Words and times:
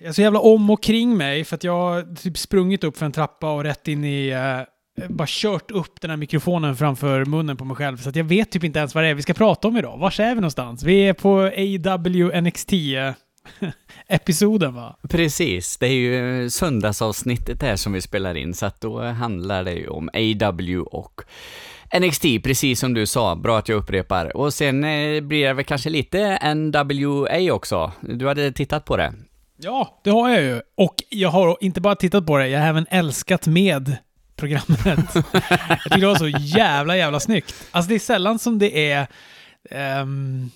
Jag 0.00 0.08
är 0.08 0.12
så 0.12 0.22
jävla 0.22 0.40
om 0.40 0.70
och 0.70 0.82
kring 0.82 1.16
mig 1.16 1.44
för 1.44 1.56
att 1.56 1.64
jag 1.64 1.72
har 1.72 2.14
typ 2.14 2.38
sprungit 2.38 2.84
upp 2.84 2.96
för 2.96 3.06
en 3.06 3.12
trappa 3.12 3.52
och 3.52 3.64
rätt 3.64 3.88
in 3.88 4.04
i... 4.04 4.28
eh, 4.28 5.06
bara 5.08 5.26
kört 5.28 5.70
upp 5.70 6.00
den 6.00 6.10
här 6.10 6.16
mikrofonen 6.16 6.76
framför 6.76 7.24
munnen 7.24 7.56
på 7.56 7.64
mig 7.64 7.76
själv. 7.76 7.96
Så 7.96 8.08
att 8.08 8.16
jag 8.16 8.24
vet 8.24 8.50
typ 8.50 8.64
inte 8.64 8.78
ens 8.78 8.94
vad 8.94 9.04
det 9.04 9.08
är 9.08 9.14
vi 9.14 9.22
ska 9.22 9.34
prata 9.34 9.68
om 9.68 9.76
idag. 9.76 9.98
Var 9.98 10.20
är 10.20 10.34
vi 10.34 10.40
någonstans? 10.40 10.82
Vi 10.82 11.08
är 11.08 11.12
på 11.12 11.40
AW 11.40 12.40
NXT 12.40 12.72
eh, 12.72 13.12
episoden 14.08 14.74
va? 14.74 14.96
Precis, 15.08 15.76
det 15.76 15.86
är 15.86 15.92
ju 15.92 16.42
eh, 16.42 16.48
söndagsavsnittet 16.48 17.62
här 17.62 17.76
som 17.76 17.92
vi 17.92 18.00
spelar 18.00 18.36
in, 18.36 18.54
så 18.54 18.66
att 18.66 18.80
då 18.80 19.02
handlar 19.02 19.64
det 19.64 19.72
ju 19.74 19.88
om 19.88 20.08
AW 20.14 20.78
och 20.78 21.20
NXT, 22.00 22.22
precis 22.42 22.80
som 22.80 22.94
du 22.94 23.06
sa. 23.06 23.36
Bra 23.36 23.58
att 23.58 23.68
jag 23.68 23.76
upprepar. 23.76 24.36
Och 24.36 24.54
sen 24.54 24.84
eh, 24.84 25.20
blir 25.20 25.46
det 25.46 25.52
väl 25.52 25.64
kanske 25.64 25.90
lite 25.90 26.54
NWA 26.54 27.52
också. 27.54 27.92
Du 28.00 28.28
hade 28.28 28.52
tittat 28.52 28.84
på 28.84 28.96
det? 28.96 29.12
Ja, 29.62 30.00
det 30.04 30.10
har 30.10 30.30
jag 30.30 30.42
ju. 30.42 30.60
Och 30.76 30.94
jag 31.08 31.28
har 31.28 31.56
inte 31.60 31.80
bara 31.80 31.94
tittat 31.94 32.26
på 32.26 32.38
det, 32.38 32.48
jag 32.48 32.60
har 32.60 32.66
även 32.66 32.86
älskat 32.90 33.46
med 33.46 33.96
programmet. 34.36 34.80
jag 34.84 35.82
tycker 35.82 36.00
det 36.00 36.06
var 36.06 36.14
så 36.14 36.28
jävla, 36.28 36.96
jävla 36.96 37.20
snyggt. 37.20 37.54
Alltså 37.70 37.88
det 37.88 37.94
är 37.94 37.98
sällan 37.98 38.38
som 38.38 38.58
det 38.58 38.90
är... 38.90 39.06
ehm, 39.70 40.50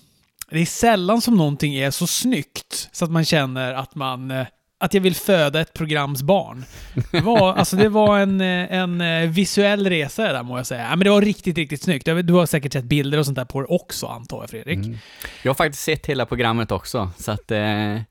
det 0.49 0.59
är 0.59 0.65
sällan 0.65 1.21
som 1.21 1.37
någonting 1.37 1.75
är 1.75 1.91
så 1.91 2.07
snyggt 2.07 2.89
så 2.91 3.05
att 3.05 3.11
man 3.11 3.25
känner 3.25 3.73
att 3.73 3.95
man... 3.95 4.45
Att 4.79 4.93
jag 4.93 5.01
vill 5.01 5.15
föda 5.15 5.61
ett 5.61 5.73
programs 5.73 6.23
barn. 6.23 6.65
Det 7.11 7.21
var, 7.21 7.53
alltså 7.53 7.75
det 7.75 7.89
var 7.89 8.19
en, 8.19 8.41
eh, 8.41 8.73
en 8.73 9.01
eh, 9.01 9.29
visuell 9.29 9.89
resa 9.89 10.23
det 10.23 10.33
där 10.33 10.43
må 10.43 10.57
jag 10.57 10.67
säga. 10.67 10.89
Men 10.89 10.99
det 10.99 11.09
var 11.09 11.21
riktigt, 11.21 11.57
riktigt 11.57 11.83
snyggt. 11.83 12.05
Du 12.23 12.33
har 12.33 12.45
säkert 12.45 12.73
sett 12.73 12.83
bilder 12.85 13.17
och 13.17 13.25
sånt 13.25 13.35
där 13.35 13.45
på 13.45 13.61
det 13.61 13.67
också 13.67 14.07
antar 14.07 14.41
jag 14.41 14.49
Fredrik. 14.49 14.85
Mm. 14.85 14.97
Jag 15.43 15.49
har 15.49 15.55
faktiskt 15.55 15.83
sett 15.83 16.05
hela 16.05 16.25
programmet 16.25 16.71
också, 16.71 17.09
så 17.17 17.31
att 17.31 17.51
eh, 17.51 17.59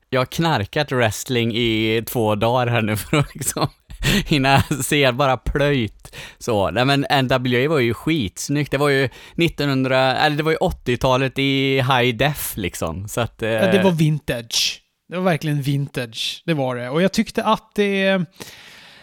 jag 0.09 0.19
har 0.19 0.25
knarkat 0.25 0.91
wrestling 0.91 1.55
i 1.55 2.03
två 2.07 2.35
dagar 2.35 2.67
här 2.67 2.81
nu 2.81 2.97
för 2.97 3.17
att 3.17 3.35
liksom 3.35 3.67
hinna 4.25 4.61
se 4.61 5.11
bara 5.11 5.37
plöjt. 5.37 6.15
Så, 6.37 6.71
nej 6.71 6.85
men 6.85 7.05
NWA 7.23 7.69
var 7.69 7.79
ju 7.79 7.93
skitsnyggt. 7.93 8.71
Det 8.71 8.77
var 8.77 8.89
ju 8.89 9.05
1900, 9.05 10.15
eller 10.15 10.37
det 10.37 10.43
var 10.43 10.51
ju 10.51 10.57
80-talet 10.57 11.39
i 11.39 11.75
high 11.81 12.15
def 12.17 12.57
liksom, 12.57 13.07
så 13.07 13.21
att... 13.21 13.41
Eh, 13.41 13.49
Ja, 13.49 13.71
det 13.71 13.83
var 13.83 13.91
vintage. 13.91 14.81
Det 15.09 15.15
var 15.15 15.23
verkligen 15.23 15.61
vintage. 15.61 16.43
Det 16.45 16.53
var 16.53 16.75
det. 16.75 16.89
Och 16.89 17.01
jag 17.01 17.11
tyckte 17.13 17.43
att 17.43 17.71
det... 17.75 18.25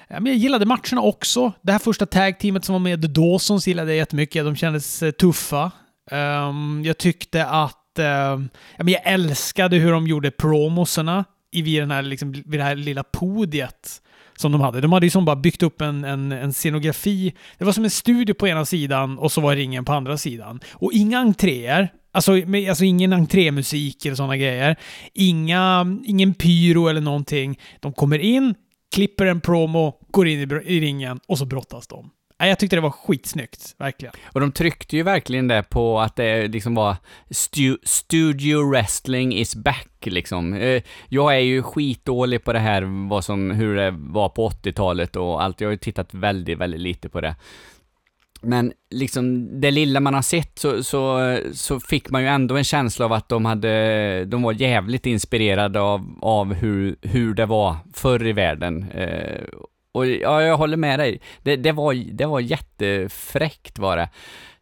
Ja, 0.09 0.21
men 0.21 0.27
jag 0.27 0.37
gillade 0.37 0.67
matcherna 0.67 1.01
också. 1.03 1.53
Det 1.63 1.73
här 1.73 1.79
första 1.79 2.07
tag-teamet 2.07 2.65
som 2.65 2.73
var 2.73 2.81
med, 2.81 3.03
The 3.03 3.09
Dawsons, 3.09 3.69
gillade 3.69 3.91
jag 3.91 3.97
jättemycket. 3.97 4.45
De 4.45 4.57
kändes 4.57 5.03
eh, 5.03 5.11
tuffa. 5.11 5.71
Um, 6.11 6.83
jag 6.85 6.99
tyckte 6.99 7.47
att... 7.47 7.99
ehm, 7.99 8.49
ja, 8.77 8.85
men 8.85 8.89
jag 8.89 9.03
älskade 9.05 9.77
hur 9.77 9.93
de 9.93 10.07
gjorde 10.07 10.31
promoserna 10.31 11.25
vid, 11.53 11.83
den 11.83 11.91
här, 11.91 12.03
liksom, 12.03 12.33
vid 12.33 12.61
det 12.61 12.65
här 12.65 12.77
lilla 12.77 13.03
podiet 13.03 14.03
som 14.37 14.53
de 14.53 14.61
hade. 14.61 14.81
De 14.81 14.93
hade 14.93 15.07
ju 15.07 15.11
som 15.11 15.25
bara 15.25 15.37
byggt 15.37 15.63
upp 15.63 15.81
en, 15.81 16.05
en, 16.05 16.33
en 16.33 16.53
scenografi. 16.53 17.35
Det 17.59 17.65
var 17.65 17.73
som 17.73 17.85
en 17.85 17.91
studio 17.91 18.35
på 18.35 18.49
ena 18.49 18.65
sidan 18.65 19.19
och 19.19 19.33
så 19.33 19.41
var 19.41 19.57
ringen 19.57 19.85
på 19.85 19.93
andra 19.93 20.17
sidan. 20.19 20.61
Och 20.73 20.93
inga 20.93 21.19
entréer. 21.19 21.93
Alltså, 22.13 22.33
med, 22.33 22.69
alltså 22.69 22.85
ingen 22.85 23.13
entrémusik 23.13 24.07
eller 24.07 24.17
sådana 24.17 24.37
grejer. 24.37 24.77
Inga, 25.15 25.87
ingen 26.05 26.35
pyro 26.35 26.89
eller 26.89 27.01
någonting. 27.01 27.59
De 27.81 27.93
kommer 27.93 28.19
in, 28.19 28.55
klipper 28.95 29.27
en 29.27 29.41
promo, 29.41 29.95
går 30.11 30.29
in 30.29 30.39
i, 30.39 30.55
i 30.65 30.81
ringen 30.81 31.21
och 31.29 31.39
så 31.39 31.45
brottas 31.45 31.87
de. 31.87 32.11
Jag 32.39 32.59
tyckte 32.59 32.77
det 32.77 32.81
var 32.81 32.91
skitsnyggt, 32.91 33.75
verkligen. 33.79 34.15
Och 34.25 34.41
de 34.41 34.53
tryckte 34.53 34.97
ju 34.97 35.03
verkligen 35.03 35.49
det 35.49 35.63
på 35.63 36.01
att 36.01 36.17
det 36.17 36.49
liksom 36.49 36.75
var 36.75 36.97
stu 37.31 37.77
studio 37.83 38.71
wrestling 38.71 39.35
is 39.35 39.57
back 39.57 39.89
liksom. 40.07 40.55
Eh, 40.55 40.83
jag 41.09 41.35
är 41.35 41.41
ju 41.41 41.63
skitdålig 41.63 42.45
på 42.45 42.53
det 42.53 42.59
här, 42.59 43.09
vad 43.09 43.25
som, 43.25 43.51
hur 43.51 43.77
det 43.77 43.91
var 43.91 44.29
på 44.29 44.49
80-talet 44.49 45.17
och 45.17 45.43
allt. 45.43 45.61
Jag 45.61 45.69
har 45.69 45.73
ju 45.73 45.79
tittat 45.79 46.15
väldigt, 46.15 46.59
väldigt 46.59 46.81
lite 46.81 47.09
på 47.09 47.21
det. 47.21 47.37
Men 48.43 48.73
liksom 48.91 49.49
det 49.61 49.71
lilla 49.71 50.01
man 50.01 50.15
har 50.15 50.23
sett 50.23 50.59
så, 50.59 50.83
så, 50.85 51.39
så 51.53 51.81
fick 51.81 52.11
man 52.11 52.23
ju 52.23 52.29
ändå 52.29 52.57
en 52.57 52.65
känsla 52.65 53.05
av 53.05 53.13
att 53.13 53.29
de 53.29 53.45
hade, 53.45 54.25
de 54.25 54.43
var 54.43 54.53
jävligt 54.53 55.07
inspirerade 55.07 55.81
av, 55.81 56.19
av 56.23 56.55
hur, 56.55 56.97
hur 57.03 57.35
det 57.35 57.47
var 57.47 57.77
förr 57.95 58.27
i 58.27 58.33
världen. 58.33 58.91
Eh, 58.91 59.43
och 59.93 60.07
ja, 60.07 60.43
jag 60.43 60.57
håller 60.57 60.77
med 60.77 60.99
dig. 60.99 61.21
Det, 61.43 61.57
det, 61.57 61.73
var, 61.73 61.95
det 62.13 62.27
var 62.27 62.41
jättefräckt 62.41 63.79
var 63.79 63.97
det. 63.97 64.09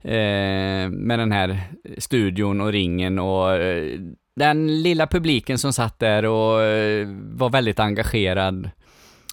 Eh, 0.03 0.89
med 0.91 1.19
den 1.19 1.33
här 1.33 1.61
studion 1.99 2.61
och 2.61 2.73
ringen 2.73 3.19
och 3.19 3.53
eh, 3.55 3.99
den 4.37 4.83
lilla 4.83 5.07
publiken 5.07 5.59
som 5.59 5.73
satt 5.73 5.99
där 5.99 6.25
och 6.25 6.63
eh, 6.63 7.09
var 7.33 7.51
väldigt 7.51 7.81
engagerad. 7.81 8.71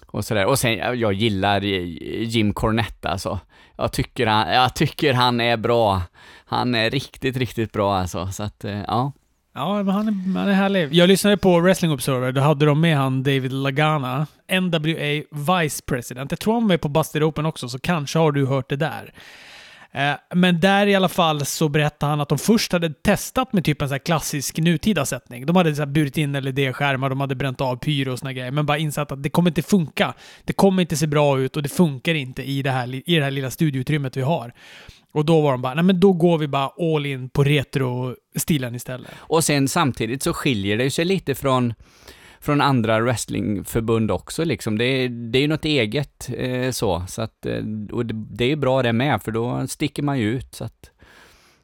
Och 0.06 0.24
sådär. 0.24 0.46
Och 0.46 0.58
sen, 0.58 0.76
jag- 0.76 0.96
jag 0.96 1.12
gillar 1.12 1.60
Jim 1.60 2.52
Cornette 2.54 3.08
alltså. 3.08 3.40
Jag 3.78 3.92
tycker 3.92 4.26
han, 4.26 4.52
jag 4.54 4.74
tycker 4.74 5.14
han 5.14 5.40
är 5.40 5.56
bra. 5.56 6.02
Han 6.44 6.74
är 6.74 6.90
riktigt, 6.90 7.36
riktigt 7.36 7.72
bra 7.72 7.96
alltså. 7.96 8.26
Så 8.32 8.42
att, 8.42 8.64
eh, 8.64 8.80
ja. 8.86 9.12
Ja, 9.54 9.82
men 9.82 9.94
han 9.94 10.08
är, 10.08 10.38
han 10.38 10.48
är 10.48 10.52
härlig. 10.52 10.94
Jag 10.94 11.08
lyssnade 11.08 11.36
på 11.36 11.60
Wrestling 11.60 11.92
Observer. 11.92 12.32
Då 12.32 12.40
hade 12.40 12.66
de 12.66 12.80
med 12.80 12.96
han 12.96 13.22
David 13.22 13.52
Lagana, 13.52 14.26
NWA 14.60 15.22
Vice 15.30 15.82
President. 15.86 16.30
Jag 16.32 16.40
tror 16.40 16.54
han 16.54 16.62
var 16.62 16.68
med 16.68 16.80
på 16.80 16.88
Busted 16.88 17.22
Open 17.22 17.46
också, 17.46 17.68
så 17.68 17.78
kanske 17.78 18.18
har 18.18 18.32
du 18.32 18.46
hört 18.46 18.68
det 18.68 18.76
där. 18.76 19.12
Eh, 19.98 20.14
men 20.34 20.60
där 20.60 20.86
i 20.86 20.94
alla 20.94 21.08
fall 21.08 21.46
så 21.46 21.68
berättade 21.68 22.10
han 22.10 22.20
att 22.20 22.28
de 22.28 22.38
först 22.38 22.72
hade 22.72 22.90
testat 22.90 23.52
med 23.52 23.64
typ 23.64 23.82
en 23.82 23.88
så 23.88 23.94
här 23.94 23.98
klassisk 23.98 24.58
nutida 24.58 25.06
sättning. 25.06 25.46
De 25.46 25.56
hade 25.56 25.74
så 25.74 25.82
här 25.82 25.86
burit 25.86 26.18
in 26.18 26.32
LED-skärmar, 26.32 27.08
de 27.08 27.20
hade 27.20 27.34
bränt 27.34 27.60
av 27.60 27.76
pyro 27.76 28.12
och 28.12 28.18
såna 28.18 28.32
grejer, 28.32 28.50
men 28.50 28.66
bara 28.66 28.78
insett 28.78 29.12
att 29.12 29.22
det 29.22 29.30
kommer 29.30 29.50
inte 29.50 29.62
funka. 29.62 30.14
Det 30.44 30.52
kommer 30.52 30.82
inte 30.82 30.96
se 30.96 31.06
bra 31.06 31.40
ut 31.40 31.56
och 31.56 31.62
det 31.62 31.68
funkar 31.68 32.14
inte 32.14 32.42
i 32.42 32.62
det 32.62 32.70
här, 32.70 32.94
i 33.10 33.16
det 33.16 33.24
här 33.24 33.30
lilla 33.30 33.50
studioutrymmet 33.50 34.16
vi 34.16 34.22
har. 34.22 34.52
Och 35.12 35.24
då 35.24 35.40
var 35.40 35.52
de 35.52 35.62
bara, 35.62 35.74
nej 35.74 35.84
men 35.84 36.00
då 36.00 36.12
går 36.12 36.38
vi 36.38 36.48
bara 36.48 36.70
all 36.94 37.06
in 37.06 37.28
på 37.28 37.44
retro-stilen 37.44 38.74
istället. 38.74 39.10
Och 39.16 39.44
sen 39.44 39.68
samtidigt 39.68 40.22
så 40.22 40.32
skiljer 40.32 40.76
det 40.76 40.90
sig 40.90 41.04
lite 41.04 41.34
från, 41.34 41.74
från 42.40 42.60
andra 42.60 43.00
wrestlingförbund 43.00 44.10
också 44.10 44.44
liksom. 44.44 44.78
Det 44.78 44.84
är, 44.84 45.08
det 45.08 45.38
är 45.38 45.42
ju 45.42 45.48
något 45.48 45.64
eget 45.64 46.30
eh, 46.36 46.70
så. 46.70 47.04
så 47.08 47.22
att, 47.22 47.46
eh, 47.46 47.62
och 47.92 48.06
det, 48.06 48.14
det 48.14 48.44
är 48.44 48.48
ju 48.48 48.56
bra 48.56 48.82
det 48.82 48.92
med, 48.92 49.22
för 49.22 49.32
då 49.32 49.66
sticker 49.66 50.02
man 50.02 50.18
ju 50.18 50.30
ut. 50.30 50.54
Så 50.54 50.64
att, 50.64 50.90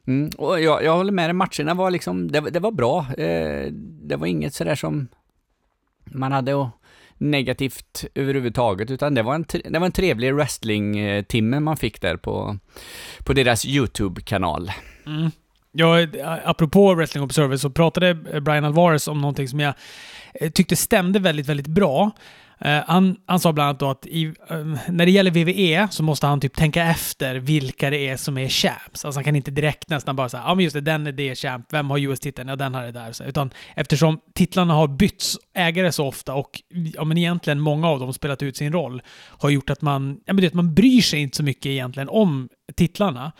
mm. 0.07 0.29
Och 0.37 0.61
jag, 0.61 0.83
jag 0.83 0.97
håller 0.97 1.11
med 1.11 1.29
dig, 1.29 1.33
matcherna 1.33 1.73
var 1.73 1.91
liksom, 1.91 2.31
det, 2.31 2.39
det 2.39 2.59
var 2.59 2.71
bra. 2.71 3.05
Eh, 3.17 3.71
det 4.01 4.15
var 4.15 4.27
inget 4.27 4.53
sådär 4.53 4.75
som 4.75 5.07
man 6.05 6.31
hade 6.31 6.61
att 6.61 6.69
negativt 7.17 8.05
överhuvudtaget, 8.15 8.91
utan 8.91 9.15
det 9.15 9.23
var 9.23 9.35
en, 9.35 9.43
tre- 9.43 9.69
det 9.69 9.79
var 9.79 9.85
en 9.85 9.91
trevlig 9.91 10.33
wrestling-timme 10.33 11.59
man 11.59 11.77
fick 11.77 12.01
där 12.01 12.17
på, 12.17 12.57
på 13.19 13.33
deras 13.33 13.65
YouTube-kanal. 13.65 14.71
Mm. 15.05 15.31
Ja, 15.71 15.99
eh, 15.99 16.07
apropå 16.43 16.95
Wrestling 16.95 17.23
Observer 17.23 17.57
så 17.57 17.69
pratade 17.69 18.13
Brian 18.41 18.65
Alvarez 18.65 19.07
om 19.07 19.21
någonting 19.21 19.47
som 19.47 19.59
jag 19.59 19.73
Eh, 20.39 20.49
tyckte 20.49 20.75
stämde 20.75 21.19
väldigt, 21.19 21.47
väldigt 21.47 21.67
bra. 21.67 22.11
Uh, 22.65 22.81
han, 22.87 23.17
han 23.25 23.39
sa 23.39 23.53
bland 23.53 23.67
annat 23.67 23.79
då 23.79 23.89
att 23.89 24.05
i, 24.05 24.25
uh, 24.25 24.33
när 24.89 25.05
det 25.05 25.11
gäller 25.11 25.31
VVE 25.31 25.87
så 25.91 26.03
måste 26.03 26.27
han 26.27 26.39
typ 26.39 26.55
tänka 26.55 26.83
efter 26.83 27.35
vilka 27.35 27.89
det 27.89 28.07
är 28.07 28.17
som 28.17 28.37
är 28.37 28.49
champs. 28.49 29.05
Alltså 29.05 29.17
han 29.17 29.23
kan 29.23 29.35
inte 29.35 29.51
direkt 29.51 29.89
nästan 29.89 30.15
bara 30.15 30.29
säga 30.29 30.43
ja 30.45 30.55
men 30.55 30.63
just 30.63 30.73
det, 30.73 30.81
den 30.81 31.07
är 31.07 31.11
det 31.11 31.35
champ, 31.35 31.65
vem 31.73 31.89
har 31.89 31.97
US-titeln? 31.97 32.49
Ja, 32.49 32.55
den 32.55 32.73
har 32.73 32.83
det 32.83 32.91
där. 32.91 33.11
Så, 33.11 33.23
utan 33.23 33.51
eftersom 33.75 34.19
titlarna 34.33 34.73
har 34.73 34.87
bytts 34.87 35.37
ägare 35.53 35.91
så 35.91 36.07
ofta 36.07 36.33
och 36.33 36.61
ja, 36.69 37.03
men 37.03 37.17
egentligen 37.17 37.59
många 37.59 37.87
av 37.87 37.99
dem 37.99 38.13
spelat 38.13 38.43
ut 38.43 38.57
sin 38.57 38.73
roll 38.73 39.01
har 39.27 39.49
gjort 39.49 39.69
att 39.69 39.81
man, 39.81 40.19
ja, 40.25 40.33
men 40.33 40.43
det, 40.43 40.53
man 40.53 40.73
bryr 40.73 41.01
sig 41.01 41.21
inte 41.21 41.37
så 41.37 41.43
mycket 41.43 41.65
egentligen 41.65 42.09
om 42.09 42.49
titlarna. 42.75 43.31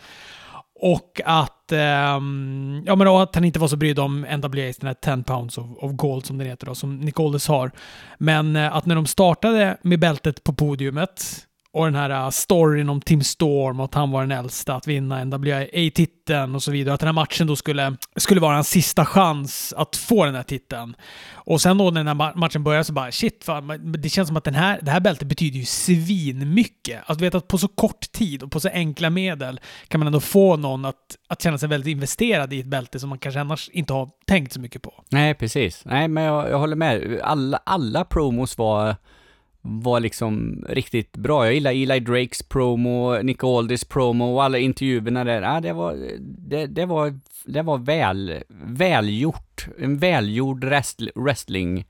Och 0.80 1.20
att, 1.24 1.55
ehm, 1.72 2.82
ja, 2.86 2.96
men 2.96 3.08
att 3.08 3.34
han 3.34 3.44
inte 3.44 3.58
var 3.58 3.68
så 3.68 3.76
brydd 3.76 3.98
om 3.98 4.26
NWA's, 4.26 4.80
den 4.80 4.86
här 4.86 5.16
10 5.16 5.22
pounds 5.22 5.58
of, 5.58 5.66
of 5.76 5.92
gold 5.92 6.26
som 6.26 6.38
den 6.38 6.46
heter 6.46 6.66
då, 6.66 6.74
som 6.74 6.96
Nicholas 6.96 7.48
har. 7.48 7.70
Men 8.18 8.56
eh, 8.56 8.76
att 8.76 8.86
när 8.86 8.94
de 8.94 9.06
startade 9.06 9.76
med 9.82 10.00
bältet 10.00 10.44
på 10.44 10.52
podiumet 10.52 11.46
och 11.76 11.84
den 11.84 11.94
här 11.94 12.10
äh, 12.10 12.30
storyn 12.30 12.88
om 12.88 13.00
Tim 13.00 13.22
Storm 13.22 13.80
och 13.80 13.84
att 13.84 13.94
han 13.94 14.10
var 14.10 14.20
den 14.20 14.30
äldsta 14.38 14.74
att 14.74 14.86
vinna 14.86 15.24
NWA-titeln 15.24 16.54
och 16.54 16.62
så 16.62 16.70
vidare. 16.70 16.94
Att 16.94 17.00
den 17.00 17.06
här 17.06 17.12
matchen 17.12 17.46
då 17.46 17.56
skulle, 17.56 17.96
skulle 18.16 18.40
vara 18.40 18.54
hans 18.54 18.68
sista 18.68 19.04
chans 19.04 19.74
att 19.76 19.96
få 19.96 20.24
den 20.24 20.34
här 20.34 20.42
titeln. 20.42 20.96
Och 21.34 21.60
sen 21.60 21.78
då 21.78 21.90
när 21.90 22.04
den 22.04 22.20
här 22.20 22.36
matchen 22.36 22.64
började 22.64 22.84
så 22.84 22.92
bara 22.92 23.12
shit, 23.12 23.44
fan, 23.44 23.92
det 23.92 24.08
känns 24.08 24.28
som 24.28 24.36
att 24.36 24.44
den 24.44 24.54
här, 24.54 24.78
det 24.82 24.90
här 24.90 25.00
bältet 25.00 25.28
betyder 25.28 25.58
ju 25.58 25.64
svinmycket. 25.64 27.02
Att 27.06 27.20
veta 27.20 27.38
att 27.38 27.48
på 27.48 27.58
så 27.58 27.68
kort 27.68 28.12
tid 28.12 28.42
och 28.42 28.50
på 28.50 28.60
så 28.60 28.68
enkla 28.68 29.10
medel 29.10 29.60
kan 29.88 29.98
man 29.98 30.06
ändå 30.06 30.20
få 30.20 30.56
någon 30.56 30.84
att, 30.84 31.16
att 31.28 31.42
känna 31.42 31.58
sig 31.58 31.68
väldigt 31.68 31.90
investerad 31.90 32.52
i 32.52 32.60
ett 32.60 32.66
bälte 32.66 33.00
som 33.00 33.08
man 33.08 33.18
kanske 33.18 33.40
annars 33.40 33.68
inte 33.68 33.92
har 33.92 34.08
tänkt 34.26 34.52
så 34.52 34.60
mycket 34.60 34.82
på. 34.82 35.04
Nej, 35.08 35.34
precis. 35.34 35.82
Nej, 35.84 36.08
men 36.08 36.24
jag, 36.24 36.50
jag 36.50 36.58
håller 36.58 36.76
med. 36.76 37.20
Alla, 37.22 37.60
alla 37.64 38.04
promos 38.04 38.58
var, 38.58 38.96
var 39.66 40.00
liksom 40.00 40.64
riktigt 40.68 41.16
bra. 41.16 41.44
Jag 41.44 41.54
gillar 41.54 41.72
Eli 41.72 42.00
Drakes 42.00 42.42
promo, 42.42 43.18
Nick 43.22 43.44
Aldis 43.44 43.84
promo 43.84 44.34
och 44.34 44.44
alla 44.44 44.58
intervjuerna 44.58 45.24
där. 45.24 45.42
Ja, 45.42 45.60
det 45.60 45.72
var, 45.72 45.96
det, 46.20 46.66
det 46.66 46.86
var, 46.86 47.20
det 47.44 47.62
var 47.62 47.78
väl, 47.78 48.34
välgjort. 48.48 49.66
En 49.78 49.98
välgjord 49.98 50.64
wrestling 51.14 51.84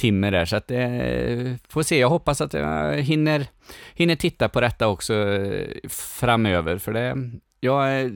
timme 0.00 0.30
där, 0.30 0.44
så 0.44 0.56
att 0.56 0.70
eh, 0.70 1.54
får 1.68 1.82
se. 1.82 1.98
Jag 1.98 2.08
hoppas 2.08 2.40
att 2.40 2.52
jag 2.52 2.94
hinner, 3.02 3.46
hinner 3.94 4.16
titta 4.16 4.48
på 4.48 4.60
detta 4.60 4.88
också 4.88 5.14
eh, 5.14 5.88
framöver, 5.88 6.78
för 6.78 6.92
det, 6.92 7.30
jag 7.60 8.00
eh, 8.00 8.10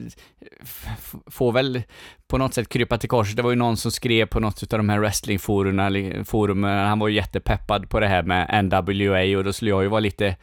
får 1.27 1.51
väl 1.51 1.83
på 2.27 2.37
något 2.37 2.53
sätt 2.53 2.69
krypa 2.69 2.97
till 2.97 3.09
korset. 3.09 3.35
Det 3.35 3.41
var 3.41 3.49
ju 3.49 3.55
någon 3.55 3.77
som 3.77 3.91
skrev 3.91 4.25
på 4.25 4.39
något 4.39 4.73
av 4.73 4.79
de 4.79 4.89
här 4.89 4.99
wrestlingforumen, 4.99 6.25
forumen, 6.25 6.87
han 6.87 6.99
var 6.99 7.07
ju 7.07 7.15
jättepeppad 7.15 7.89
på 7.89 7.99
det 7.99 8.07
här 8.07 8.23
med 8.23 8.65
NWA 8.65 9.37
och 9.37 9.43
då 9.43 9.53
skulle 9.53 9.71
jag 9.71 9.83
ju 9.83 9.89
vara 9.89 9.99
lite 9.99 10.35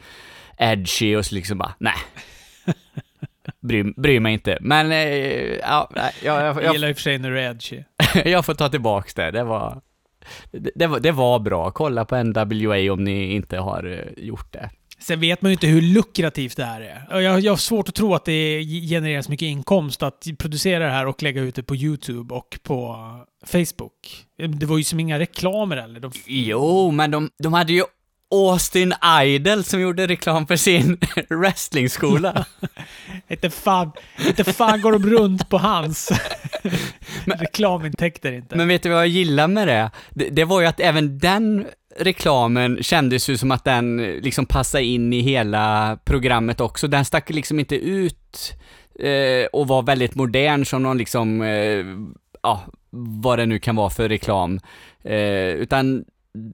edgy 0.57 1.15
och 1.15 1.25
så 1.25 1.35
liksom 1.35 1.57
bara, 1.57 1.73
nej. 1.77 1.95
Bry, 3.59 3.83
bryr 3.83 4.19
mig 4.19 4.33
inte. 4.33 4.57
Men, 4.61 4.91
eh, 4.91 5.55
ja, 5.55 5.89
jag, 5.95 6.45
Jag 6.45 6.63
jag, 6.63 6.73
gillar 6.73 6.89
i 6.89 6.91
och 6.91 6.95
för 6.95 7.01
sig 7.01 7.17
när 7.17 7.31
du 7.31 7.39
är 7.39 7.49
edgy. 7.49 7.83
jag 8.31 8.45
får 8.45 8.53
ta 8.53 8.69
tillbaks 8.69 9.13
det. 9.13 9.31
Det 9.31 9.43
var, 9.43 9.81
det, 10.51 10.71
det, 10.75 10.87
var, 10.87 10.99
det 10.99 11.11
var 11.11 11.39
bra. 11.39 11.71
Kolla 11.71 12.05
på 12.05 12.23
NWA 12.23 12.93
om 12.93 13.03
ni 13.03 13.33
inte 13.33 13.57
har 13.57 13.83
eh, 13.83 14.23
gjort 14.25 14.53
det. 14.53 14.69
Sen 15.03 15.19
vet 15.19 15.41
man 15.41 15.51
ju 15.51 15.53
inte 15.53 15.67
hur 15.67 15.81
lukrativt 15.81 16.57
det 16.57 16.65
här 16.65 16.81
är. 16.81 17.21
Jag, 17.21 17.39
jag 17.39 17.51
har 17.51 17.57
svårt 17.57 17.89
att 17.89 17.95
tro 17.95 18.15
att 18.15 18.25
det 18.25 18.63
genererar 18.89 19.21
så 19.21 19.31
mycket 19.31 19.45
inkomst 19.45 20.03
att 20.03 20.27
producera 20.37 20.85
det 20.85 20.91
här 20.91 21.05
och 21.05 21.23
lägga 21.23 21.41
ut 21.41 21.55
det 21.55 21.63
på 21.63 21.75
YouTube 21.75 22.33
och 22.33 22.59
på 22.63 22.97
Facebook. 23.45 24.25
Det 24.37 24.65
var 24.65 24.77
ju 24.77 24.83
som 24.83 24.99
inga 24.99 25.19
reklamer 25.19 25.77
eller. 25.77 25.99
De, 25.99 26.11
Jo, 26.25 26.91
men 26.91 27.11
de, 27.11 27.29
de 27.43 27.53
hade 27.53 27.73
ju 27.73 27.83
Austin 28.31 28.93
Idol 29.23 29.63
som 29.63 29.81
gjorde 29.81 30.07
reklam 30.07 30.47
för 30.47 30.55
sin 30.55 30.97
wrestlingskola. 31.29 32.45
inte, 33.27 33.49
fan, 33.49 33.91
inte 34.27 34.43
fan 34.43 34.81
går 34.81 34.91
de 34.91 35.09
runt 35.09 35.49
på 35.49 35.57
hans 35.57 36.11
reklamintäkter 37.25 38.31
inte. 38.31 38.55
Men 38.55 38.67
vet 38.67 38.83
du 38.83 38.89
vad 38.89 38.99
jag 38.99 39.07
gillar 39.07 39.47
med 39.47 39.67
det? 39.67 39.91
det? 40.09 40.29
Det 40.29 40.45
var 40.45 40.61
ju 40.61 40.67
att 40.67 40.79
även 40.79 41.19
den 41.19 41.65
reklamen 41.97 42.83
kändes 42.83 43.29
ju 43.29 43.37
som 43.37 43.51
att 43.51 43.63
den 43.63 43.99
eh, 43.99 44.21
liksom 44.21 44.45
passade 44.45 44.83
in 44.83 45.13
i 45.13 45.19
hela 45.19 45.97
programmet 46.05 46.61
också. 46.61 46.87
Den 46.87 47.05
stack 47.05 47.29
liksom 47.29 47.59
inte 47.59 47.75
ut 47.75 48.53
eh, 48.99 49.45
och 49.53 49.67
var 49.67 49.83
väldigt 49.83 50.15
modern 50.15 50.65
som 50.65 50.83
någon 50.83 50.97
liksom, 50.97 51.41
eh, 51.41 51.85
ja, 52.43 52.61
vad 52.89 53.39
det 53.39 53.45
nu 53.45 53.59
kan 53.59 53.75
vara 53.75 53.89
för 53.89 54.09
reklam. 54.09 54.59
Eh, 55.03 55.49
utan 55.49 56.05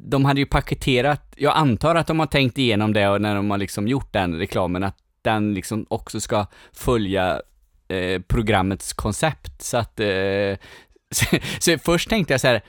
de 0.09 0.25
hade 0.25 0.39
ju 0.39 0.45
paketerat, 0.45 1.33
jag 1.37 1.57
antar 1.57 1.95
att 1.95 2.07
de 2.07 2.19
har 2.19 2.27
tänkt 2.27 2.57
igenom 2.57 2.93
det 2.93 3.09
och 3.09 3.21
när 3.21 3.35
de 3.35 3.51
har 3.51 3.57
liksom 3.57 3.87
gjort 3.87 4.13
den 4.13 4.37
reklamen, 4.37 4.83
att 4.83 4.97
den 5.21 5.53
liksom 5.53 5.85
också 5.89 6.19
ska 6.19 6.45
följa 6.73 7.41
eh, 7.87 8.21
programmets 8.21 8.93
koncept. 8.93 9.61
Så 9.61 9.77
att, 9.77 9.99
eh, 9.99 10.57
så, 11.11 11.25
så 11.59 11.77
först 11.77 12.09
tänkte 12.09 12.33
jag 12.33 12.41
så 12.41 12.47
här, 12.47 12.61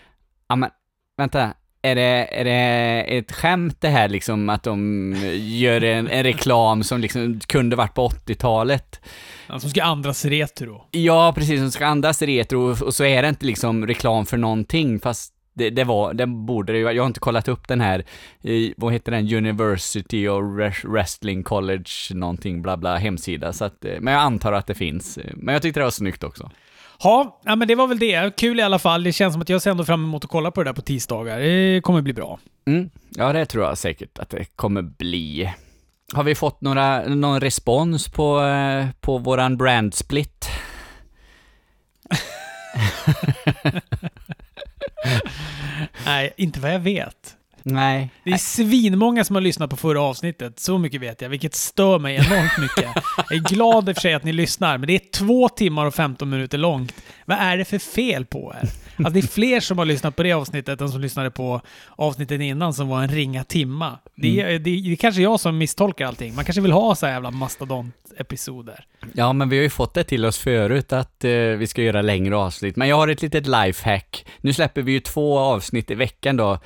ja 0.48 0.56
men 0.56 0.70
vänta, 1.16 1.54
är 1.82 1.94
det, 1.94 2.28
är 2.40 2.44
det 2.44 3.18
ett 3.18 3.32
skämt 3.32 3.76
det 3.80 3.88
här 3.88 4.08
liksom 4.08 4.48
att 4.48 4.62
de 4.62 5.14
gör 5.36 5.84
en, 5.84 6.08
en 6.08 6.22
reklam 6.22 6.82
som 6.82 7.00
liksom 7.00 7.40
kunde 7.46 7.76
varit 7.76 7.94
på 7.94 8.08
80-talet? 8.08 9.00
Ja, 9.48 9.60
som 9.60 9.70
ska 9.70 9.82
andras 9.82 10.24
retro. 10.24 10.84
Ja, 10.90 11.32
precis, 11.36 11.60
som 11.60 11.70
ska 11.70 11.86
andas 11.86 12.22
retro 12.22 12.84
och 12.84 12.94
så 12.94 13.04
är 13.04 13.22
det 13.22 13.28
inte 13.28 13.46
liksom 13.46 13.86
reklam 13.86 14.26
för 14.26 14.36
någonting, 14.36 15.00
fast 15.00 15.34
det, 15.54 15.70
det 15.70 15.84
var, 15.84 16.14
det 16.14 16.26
borde 16.26 16.72
det 16.72 16.78
ju 16.78 16.84
Jag 16.90 17.02
har 17.02 17.06
inte 17.06 17.20
kollat 17.20 17.48
upp 17.48 17.68
den 17.68 17.80
här, 17.80 18.04
i, 18.42 18.74
vad 18.76 18.92
heter 18.92 19.12
den, 19.12 19.34
University 19.34 20.28
of 20.28 20.42
Wres- 20.42 20.86
Wrestling 20.92 21.42
College 21.42 21.90
någonting, 22.10 22.62
bla 22.62 22.76
bla, 22.76 22.96
hemsida, 22.96 23.52
så 23.52 23.64
att, 23.64 23.84
eh, 23.84 23.92
men 24.00 24.14
jag 24.14 24.22
antar 24.22 24.52
att 24.52 24.66
det 24.66 24.74
finns. 24.74 25.18
Men 25.34 25.52
jag 25.52 25.62
tyckte 25.62 25.80
det 25.80 25.84
var 25.84 25.90
snyggt 25.90 26.24
också. 26.24 26.50
Ja, 27.02 27.40
ja, 27.44 27.56
men 27.56 27.68
det 27.68 27.74
var 27.74 27.86
väl 27.86 27.98
det. 27.98 28.36
Kul 28.36 28.60
i 28.60 28.62
alla 28.62 28.78
fall. 28.78 29.02
Det 29.02 29.12
känns 29.12 29.34
som 29.34 29.42
att 29.42 29.48
jag 29.48 29.62
ser 29.62 29.70
ändå 29.70 29.84
fram 29.84 30.04
emot 30.04 30.24
att 30.24 30.30
kolla 30.30 30.50
på 30.50 30.62
det 30.62 30.68
där 30.68 30.74
på 30.74 30.82
tisdagar. 30.82 31.38
Det 31.40 31.80
kommer 31.84 32.02
bli 32.02 32.12
bra. 32.12 32.38
Mm, 32.66 32.90
ja, 33.10 33.32
det 33.32 33.46
tror 33.46 33.64
jag 33.64 33.78
säkert 33.78 34.18
att 34.18 34.30
det 34.30 34.44
kommer 34.56 34.82
bli. 34.82 35.52
Har 36.12 36.24
vi 36.24 36.34
fått 36.34 36.60
några, 36.60 37.02
någon 37.08 37.40
respons 37.40 38.08
på, 38.08 38.40
eh, 38.40 38.86
på 39.00 39.18
våran 39.18 39.56
brand 39.56 39.94
split? 39.94 40.48
Nej, 46.06 46.34
inte 46.36 46.60
vad 46.60 46.74
jag 46.74 46.80
vet. 46.80 47.36
Nej. 47.72 48.10
Det 48.24 48.30
är 48.30 48.36
svinmånga 48.36 49.24
som 49.24 49.36
har 49.36 49.40
lyssnat 49.40 49.70
på 49.70 49.76
förra 49.76 50.02
avsnittet, 50.02 50.60
så 50.60 50.78
mycket 50.78 51.00
vet 51.00 51.20
jag, 51.20 51.28
vilket 51.28 51.54
stör 51.54 51.98
mig 51.98 52.14
enormt 52.16 52.58
mycket. 52.58 53.04
Jag 53.16 53.32
är 53.32 53.54
glad 53.54 53.88
i 53.88 53.92
och 53.92 53.96
för 53.96 54.00
sig 54.00 54.14
att 54.14 54.24
ni 54.24 54.32
lyssnar, 54.32 54.78
men 54.78 54.86
det 54.86 54.94
är 54.94 55.10
två 55.12 55.48
timmar 55.48 55.86
och 55.86 55.94
15 55.94 56.30
minuter 56.30 56.58
långt. 56.58 56.94
Vad 57.24 57.38
är 57.38 57.56
det 57.56 57.64
för 57.64 57.78
fel 57.78 58.26
på 58.26 58.54
er? 58.62 58.68
Alltså 58.96 59.12
det 59.12 59.20
är 59.20 59.26
fler 59.26 59.60
som 59.60 59.78
har 59.78 59.84
lyssnat 59.84 60.16
på 60.16 60.22
det 60.22 60.32
avsnittet 60.32 60.80
än 60.80 60.88
som 60.88 61.00
lyssnade 61.00 61.30
på 61.30 61.60
avsnittet 61.96 62.40
innan 62.40 62.74
som 62.74 62.88
var 62.88 63.02
en 63.02 63.08
ringa 63.08 63.44
timma. 63.44 63.98
Det 64.14 64.40
är, 64.40 64.46
det, 64.46 64.58
det 64.58 64.92
är 64.92 64.96
kanske 64.96 65.22
jag 65.22 65.40
som 65.40 65.58
misstolkar 65.58 66.06
allting. 66.06 66.34
Man 66.34 66.44
kanske 66.44 66.60
vill 66.60 66.72
ha 66.72 66.94
så 66.94 67.06
här 67.06 67.12
jävla 67.12 67.30
mastodont-episoder. 67.30 68.84
Ja, 69.14 69.32
men 69.32 69.48
vi 69.48 69.56
har 69.56 69.62
ju 69.62 69.70
fått 69.70 69.94
det 69.94 70.04
till 70.04 70.24
oss 70.24 70.38
förut 70.38 70.92
att 70.92 71.24
eh, 71.24 71.30
vi 71.32 71.66
ska 71.66 71.82
göra 71.82 72.02
längre 72.02 72.36
avsnitt. 72.36 72.76
Men 72.76 72.88
jag 72.88 72.96
har 72.96 73.08
ett 73.08 73.22
litet 73.22 73.46
lifehack. 73.46 74.26
Nu 74.40 74.52
släpper 74.52 74.82
vi 74.82 74.92
ju 74.92 75.00
två 75.00 75.38
avsnitt 75.38 75.90
i 75.90 75.94
veckan 75.94 76.36
då. 76.36 76.58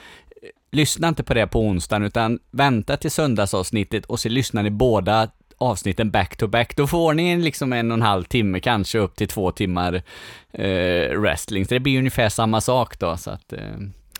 Lyssna 0.74 1.08
inte 1.08 1.22
på 1.22 1.34
det 1.34 1.46
på 1.46 1.60
onsdagen, 1.60 2.02
utan 2.02 2.38
vänta 2.50 2.96
till 2.96 3.10
söndagsavsnittet 3.10 4.06
och 4.06 4.20
så 4.20 4.28
lyssnar 4.28 4.62
ni 4.62 4.70
båda 4.70 5.28
avsnitten 5.58 6.10
back 6.10 6.36
to 6.36 6.46
back. 6.46 6.76
Då 6.76 6.86
får 6.86 7.14
ni 7.14 7.30
en, 7.30 7.42
liksom 7.42 7.72
en 7.72 7.90
och 7.90 7.96
en 7.96 8.02
halv 8.02 8.24
timme, 8.24 8.60
kanske 8.60 8.98
upp 8.98 9.16
till 9.16 9.28
två 9.28 9.50
timmar 9.50 10.02
eh, 10.52 11.20
wrestling. 11.20 11.66
Så 11.66 11.74
det 11.74 11.80
blir 11.80 11.98
ungefär 11.98 12.28
samma 12.28 12.60
sak 12.60 12.98
då, 12.98 13.16
så 13.16 13.30
att... 13.30 13.52
Eh, 13.52 13.60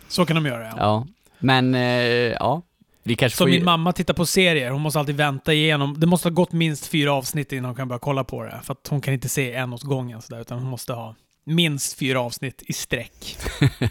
Så 0.09 0.27
kan 0.27 0.37
de 0.37 0.47
göra, 0.47 0.63
ja. 0.65 0.75
ja. 0.79 1.07
Men, 1.39 1.75
eh, 1.75 1.83
ja. 1.83 2.63
Vi 3.03 3.15
kanske 3.15 3.37
Som 3.37 3.45
får... 3.45 3.51
min 3.51 3.65
mamma 3.65 3.93
tittar 3.93 4.15
på 4.15 4.27
serier, 4.27 4.71
hon 4.71 4.81
måste 4.81 4.99
alltid 4.99 5.17
vänta 5.17 5.53
igenom. 5.53 6.01
Det 6.01 6.07
måste 6.07 6.29
ha 6.29 6.35
gått 6.35 6.53
minst 6.53 6.87
fyra 6.87 7.13
avsnitt 7.13 7.53
innan 7.53 7.65
hon 7.65 7.75
kan 7.75 7.89
börja 7.89 7.99
kolla 7.99 8.25
på 8.25 8.43
det. 8.43 8.61
För 8.63 8.73
att 8.73 8.89
hon 8.89 9.01
kan 9.01 9.15
inte 9.15 9.29
se 9.29 9.53
en 9.53 9.73
åt 9.73 9.83
gången 9.83 10.23
sådär, 10.23 10.41
utan 10.41 10.59
hon 10.59 10.71
måste 10.71 10.93
ha 10.93 11.15
minst 11.45 11.99
fyra 11.99 12.21
avsnitt 12.21 12.63
i 12.67 12.73
sträck. 12.73 13.37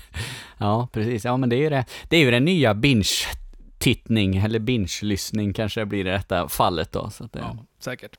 Ja, 0.58 0.88
precis. 0.92 1.26
Ja, 1.26 1.38
men 1.38 1.50
det 1.50 1.56
är 1.56 1.60
ju 1.60 1.70
det. 1.70 1.86
Det 2.10 2.18
är 2.18 2.22
ju 2.22 2.32
den 2.32 2.46
nya 2.46 2.74
binge-tittning, 2.74 4.38
eller 4.38 4.60
binge-lyssning 4.60 5.54
kanske 5.54 5.80
det 5.80 5.86
blir 5.86 6.08
i 6.08 6.10
detta 6.10 6.50
fallet 6.50 6.92
då. 6.92 7.10
Så 7.10 7.24
det... 7.24 7.40
Ja, 7.40 7.58
säkert. 7.80 8.12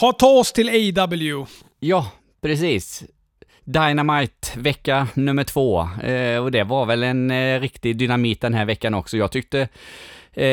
Ha, 0.00 0.12
ta 0.12 0.26
oss 0.26 0.52
till 0.52 0.98
AW. 0.98 1.46
Ja, 1.80 2.10
precis. 2.42 3.04
Dynamite, 3.64 4.48
vecka 4.56 5.08
nummer 5.14 5.44
två. 5.44 5.88
Eh, 6.02 6.38
och 6.38 6.50
det 6.50 6.64
var 6.64 6.86
väl 6.86 7.02
en 7.02 7.30
eh, 7.30 7.60
riktig 7.60 7.96
dynamit 7.96 8.40
den 8.40 8.54
här 8.54 8.64
veckan 8.64 8.94
också. 8.94 9.16
Jag 9.16 9.32
tyckte, 9.32 9.68
eh, 10.32 10.46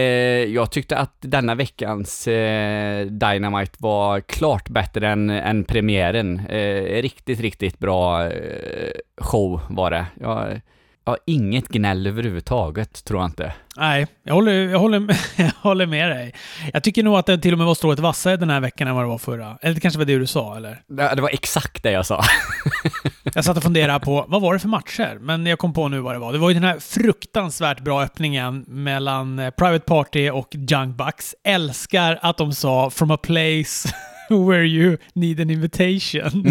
jag 0.54 0.72
tyckte 0.72 0.98
att 0.98 1.16
denna 1.20 1.56
veckans 1.56 2.28
eh, 2.28 3.06
Dynamite 3.06 3.78
var 3.80 4.20
klart 4.20 4.70
bättre 4.70 5.10
än, 5.10 5.30
än 5.30 5.64
premiären. 5.64 6.40
Eh, 6.40 7.02
riktigt, 7.02 7.40
riktigt 7.40 7.80
bra 7.80 8.26
eh, 8.26 8.92
show 9.18 9.62
var 9.70 9.92
det. 9.92 10.06
Jag, 10.20 10.62
har 11.10 11.18
inget 11.26 11.68
gnäll 11.68 12.08
överhuvudtaget, 12.08 13.04
tror 13.06 13.20
jag 13.22 13.28
inte. 13.28 13.54
Nej, 13.78 14.08
jag 14.24 14.34
håller, 14.34 14.52
jag, 14.54 14.80
håller, 14.80 15.00
med- 15.00 15.18
jag 15.36 15.52
håller 15.62 15.86
med 15.86 16.10
dig. 16.10 16.34
Jag 16.74 16.84
tycker 16.84 17.04
nog 17.04 17.16
att 17.18 17.26
det 17.26 17.38
till 17.38 17.52
och 17.54 17.58
med 17.58 17.68
var 17.68 17.76
strået 17.76 18.00
vassare 18.00 18.38
den 18.38 18.50
här 18.50 18.60
veckan 18.60 18.88
än 18.88 18.96
vad 18.96 19.04
det 19.04 19.08
var 19.08 19.18
förra. 19.18 19.58
Eller 19.62 19.76
det 19.76 19.82
kanske 19.82 19.98
var 19.98 20.06
det 20.06 20.18
du 20.20 20.28
sa, 20.28 20.58
eller? 20.58 20.82
Det, 20.88 21.16
det 21.16 21.22
var 21.22 21.30
exakt 21.30 21.84
det 21.84 21.92
jag 21.92 22.06
sa. 22.06 22.24
Jag 23.34 23.46
satt 23.46 23.58
och 23.58 23.64
funderade 23.64 24.06
på, 24.06 24.26
vad 24.28 24.42
var 24.42 24.54
det 24.54 24.60
för 24.60 24.68
matcher? 24.68 25.18
Men 25.22 25.46
jag 25.46 25.60
kom 25.60 25.74
på 25.74 25.88
nu 25.88 26.00
vad 26.00 26.16
det 26.16 26.20
var. 26.20 26.34
Det 26.34 26.40
var 26.40 26.50
ju 26.50 26.54
den 26.54 26.64
här 26.64 26.80
fruktansvärt 26.80 27.80
bra 27.80 28.04
öppningen 28.04 28.66
mellan 28.68 29.40
eh, 29.40 29.50
Private 29.50 29.86
Party 29.86 30.30
och 30.30 30.56
Young 30.72 30.96
Bucks. 30.96 31.36
Älskar 31.44 32.20
att 32.22 32.38
de 32.38 32.54
sa 32.54 32.90
“From 32.90 33.12
a 33.12 33.18
place 33.18 33.90
where 34.30 34.64
you 34.66 34.98
need 35.14 35.40
an 35.42 35.50
invitation” 35.50 36.44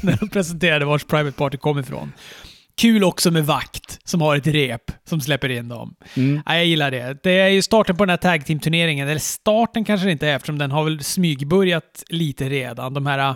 när 0.00 0.16
de 0.20 0.28
presenterade 0.28 0.84
vars 0.84 1.04
Private 1.04 1.36
Party 1.38 1.56
kom 1.56 1.78
ifrån. 1.78 2.12
Kul 2.76 3.04
också 3.04 3.30
med 3.30 3.46
vakt 3.46 3.98
som 4.04 4.20
har 4.20 4.36
ett 4.36 4.46
rep 4.46 4.90
som 5.04 5.20
släpper 5.20 5.48
in 5.48 5.68
dem. 5.68 5.94
Mm. 6.16 6.42
Ja, 6.46 6.54
jag 6.54 6.66
gillar 6.66 6.90
det. 6.90 7.22
Det 7.22 7.40
är 7.40 7.48
ju 7.48 7.62
starten 7.62 7.96
på 7.96 8.04
den 8.04 8.10
här 8.10 8.16
tag 8.16 8.46
team-turneringen. 8.46 9.08
Eller 9.08 9.20
starten 9.20 9.84
kanske 9.84 10.06
det 10.06 10.12
inte 10.12 10.28
är 10.28 10.36
eftersom 10.36 10.58
den 10.58 10.70
har 10.70 10.84
väl 10.84 11.04
smygbörjat 11.04 12.04
lite 12.08 12.48
redan. 12.48 12.94
De 12.94 13.06
här, 13.06 13.28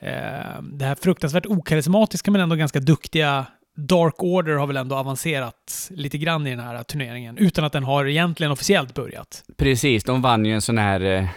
eh, 0.00 0.62
det 0.62 0.84
här 0.84 0.94
fruktansvärt 0.94 1.46
okarismatiska 1.46 2.30
men 2.30 2.40
ändå 2.40 2.56
ganska 2.56 2.80
duktiga 2.80 3.46
Dark 3.76 4.22
Order 4.22 4.54
har 4.54 4.66
väl 4.66 4.76
ändå 4.76 4.96
avancerat 4.96 5.88
lite 5.90 6.18
grann 6.18 6.46
i 6.46 6.50
den 6.50 6.60
här 6.60 6.82
turneringen 6.82 7.38
utan 7.38 7.64
att 7.64 7.72
den 7.72 7.84
har 7.84 8.06
egentligen 8.06 8.52
officiellt 8.52 8.94
börjat. 8.94 9.44
Precis, 9.56 10.04
de 10.04 10.22
vann 10.22 10.44
ju 10.46 10.54
en 10.54 10.62
sån 10.62 10.78
här, 10.78 11.00
eh, 11.00 11.28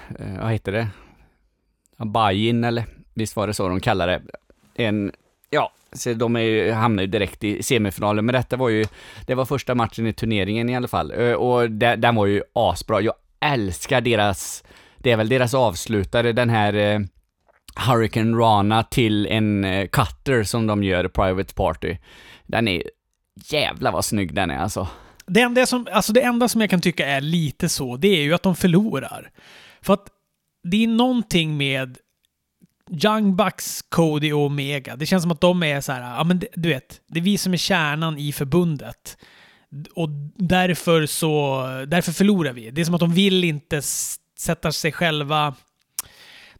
vad 0.41 0.51
heter 0.51 0.71
det? 0.71 0.87
Buy-in 1.97 2.63
eller? 2.63 2.85
Visst 3.13 3.35
var 3.35 3.47
det 3.47 3.53
så 3.53 3.69
de 3.69 3.79
kallade 3.79 4.11
det? 4.75 4.85
En, 4.85 5.11
ja, 5.49 5.71
så 5.93 6.13
de 6.13 6.35
är 6.35 6.39
ju, 6.39 6.71
hamnar 6.71 7.03
ju 7.03 7.07
direkt 7.07 7.43
i 7.43 7.63
semifinalen, 7.63 8.25
men 8.25 8.33
detta 8.33 8.57
var 8.57 8.69
ju, 8.69 8.85
det 9.25 9.35
var 9.35 9.45
första 9.45 9.75
matchen 9.75 10.07
i 10.07 10.13
turneringen 10.13 10.69
i 10.69 10.75
alla 10.75 10.87
fall. 10.87 11.11
Och 11.35 11.71
den 11.71 12.15
var 12.15 12.25
ju 12.25 12.43
asbra. 12.53 13.01
Jag 13.01 13.13
älskar 13.39 14.01
deras, 14.01 14.63
det 14.97 15.11
är 15.11 15.17
väl 15.17 15.29
deras 15.29 15.53
avslutare, 15.53 16.31
den 16.31 16.49
här 16.49 16.73
eh, 16.73 16.99
Hurricane 17.75 18.37
Rana 18.37 18.83
till 18.83 19.27
en 19.27 19.63
eh, 19.63 19.87
cutter 19.87 20.43
som 20.43 20.67
de 20.67 20.83
gör, 20.83 21.07
Private 21.07 21.53
Party. 21.53 21.97
Den 22.45 22.67
är, 22.67 22.83
jävla 23.45 23.91
vad 23.91 24.05
snygg 24.05 24.33
den 24.33 24.51
är 24.51 24.57
alltså. 24.57 24.87
det 25.25 25.41
enda, 25.41 25.65
som, 25.65 25.87
alltså 25.91 26.13
det 26.13 26.21
enda 26.21 26.47
som 26.47 26.61
jag 26.61 26.69
kan 26.69 26.81
tycka 26.81 27.07
är 27.07 27.21
lite 27.21 27.69
så, 27.69 27.97
det 27.97 28.07
är 28.07 28.21
ju 28.21 28.33
att 28.33 28.43
de 28.43 28.55
förlorar. 28.55 29.31
För 29.81 29.93
att 29.93 30.07
det 30.63 30.83
är 30.83 30.87
någonting 30.87 31.57
med 31.57 31.97
Young 32.91 33.35
Bucks, 33.35 33.81
Cody 33.81 34.31
och 34.31 34.45
Omega. 34.45 34.95
Det 34.95 35.05
känns 35.05 35.23
som 35.23 35.31
att 35.31 35.41
de 35.41 35.63
är 35.63 35.81
så 35.81 35.91
här, 35.91 36.01
ja 36.01 36.23
men 36.23 36.41
du 36.53 36.69
vet, 36.69 37.01
det 37.07 37.19
är 37.19 37.23
vi 37.23 37.37
som 37.37 37.53
är 37.53 37.57
kärnan 37.57 38.17
i 38.17 38.31
förbundet. 38.31 39.17
Och 39.95 40.09
därför 40.35 41.05
så, 41.05 41.63
därför 41.87 42.11
förlorar 42.11 42.53
vi. 42.53 42.71
Det 42.71 42.81
är 42.81 42.85
som 42.85 42.95
att 42.95 42.99
de 42.99 43.13
vill 43.13 43.43
inte 43.43 43.81
sätta 44.39 44.71
sig 44.71 44.91
själva, 44.91 45.55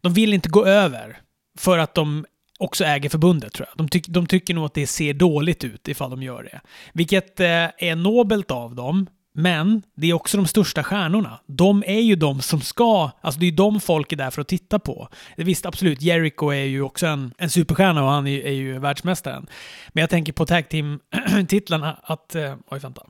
de 0.00 0.12
vill 0.12 0.34
inte 0.34 0.48
gå 0.48 0.66
över. 0.66 1.18
För 1.58 1.78
att 1.78 1.94
de 1.94 2.26
också 2.58 2.84
äger 2.84 3.08
förbundet 3.08 3.52
tror 3.52 3.68
jag. 3.68 3.78
De, 3.78 3.88
tyck, 3.88 4.08
de 4.08 4.26
tycker 4.26 4.54
nog 4.54 4.64
att 4.64 4.74
det 4.74 4.86
ser 4.86 5.14
dåligt 5.14 5.64
ut 5.64 5.88
ifall 5.88 6.10
de 6.10 6.22
gör 6.22 6.42
det. 6.42 6.60
Vilket 6.92 7.40
eh, 7.40 7.46
är 7.78 7.96
nobelt 7.96 8.50
av 8.50 8.74
dem, 8.74 9.06
men 9.42 9.82
det 9.96 10.10
är 10.10 10.14
också 10.14 10.36
de 10.36 10.46
största 10.46 10.84
stjärnorna. 10.84 11.40
De 11.46 11.84
är 11.86 12.00
ju 12.00 12.16
de 12.16 12.40
som 12.40 12.60
ska, 12.60 13.10
alltså 13.20 13.40
det 13.40 13.46
är 13.46 13.50
ju 13.50 13.56
de 13.56 13.80
folk 13.80 14.12
är 14.12 14.16
där 14.16 14.30
för 14.30 14.40
att 14.40 14.48
titta 14.48 14.78
på. 14.78 15.08
Visst, 15.36 15.66
absolut, 15.66 16.02
Jericho 16.02 16.50
är 16.50 16.64
ju 16.64 16.82
också 16.82 17.06
en, 17.06 17.34
en 17.38 17.50
superstjärna 17.50 18.04
och 18.04 18.10
han 18.10 18.26
är, 18.26 18.40
är 18.40 18.52
ju 18.52 18.78
världsmästaren. 18.78 19.46
Men 19.88 20.00
jag 20.00 20.10
tänker 20.10 20.32
på 20.32 20.46
tag 20.46 20.68
team-titlarna 20.68 21.96
att... 22.02 22.34
Eh, 22.34 22.54
oj, 22.70 22.78
vänta. 22.78 23.02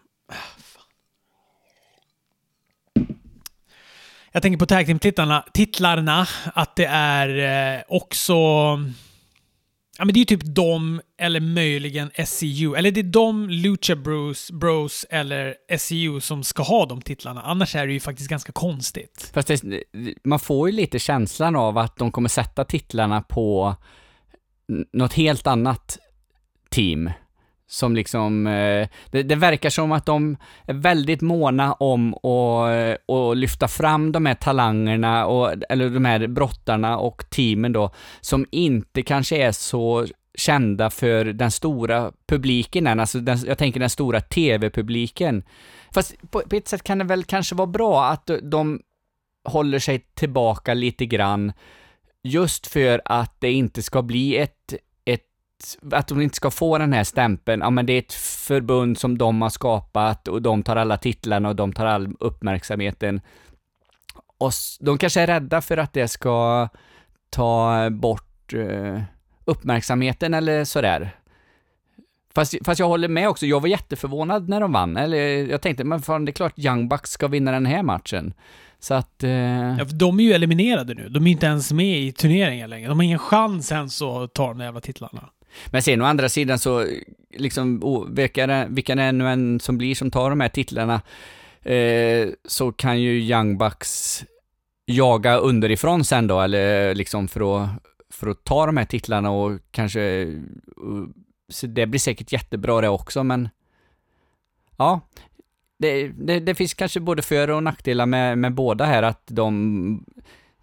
Jag 4.33 4.43
tänker 4.43 4.59
på 4.59 4.67
tag 4.67 4.87
team-titlarna, 4.87 5.45
titlarna, 5.53 6.27
att 6.55 6.77
det 6.77 6.87
är 6.91 7.77
eh, 7.77 7.83
också 7.89 8.35
Ja, 10.01 10.05
men 10.05 10.13
det 10.13 10.19
är 10.19 10.21
ju 10.21 10.25
typ 10.37 10.55
de 10.55 11.01
eller 11.19 11.41
möjligen 11.41 12.11
SCU. 12.27 12.75
Eller 12.75 12.91
det 12.91 13.01
är 13.01 13.05
de, 13.05 13.49
Lucha 13.49 13.97
Bros, 13.97 14.51
Bros 14.51 15.07
eller 15.11 15.55
SCU 15.79 16.21
som 16.21 16.45
ska 16.45 16.63
ha 16.63 16.87
de 16.87 17.03
titlarna. 17.03 17.43
Annars 17.43 17.77
är 17.77 17.87
det 17.87 17.93
ju 17.93 18.01
faktiskt 18.01 18.31
ganska 18.31 18.53
konstigt. 18.53 19.31
Fast 19.35 19.49
det, 19.49 19.85
man 20.25 20.39
får 20.39 20.71
ju 20.71 20.77
lite 20.77 20.99
känslan 20.99 21.57
av 21.57 21.79
att 21.79 21.97
de 21.97 22.13
kommer 22.13 22.29
sätta 22.29 22.65
titlarna 22.65 23.23
på 23.23 23.77
något 24.93 25.13
helt 25.13 25.47
annat 25.47 25.99
team 26.71 27.11
som 27.71 27.97
liksom, 27.97 28.47
eh, 28.47 28.89
det, 29.11 29.23
det, 29.23 29.37
verkar 29.37 29.71
som 29.71 29.93
att 29.93 30.07
de 30.07 30.37
är 30.67 30.75
väldigt 30.75 31.21
måna 31.21 31.73
om 31.73 32.15
att, 32.15 32.71
eh, 32.71 33.17
att 33.17 33.37
lyfta 33.37 33.69
fram 33.69 34.13
de 34.13 34.27
här 34.27 34.35
talangerna, 34.35 35.27
och, 35.27 35.53
eller 35.69 35.91
de 35.91 36.05
här 36.05 36.27
brottarna 36.27 36.99
och 36.99 37.31
teamen 37.31 37.73
då, 37.73 37.91
som 38.21 38.47
inte 38.51 39.03
kanske 39.03 39.37
är 39.37 39.53
så 39.53 40.07
kända 40.35 40.91
för 40.91 41.25
den 41.25 41.51
stora 41.51 42.13
publiken 42.27 42.87
än, 42.87 43.01
alltså 43.01 43.19
den, 43.19 43.39
jag 43.47 43.59
tänker 43.59 43.81
den 43.81 43.91
stora 43.91 44.21
TV-publiken. 44.21 45.43
Fast 45.95 46.31
på, 46.31 46.41
på 46.41 46.57
ett 46.57 46.69
sätt 46.69 46.83
kan 46.83 46.99
det 46.99 47.05
väl 47.05 47.25
kanske 47.25 47.55
vara 47.55 47.67
bra 47.67 48.05
att 48.05 48.31
de 48.43 48.81
håller 49.45 49.79
sig 49.79 49.99
tillbaka 50.15 50.75
lite 50.75 51.07
grann, 51.07 51.53
just 52.23 52.67
för 52.67 53.03
att 53.05 53.35
det 53.39 53.53
inte 53.53 53.83
ska 53.83 54.03
bli 54.03 54.37
ett 54.37 54.75
att 55.93 56.09
de 56.09 56.21
inte 56.21 56.37
ska 56.37 56.51
få 56.51 56.79
den 56.79 56.93
här 56.93 57.05
stämpeln, 57.05 57.61
ja 57.61 57.71
men 57.71 57.87
det 57.87 57.93
är 57.93 57.99
ett 57.99 58.13
förbund 58.13 58.99
som 58.99 59.19
de 59.19 59.43
har 59.43 59.51
skapat 59.51 60.29
och 60.29 60.43
de 60.43 60.63
tar 60.63 60.77
alla 60.77 60.97
titlarna 60.97 61.49
och 61.49 61.57
de 61.57 61.73
tar 61.73 61.87
all 61.87 62.09
uppmärksamheten. 62.21 63.21
Och 64.39 64.53
de 64.81 64.99
kanske 64.99 65.21
är 65.21 65.27
rädda 65.27 65.61
för 65.61 65.77
att 65.77 65.93
det 65.93 66.09
ska 66.09 66.69
ta 67.31 67.91
bort 67.91 68.53
eh, 68.53 69.03
uppmärksamheten 69.45 70.35
eller 70.35 70.65
sådär. 70.65 71.17
Fast, 72.35 72.55
fast 72.65 72.81
jag 72.81 72.89
håller 72.89 73.09
med 73.09 73.29
också, 73.29 73.47
jag 73.47 73.61
var 73.61 73.69
jätteförvånad 73.69 74.49
när 74.49 74.61
de 74.61 74.73
vann. 74.73 74.97
Eller 74.97 75.47
jag 75.47 75.61
tänkte, 75.63 75.85
men 75.85 76.03
fan 76.03 76.25
det 76.25 76.31
är 76.31 76.35
klart 76.35 76.59
Young 76.59 76.89
Bucks 76.89 77.11
ska 77.11 77.29
vinna 77.29 77.53
den 77.53 77.67
här 77.67 77.83
matchen. 77.83 78.35
Så 78.79 78.95
att... 78.95 79.25
Eh... 79.25 79.31
Ja, 79.79 79.87
för 79.87 79.95
de 79.95 80.21
är 80.21 80.25
ju 80.25 80.33
eliminerade 80.33 80.95
nu. 80.95 81.09
De 81.09 81.27
är 81.27 81.31
inte 81.31 81.47
ens 81.47 81.73
med 81.73 82.01
i 82.01 82.13
turneringen 82.13 82.71
längre. 82.71 82.89
De 82.89 82.99
har 82.99 83.05
ingen 83.05 83.19
chans 83.19 83.73
ens 83.73 84.03
att 84.03 84.35
ta 84.35 84.49
de 84.49 84.59
där 84.59 84.65
jävla 84.65 84.81
titlarna. 84.81 85.29
Men 85.67 85.83
sen 85.83 86.03
å 86.03 86.05
andra 86.05 86.29
sidan 86.29 86.59
så, 86.59 86.87
liksom, 87.37 87.81
oh, 87.85 88.09
vilka, 88.09 88.67
vilka 88.69 88.95
det 88.95 89.13
nu 89.13 89.29
än 89.29 89.61
som 89.61 89.79
blir 89.79 89.95
som 89.95 90.11
tar 90.11 90.31
de 90.31 90.41
här 90.41 90.49
titlarna, 90.49 91.03
eh, 91.63 92.29
så 92.45 92.73
kan 92.73 93.01
ju 93.01 93.21
Young 93.21 93.59
Bucks 93.59 94.25
jaga 94.87 95.37
underifrån 95.37 96.05
sen 96.05 96.27
då, 96.27 96.41
eller 96.41 96.95
liksom 96.95 97.29
för 97.29 97.63
att, 97.63 97.71
för 98.11 98.31
att 98.31 98.45
ta 98.45 98.67
de 98.67 98.77
här 98.77 98.85
titlarna 98.85 99.31
och 99.31 99.61
kanske, 99.71 100.03
eh, 100.03 100.29
så 101.49 101.67
det 101.67 101.87
blir 101.87 102.01
säkert 102.01 102.33
jättebra 102.33 102.81
det 102.81 102.89
också, 102.89 103.25
men 103.25 103.49
ja, 104.77 105.01
det, 105.79 106.09
det, 106.09 106.41
det, 106.41 106.55
finns 106.55 106.75
kanske 106.75 107.01
både 107.01 107.23
för 107.23 107.51
och 107.51 107.63
nackdelar 107.63 108.07
med, 108.07 108.39
med 108.39 108.55
båda 108.55 108.85
här, 108.85 109.03
att 109.03 109.23
de 109.27 110.05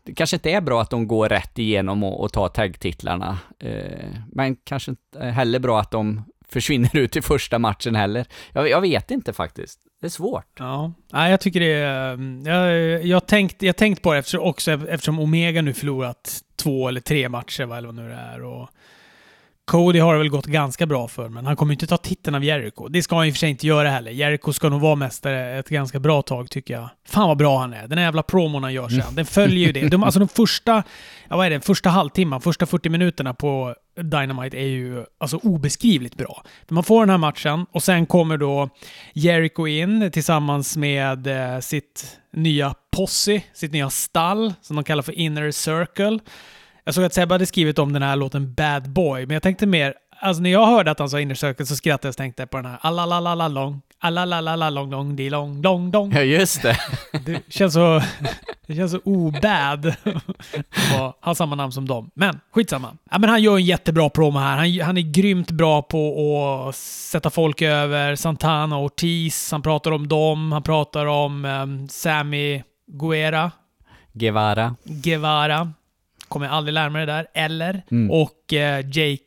det 0.08 0.14
kanske 0.14 0.36
inte 0.36 0.50
är 0.50 0.62
bra 0.62 0.82
att 0.82 0.90
de 0.90 1.08
går 1.08 1.30
rätt 1.30 1.60
igenom 1.60 2.04
och, 2.04 2.24
och 2.24 2.34
tar 2.34 2.48
tag-titlarna. 2.48 3.40
Eh, 3.60 4.08
men 4.32 4.56
kanske 4.56 4.92
inte 4.92 5.20
eh, 5.20 5.26
heller 5.26 5.60
bra 5.60 5.80
att 5.80 5.92
de 5.92 6.24
försvinner 6.50 6.98
ut 6.98 7.16
i 7.16 7.22
första 7.22 7.60
matchen 7.60 7.96
heller. 7.96 8.26
Jag, 8.54 8.70
jag 8.70 8.82
vet 8.82 9.12
inte 9.12 9.34
faktiskt. 9.34 9.80
Det 10.02 10.08
är 10.08 10.10
svårt. 10.10 10.60
Ja, 10.60 10.94
Nej, 11.14 11.32
jag 11.32 11.40
tycker 11.40 11.60
det 11.60 11.74
är... 11.74 12.14
Mm, 12.14 12.46
jag, 12.46 13.06
jag, 13.06 13.28
tänkt, 13.28 13.62
jag 13.62 13.76
tänkt 13.76 14.02
på 14.02 14.14
det 14.14 14.20
eftersom, 14.20 14.42
också 14.42 14.72
eftersom 14.72 15.20
Omega 15.20 15.62
nu 15.62 15.74
förlorat 15.74 16.40
två 16.56 16.88
eller 16.88 17.02
tre 17.02 17.30
matcher, 17.30 17.64
eller 17.64 17.86
vad 17.86 17.96
nu 17.96 18.10
det 18.10 18.16
är. 18.16 18.44
Och 18.44 18.70
Cody 19.68 20.00
har 20.00 20.14
det 20.14 20.18
väl 20.18 20.30
gått 20.30 20.46
ganska 20.46 20.86
bra 20.86 21.08
för, 21.08 21.30
men 21.30 21.46
han 21.46 21.56
kommer 21.56 21.74
inte 21.74 21.88
ta 21.88 21.98
titeln 21.98 22.36
av 22.36 22.44
Jericho. 22.44 22.88
Det 22.88 23.04
ska 23.04 23.16
han 23.16 23.26
i 23.26 23.30
och 23.30 23.34
för 23.34 23.40
sig 23.40 23.50
inte 23.50 23.68
göra 23.68 23.90
heller. 23.90 24.12
Jericho 24.12 24.54
ska 24.54 24.70
nog 24.70 24.82
vara 24.82 24.96
mästare 24.96 25.60
ett 25.60 25.70
ganska 25.70 26.00
bra 26.00 26.22
tag, 26.22 26.50
tycker 26.50 26.74
jag. 26.74 26.90
Fan 27.08 27.28
vad 27.28 27.38
bra 27.38 27.60
han 27.60 27.74
är. 27.74 27.88
Den 27.88 27.98
här 27.98 28.06
jävla 28.06 28.24
promon 28.24 28.64
han 28.64 28.74
gör 28.74 28.90
sen, 28.90 29.02
mm. 29.02 29.16
den 29.16 29.26
följer 29.26 29.68
ju 29.68 29.72
det. 29.72 29.88
De, 29.88 30.04
alltså 30.04 30.20
de 30.20 30.28
första, 30.36 30.84
ja 31.30 31.38
vad 31.38 31.46
är 31.46 31.50
det, 31.50 31.62
första 31.62 31.90
halvtimman, 31.90 32.42
första 32.42 32.66
40 32.66 32.90
minuterna 32.90 33.34
på 33.34 33.76
Dynamite 34.02 34.58
är 34.58 34.68
ju 34.68 35.06
alltså 35.18 35.38
obeskrivligt 35.38 36.16
bra. 36.16 36.44
Man 36.68 36.84
får 36.84 37.00
den 37.00 37.10
här 37.10 37.18
matchen 37.18 37.66
och 37.72 37.84
sen 37.84 38.06
kommer 38.06 38.38
då 38.38 38.70
Jericho 39.14 39.68
in 39.68 40.12
tillsammans 40.12 40.78
med 40.78 41.28
eh, 41.28 41.60
sitt 41.60 42.20
nya 42.34 42.74
posse, 42.96 43.42
sitt 43.54 43.72
nya 43.72 43.90
stall, 43.90 44.54
som 44.62 44.76
de 44.76 44.84
kallar 44.84 45.04
för 45.04 45.20
Inner 45.20 45.52
Circle. 45.52 46.20
Jag 46.88 46.94
såg 46.94 47.04
att 47.04 47.14
Sebbe 47.14 47.34
hade 47.34 47.46
skrivit 47.46 47.80
om 47.80 47.94
den 47.94 48.02
här 48.02 48.16
låten 48.16 48.54
Bad 48.54 48.90
Boy, 48.90 49.26
men 49.26 49.34
jag 49.34 49.44
tänkte 49.44 49.66
mer, 49.66 49.94
alltså 50.20 50.44
när 50.44 50.50
jag 50.50 50.66
hörde 50.66 50.92
att 50.92 51.00
han 51.00 51.10
sa 51.10 51.20
Inner 51.20 51.36
Circle 51.36 51.66
så 51.66 51.76
skrattade 51.76 52.08
jag 52.08 52.12
och 52.12 52.18
tänkte 52.18 52.48
på 52.48 52.58
den 52.58 52.66
här 52.66 52.78
Alalalala 52.82 53.48
long, 53.48 53.82
alalalala 54.00 54.70
long 54.70 54.92
long 54.92 55.16
di 55.16 55.30
long 55.30 55.62
long 55.62 55.92
dong. 55.92 56.12
Ja, 56.14 56.22
just 56.22 56.62
det. 56.62 56.78
Det 57.26 57.54
känns 57.54 57.74
så, 57.74 58.02
det 58.68 58.76
känns 58.76 58.92
så 58.92 59.00
obad 59.04 59.86
att 60.96 61.18
ha 61.22 61.36
samma 61.36 61.56
namn 61.56 61.72
som 61.72 61.88
dem. 61.88 62.12
Men 62.14 62.40
skitsamma. 62.52 62.98
Ja, 63.12 63.18
men 63.18 63.30
han 63.30 63.42
gör 63.42 63.56
en 63.56 63.66
jättebra 63.66 64.10
promo 64.10 64.40
här. 64.40 64.58
Han, 64.58 64.86
han 64.86 64.98
är 64.98 65.14
grymt 65.14 65.52
bra 65.52 65.82
på 65.82 66.66
att 66.70 66.76
sätta 66.76 67.30
folk 67.30 67.62
över. 67.62 68.16
Santana 68.16 68.78
och 68.78 68.86
Ortiz, 68.86 69.52
han 69.52 69.62
pratar 69.62 69.92
om 69.92 70.08
dem. 70.08 70.52
Han 70.52 70.64
pratar 70.64 71.06
om 71.06 71.46
um, 71.46 71.90
Sammy 71.90 72.64
Guerra. 72.88 73.52
Guevara. 74.14 74.76
Guevara. 74.84 75.74
Kommer 76.28 76.48
aldrig 76.48 76.74
lära 76.74 76.90
mig 76.90 77.06
det 77.06 77.12
där. 77.12 77.28
Eller. 77.34 77.84
Mm. 77.92 78.12
Och 78.12 78.54
eh, 78.54 78.86
Jake 78.86 79.24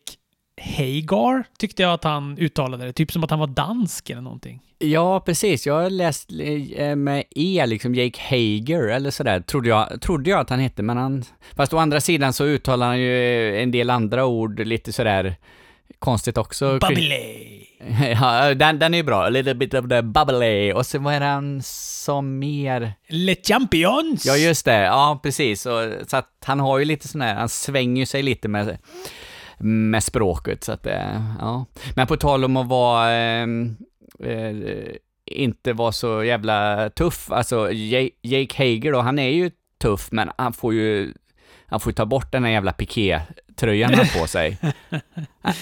Hagar 0.60 1.44
tyckte 1.58 1.82
jag 1.82 1.92
att 1.92 2.04
han 2.04 2.38
uttalade 2.38 2.86
det. 2.86 2.92
Typ 2.92 3.12
som 3.12 3.24
att 3.24 3.30
han 3.30 3.38
var 3.38 3.46
dansk 3.46 4.10
eller 4.10 4.22
någonting. 4.22 4.60
Ja, 4.78 5.20
precis. 5.20 5.66
Jag 5.66 5.74
har 5.82 5.90
läst 5.90 6.30
eh, 6.76 6.96
med 6.96 7.24
E, 7.30 7.66
liksom 7.66 7.94
Jake 7.94 8.20
Hager 8.20 8.88
eller 8.88 9.10
sådär, 9.10 9.40
trodde 9.40 9.68
jag, 9.68 10.00
trodde 10.00 10.30
jag 10.30 10.40
att 10.40 10.50
han 10.50 10.60
hette, 10.60 10.82
men 10.82 10.96
han... 10.96 11.24
Fast 11.56 11.74
å 11.74 11.78
andra 11.78 12.00
sidan 12.00 12.32
så 12.32 12.44
uttalar 12.44 12.86
han 12.86 13.00
ju 13.00 13.56
en 13.62 13.70
del 13.70 13.90
andra 13.90 14.26
ord 14.26 14.60
lite 14.60 14.92
sådär 14.92 15.36
konstigt 15.98 16.38
också. 16.38 16.78
Bubbly! 16.78 17.59
Ja, 18.20 18.54
den, 18.54 18.78
den 18.78 18.94
är 18.94 18.98
ju 18.98 19.04
bra. 19.04 19.24
A 19.24 19.28
little 19.28 19.54
bit 19.54 19.74
of 19.74 19.88
the 19.88 20.02
bubbly. 20.02 20.72
Och 20.72 20.86
så 20.86 20.98
vad 20.98 21.14
är 21.14 21.20
han 21.20 21.62
som 21.62 22.38
mer? 22.38 22.92
Le 23.08 23.36
Champions! 23.48 24.26
Ja, 24.26 24.36
just 24.36 24.64
det. 24.64 24.80
Ja, 24.82 25.20
precis. 25.22 25.62
Så, 25.62 25.92
så 26.06 26.16
att 26.16 26.28
han 26.44 26.60
har 26.60 26.78
ju 26.78 26.84
lite 26.84 27.08
sån 27.08 27.20
här, 27.20 27.34
han 27.34 27.48
svänger 27.48 28.06
sig 28.06 28.22
lite 28.22 28.48
med, 28.48 28.78
med 29.58 30.04
språket. 30.04 30.64
Så 30.64 30.72
att, 30.72 30.86
ja. 31.38 31.66
Men 31.96 32.06
på 32.06 32.16
tal 32.16 32.44
om 32.44 32.56
att 32.56 32.68
vara, 32.68 33.12
eh, 33.12 33.46
eh, 34.24 34.56
inte 35.26 35.72
vara 35.72 35.92
så 35.92 36.24
jävla 36.24 36.90
tuff, 36.90 37.32
alltså 37.32 37.72
Jake 38.22 38.54
Hager 38.56 38.92
då, 38.92 39.00
han 39.00 39.18
är 39.18 39.28
ju 39.28 39.50
tuff, 39.82 40.08
men 40.12 40.30
han 40.38 40.52
får 40.52 40.74
ju 40.74 41.12
han 41.66 41.80
får 41.80 41.90
ju 41.90 41.94
ta 41.94 42.06
bort 42.06 42.32
den 42.32 42.44
här 42.44 42.50
jävla 42.50 42.72
tröjan 43.60 43.94
han 43.94 44.06
på 44.20 44.26
sig. 44.26 44.58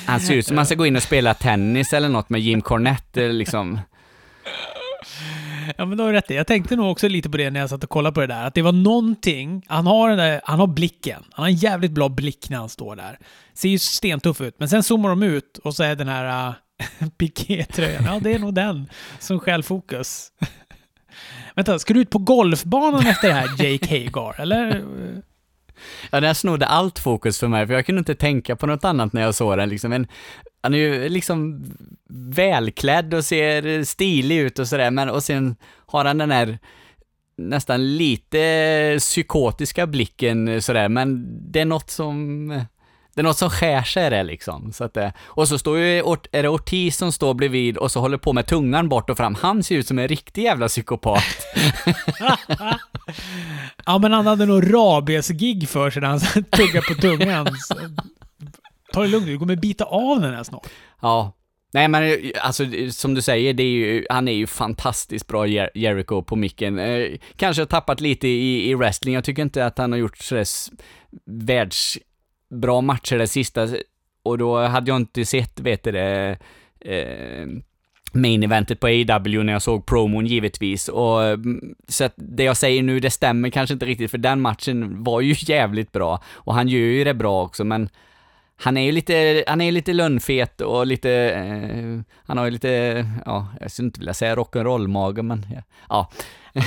Han 0.06 0.20
ser 0.20 0.34
ut 0.34 0.46
som 0.46 0.56
han 0.56 0.66
ska 0.66 0.74
gå 0.74 0.86
in 0.86 0.96
och 0.96 1.02
spela 1.02 1.34
tennis 1.34 1.92
eller 1.92 2.08
något 2.08 2.28
med 2.28 2.40
Jim 2.40 2.60
Cornette 2.60 3.28
liksom. 3.28 3.80
Ja 5.76 5.84
men 5.86 5.98
du 5.98 6.04
har 6.04 6.12
du 6.12 6.16
rätt 6.16 6.30
Jag 6.30 6.46
tänkte 6.46 6.76
nog 6.76 6.90
också 6.90 7.08
lite 7.08 7.30
på 7.30 7.36
det 7.36 7.50
när 7.50 7.60
jag 7.60 7.70
satt 7.70 7.84
och 7.84 7.90
kollade 7.90 8.14
på 8.14 8.20
det 8.20 8.26
där. 8.26 8.46
Att 8.46 8.54
det 8.54 8.62
var 8.62 8.72
någonting, 8.72 9.62
han 9.66 9.86
har 9.86 10.08
den 10.08 10.18
där, 10.18 10.40
han 10.44 10.60
har 10.60 10.66
blicken. 10.66 11.24
Han 11.32 11.42
har 11.42 11.48
en 11.48 11.56
jävligt 11.56 11.92
bra 11.92 12.08
blick 12.08 12.50
när 12.50 12.58
han 12.58 12.68
står 12.68 12.96
där. 12.96 13.18
Ser 13.54 13.68
ju 13.68 13.78
stentuff 13.78 14.40
ut. 14.40 14.54
Men 14.58 14.68
sen 14.68 14.82
zoomar 14.82 15.08
de 15.08 15.22
ut 15.22 15.58
och 15.58 15.74
så 15.74 15.82
är 15.82 15.94
den 15.94 16.08
här 16.08 16.48
uh, 16.48 17.08
pikétröjan. 17.18 18.04
Ja, 18.04 18.18
det 18.22 18.34
är 18.34 18.38
nog 18.38 18.54
den 18.54 18.90
som 19.18 19.40
stjäl 19.40 19.62
fokus. 19.62 20.32
Vänta, 21.54 21.78
ska 21.78 21.94
du 21.94 22.00
ut 22.00 22.10
på 22.10 22.18
golfbanan 22.18 23.06
efter 23.06 23.28
det 23.28 23.34
här, 23.34 23.64
Jake 23.64 24.10
Hagar, 24.10 24.40
eller? 24.40 24.84
Ja, 26.10 26.20
den 26.20 26.34
snodde 26.34 26.66
allt 26.66 26.98
fokus 26.98 27.40
för 27.40 27.48
mig, 27.48 27.66
för 27.66 27.74
jag 27.74 27.86
kunde 27.86 27.98
inte 27.98 28.14
tänka 28.14 28.56
på 28.56 28.66
något 28.66 28.84
annat 28.84 29.12
när 29.12 29.22
jag 29.22 29.34
såg 29.34 29.58
den. 29.58 29.68
Liksom 29.68 29.92
en, 29.92 30.06
han 30.62 30.74
är 30.74 30.78
ju 30.78 31.08
liksom 31.08 31.64
välklädd 32.34 33.14
och 33.14 33.24
ser 33.24 33.84
stilig 33.84 34.38
ut 34.38 34.58
och 34.58 34.68
sådär, 34.68 34.90
men 34.90 35.10
och 35.10 35.22
sen 35.22 35.56
har 35.86 36.04
han 36.04 36.18
den 36.18 36.30
här 36.30 36.58
nästan 37.36 37.96
lite 37.96 38.96
psykotiska 38.98 39.86
blicken 39.86 40.48
eh, 40.48 40.60
sådär, 40.60 40.88
men 40.88 41.26
det 41.52 41.60
är 41.60 41.64
något 41.64 41.90
som 41.90 42.50
eh, 42.50 42.62
det 43.18 43.22
är 43.22 43.24
något 43.24 43.38
som 43.38 43.50
skär 43.50 43.82
sig 43.82 44.06
i 44.06 44.10
det 44.10 44.22
liksom. 44.22 44.72
Så 44.72 44.84
att, 44.84 44.94
det- 44.94 45.12
och 45.24 45.48
så 45.48 45.58
står 45.58 45.78
ju, 45.78 45.98
är 46.32 46.42
det 46.42 46.48
Ortiz 46.48 46.96
som 46.96 47.12
står 47.12 47.34
bredvid 47.34 47.76
och 47.76 47.90
så 47.92 48.00
håller 48.00 48.18
på 48.18 48.32
med 48.32 48.46
tungan 48.46 48.88
bort 48.88 49.10
och 49.10 49.16
fram. 49.16 49.34
Han 49.34 49.62
ser 49.62 49.76
ut 49.76 49.86
som 49.86 49.98
en 49.98 50.08
riktig 50.08 50.42
jävla 50.42 50.68
psykopat. 50.68 51.22
Ja, 53.86 53.98
men 53.98 54.12
han 54.12 54.26
hade 54.26 54.46
nog 54.46 54.74
rabies-gig 54.74 55.68
för 55.68 55.90
sig 55.90 56.02
när 56.02 56.08
han 56.08 56.20
tuggade 56.50 56.86
på 56.88 56.94
tungan. 56.94 57.46
Så, 57.68 57.74
Ta 58.92 59.02
det 59.02 59.08
lugnt, 59.08 59.26
du 59.26 59.38
kommer 59.38 59.56
bita 59.56 59.84
av 59.84 60.20
den 60.20 60.34
här 60.34 60.42
snart. 60.44 60.66
Ja. 61.02 61.34
Nej 61.72 61.88
men 61.88 62.20
alltså 62.40 62.64
som 62.90 63.14
du 63.14 63.22
säger, 63.22 63.54
det 63.54 63.62
är 63.62 63.66
ju, 63.70 64.06
han 64.10 64.28
är 64.28 64.32
ju 64.32 64.46
fantastiskt 64.46 65.26
bra 65.26 65.46
Jer- 65.46 65.70
Jericho 65.74 66.22
på 66.22 66.36
micken. 66.36 66.78
Eh, 66.78 67.06
kanske 67.36 67.62
har 67.62 67.66
tappat 67.66 68.00
lite 68.00 68.28
i, 68.28 68.70
i 68.70 68.74
wrestling, 68.74 69.14
jag 69.14 69.24
tycker 69.24 69.42
inte 69.42 69.66
att 69.66 69.78
han 69.78 69.92
har 69.92 69.98
gjort 69.98 70.18
sådär 70.18 70.42
s- 70.42 70.70
bra 72.50 72.80
matcher 72.80 73.18
det 73.18 73.26
sista, 73.26 73.68
och 74.22 74.38
då 74.38 74.58
hade 74.58 74.90
jag 74.90 74.96
inte 74.96 75.24
sett, 75.24 75.60
vet 75.60 75.82
du 75.82 75.92
det, 75.92 76.38
eh, 76.80 77.46
main 78.12 78.42
eventet 78.42 78.80
på 78.80 78.86
AW 78.86 79.42
när 79.42 79.52
jag 79.52 79.62
såg 79.62 79.86
promon 79.86 80.26
givetvis, 80.26 80.88
och 80.88 81.24
mm, 81.24 81.74
så 81.88 82.04
att 82.04 82.14
det 82.16 82.44
jag 82.44 82.56
säger 82.56 82.82
nu, 82.82 83.00
det 83.00 83.10
stämmer 83.10 83.50
kanske 83.50 83.72
inte 83.72 83.86
riktigt, 83.86 84.10
för 84.10 84.18
den 84.18 84.40
matchen 84.40 85.04
var 85.04 85.20
ju 85.20 85.34
jävligt 85.38 85.92
bra, 85.92 86.22
och 86.32 86.54
han 86.54 86.68
gör 86.68 86.78
ju 86.78 87.04
det 87.04 87.14
bra 87.14 87.42
också, 87.42 87.64
men 87.64 87.88
han 88.60 88.76
är 88.76 88.82
ju 88.82 88.92
lite, 88.92 89.44
han 89.46 89.60
är 89.60 89.72
lite 89.72 89.92
lönnfet 89.92 90.60
och 90.60 90.86
lite, 90.86 91.10
eh, 91.10 92.14
han 92.26 92.38
har 92.38 92.44
ju 92.44 92.50
lite, 92.50 93.06
ja, 93.26 93.46
jag 93.60 93.70
skulle 93.70 93.86
inte 93.86 94.00
vilja 94.00 94.14
säga 94.14 94.36
rock'n'roll-mage, 94.36 95.22
men 95.22 95.46
ja, 95.54 95.62
ja, 95.88 96.10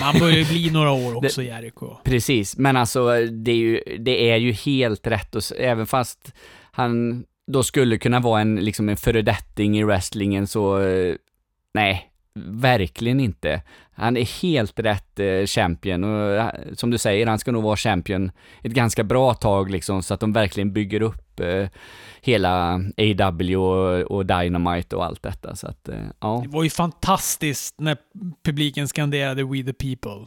Man 0.02 0.20
börjar 0.20 0.38
ju 0.38 0.46
bli 0.46 0.70
några 0.74 0.92
år 0.92 1.18
också, 1.18 1.44
Jericho. 1.44 1.96
precis. 2.04 2.58
Men 2.58 2.78
alltså, 2.78 3.26
det 3.26 3.52
är 3.52 3.56
ju, 3.56 3.82
det 4.00 4.32
är 4.32 4.38
ju 4.38 4.52
helt 4.52 5.08
rätt, 5.08 5.36
och 5.36 5.44
även 5.60 5.88
fast 5.88 6.34
han 6.72 7.24
då 7.48 7.64
skulle 7.64 7.98
kunna 7.98 8.20
vara 8.20 8.42
en, 8.42 8.56
liksom 8.56 8.90
en 8.90 8.98
föredetting 8.98 9.78
i 9.78 9.84
wrestlingen 9.84 10.48
så, 10.48 10.82
eh, 10.82 11.16
nej, 11.74 12.12
verkligen 12.46 13.20
inte. 13.20 13.62
Han 13.94 14.18
är 14.18 14.42
helt 14.42 14.80
rätt 14.80 15.20
eh, 15.20 15.46
champion 15.46 16.04
och 16.04 16.36
eh, 16.36 16.50
som 16.74 16.92
du 16.92 16.98
säger, 16.98 17.28
han 17.28 17.40
ska 17.40 17.52
nog 17.52 17.64
vara 17.64 17.78
champion 17.78 18.32
ett 18.64 18.72
ganska 18.72 19.04
bra 19.04 19.34
tag 19.34 19.72
liksom, 19.72 20.04
så 20.04 20.14
att 20.14 20.20
de 20.20 20.34
verkligen 20.34 20.74
bygger 20.74 21.02
upp 21.02 21.31
eh, 21.42 21.70
hela 22.22 22.80
AW 22.98 23.56
och, 23.56 24.12
och 24.12 24.26
Dynamite 24.26 24.96
och 24.96 25.06
allt 25.06 25.24
detta. 25.24 25.56
Så 25.56 25.68
att, 25.68 25.90
eh, 25.90 25.96
ja. 26.20 26.42
Det 26.44 26.50
var 26.50 26.64
ju 26.64 26.70
fantastiskt 26.70 27.76
när 27.80 27.98
publiken 28.46 28.88
skanderade 28.88 29.44
We 29.44 29.64
the 29.64 29.74
people. 29.74 30.26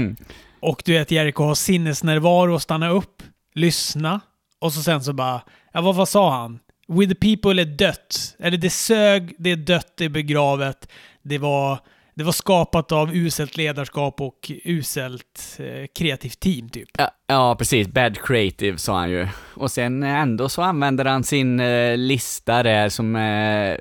Och 0.60 0.82
du 0.84 0.92
vet, 0.92 1.10
Jericho 1.10 1.42
har 1.42 1.54
sinnesnärvaro 1.54 2.54
och 2.54 2.62
stanna 2.62 2.90
upp, 2.90 3.22
lyssna 3.54 4.20
och 4.60 4.72
så 4.72 4.82
sen 4.82 5.02
så 5.04 5.12
bara, 5.12 5.42
ja 5.72 5.80
vad, 5.80 5.94
vad 5.94 6.08
sa 6.08 6.40
han? 6.40 6.58
We 6.88 7.06
the 7.06 7.14
people 7.14 7.62
är 7.62 7.64
dött. 7.64 8.36
Eller 8.38 8.58
det 8.58 8.70
sög, 8.70 9.34
det 9.38 9.50
är 9.50 9.56
dött, 9.56 9.92
det 9.96 10.04
är 10.04 10.08
begravet. 10.08 10.88
Det 11.22 11.38
var, 11.38 11.78
det 12.18 12.24
var 12.24 12.32
skapat 12.32 12.92
av 12.92 13.14
uselt 13.14 13.56
ledarskap 13.56 14.20
och 14.20 14.50
uselt 14.64 15.58
eh, 15.58 15.86
kreativt 15.94 16.40
team 16.40 16.68
typ. 16.68 16.88
Ja, 16.98 17.10
ja, 17.26 17.56
precis. 17.58 17.88
Bad 17.88 18.18
creative 18.22 18.78
sa 18.78 18.98
han 18.98 19.10
ju. 19.10 19.28
Och 19.54 19.70
sen 19.70 20.02
eh, 20.02 20.20
ändå 20.20 20.48
så 20.48 20.62
använder 20.62 21.04
han 21.04 21.24
sin 21.24 21.60
eh, 21.60 21.96
lista 21.96 22.62
där 22.62 22.88
som, 22.88 23.16
eh, 23.16 23.76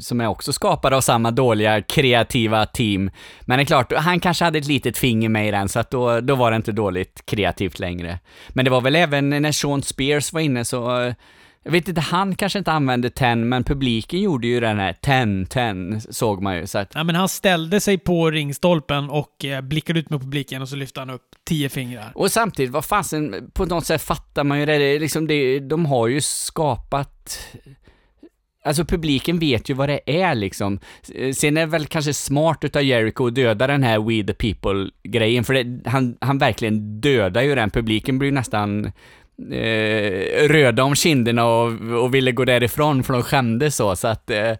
som 0.00 0.20
är 0.20 0.26
också 0.26 0.52
skapad 0.52 0.94
av 0.94 1.00
samma 1.00 1.30
dåliga 1.30 1.82
kreativa 1.82 2.66
team. 2.66 3.10
Men 3.40 3.58
det 3.58 3.62
är 3.62 3.66
klart, 3.66 3.92
han 3.92 4.20
kanske 4.20 4.44
hade 4.44 4.58
ett 4.58 4.68
litet 4.68 4.98
finger 4.98 5.28
med 5.28 5.48
i 5.48 5.50
den, 5.50 5.68
så 5.68 5.80
att 5.80 5.90
då, 5.90 6.20
då 6.20 6.34
var 6.34 6.50
det 6.50 6.56
inte 6.56 6.72
dåligt 6.72 7.26
kreativt 7.26 7.78
längre. 7.78 8.18
Men 8.48 8.64
det 8.64 8.70
var 8.70 8.80
väl 8.80 8.96
även 8.96 9.30
när 9.30 9.52
Sean 9.52 9.82
Spears 9.82 10.32
var 10.32 10.40
inne 10.40 10.64
så 10.64 11.00
eh, 11.00 11.14
jag 11.68 11.72
vet 11.72 11.88
inte, 11.88 12.00
han 12.00 12.34
kanske 12.34 12.58
inte 12.58 12.72
använde 12.72 13.10
10, 13.10 13.36
men 13.36 13.64
publiken 13.64 14.20
gjorde 14.20 14.46
ju 14.46 14.60
den 14.60 14.78
här 14.78 14.92
10, 14.92 15.46
10, 15.46 16.00
såg 16.00 16.42
man 16.42 16.56
ju. 16.56 16.66
Så 16.66 16.78
att, 16.78 16.92
Ja, 16.94 17.04
men 17.04 17.14
han 17.14 17.28
ställde 17.28 17.80
sig 17.80 17.98
på 17.98 18.30
ringstolpen 18.30 19.10
och 19.10 19.44
eh, 19.44 19.60
blickade 19.60 20.00
ut 20.00 20.10
med 20.10 20.20
publiken 20.20 20.62
och 20.62 20.68
så 20.68 20.76
lyfte 20.76 21.00
han 21.00 21.10
upp 21.10 21.22
tio 21.44 21.68
fingrar. 21.68 22.12
Och 22.14 22.30
samtidigt, 22.30 22.70
vad 22.70 22.84
fasen, 22.84 23.50
på 23.52 23.64
något 23.64 23.86
sätt 23.86 24.02
fattar 24.02 24.44
man 24.44 24.60
ju 24.60 24.66
det, 24.66 24.78
det 24.78 24.98
liksom 24.98 25.26
det, 25.26 25.58
de 25.58 25.86
har 25.86 26.08
ju 26.08 26.20
skapat 26.20 27.40
Alltså 28.64 28.84
publiken 28.84 29.38
vet 29.38 29.70
ju 29.70 29.74
vad 29.74 29.88
det 29.88 30.00
är 30.22 30.34
liksom. 30.34 30.78
Sen 31.34 31.56
är 31.56 31.60
det 31.60 31.66
väl 31.66 31.86
kanske 31.86 32.14
smart 32.14 32.64
utav 32.64 32.82
Jericho 32.82 33.26
att 33.26 33.34
döda 33.34 33.66
den 33.66 33.82
här 33.82 33.98
We 33.98 34.26
the 34.26 34.34
People-grejen, 34.34 35.44
för 35.44 35.54
det, 35.54 35.90
han, 35.90 36.16
han 36.20 36.38
verkligen 36.38 37.00
dödar 37.00 37.42
ju 37.42 37.54
den. 37.54 37.70
Publiken 37.70 38.18
blir 38.18 38.28
ju 38.28 38.34
nästan 38.34 38.92
eh, 39.52 40.48
röda 40.48 40.82
om 40.82 40.94
kinderna 40.94 41.46
och, 41.46 41.72
och 42.02 42.14
ville 42.14 42.32
gå 42.32 42.44
därifrån 42.44 43.04
för 43.04 43.12
de 43.12 43.22
skämdes 43.22 43.76
så, 43.76 43.96
så 43.96 44.08
att 44.08 44.30
eh, 44.30 44.52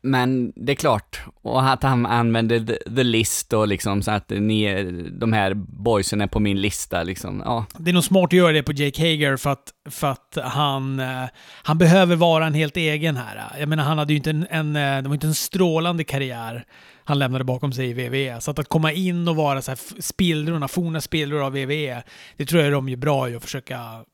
men 0.00 0.52
det 0.56 0.72
är 0.72 0.76
klart, 0.76 1.20
och 1.42 1.70
att 1.70 1.82
han 1.82 2.06
använde 2.06 2.66
the, 2.66 2.76
the 2.96 3.02
list 3.02 3.52
och 3.52 3.68
liksom 3.68 4.02
så 4.02 4.10
att 4.10 4.30
ni, 4.30 4.84
de 5.12 5.32
här 5.32 5.54
boysen 5.54 6.20
är 6.20 6.26
på 6.26 6.40
min 6.40 6.60
lista 6.60 7.02
liksom, 7.02 7.42
ja. 7.44 7.66
Det 7.78 7.90
är 7.90 7.94
nog 7.94 8.04
smart 8.04 8.24
att 8.24 8.32
göra 8.32 8.52
det 8.52 8.62
på 8.62 8.72
Jake 8.72 9.02
Hager 9.02 9.36
för 9.36 9.50
att, 9.50 9.72
för 9.90 10.06
att 10.06 10.38
han, 10.42 11.00
eh, 11.00 11.24
han 11.62 11.78
behöver 11.78 12.16
vara 12.16 12.46
en 12.46 12.54
helt 12.54 12.76
egen 12.76 13.16
här. 13.16 13.44
Jag 13.60 13.68
menar, 13.68 13.84
han 13.84 13.98
hade 13.98 14.12
ju 14.12 14.16
inte 14.16 14.30
en, 14.30 14.46
en, 14.50 14.76
eh, 14.76 15.02
det 15.02 15.08
var 15.08 15.14
inte 15.14 15.26
en 15.26 15.34
strålande 15.34 16.04
karriär 16.04 16.64
han 17.08 17.18
lämnade 17.18 17.44
bakom 17.44 17.72
sig 17.72 17.90
i 17.90 17.92
VVE. 17.92 18.40
Så 18.40 18.50
att, 18.50 18.58
att 18.58 18.68
komma 18.68 18.92
in 18.92 19.28
och 19.28 19.36
vara 19.36 19.62
så 19.62 19.70
här 19.70 20.02
spillrorna, 20.02 20.68
forna 20.68 21.00
spillror 21.00 21.42
av 21.42 21.52
VVE, 21.52 22.02
det 22.36 22.46
tror 22.46 22.62
jag 22.62 22.72
de 22.72 22.88
gör 22.88 22.96
bra 22.96 23.30
i 23.30 23.36
att 23.36 23.42
försöka 23.42 24.04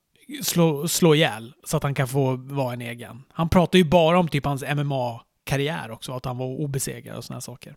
slå, 0.42 0.88
slå 0.88 1.14
ihjäl 1.14 1.52
så 1.64 1.76
att 1.76 1.82
han 1.82 1.94
kan 1.94 2.08
få 2.08 2.36
vara 2.36 2.72
en 2.72 2.80
egen. 2.80 3.22
Han 3.32 3.48
pratar 3.48 3.78
ju 3.78 3.84
bara 3.84 4.18
om 4.18 4.28
typ 4.28 4.44
hans 4.44 4.62
MMA-karriär 4.62 5.90
också, 5.90 6.12
att 6.12 6.24
han 6.24 6.38
var 6.38 6.46
obesegrad 6.46 7.16
och 7.16 7.24
sådana 7.24 7.40
saker. 7.40 7.74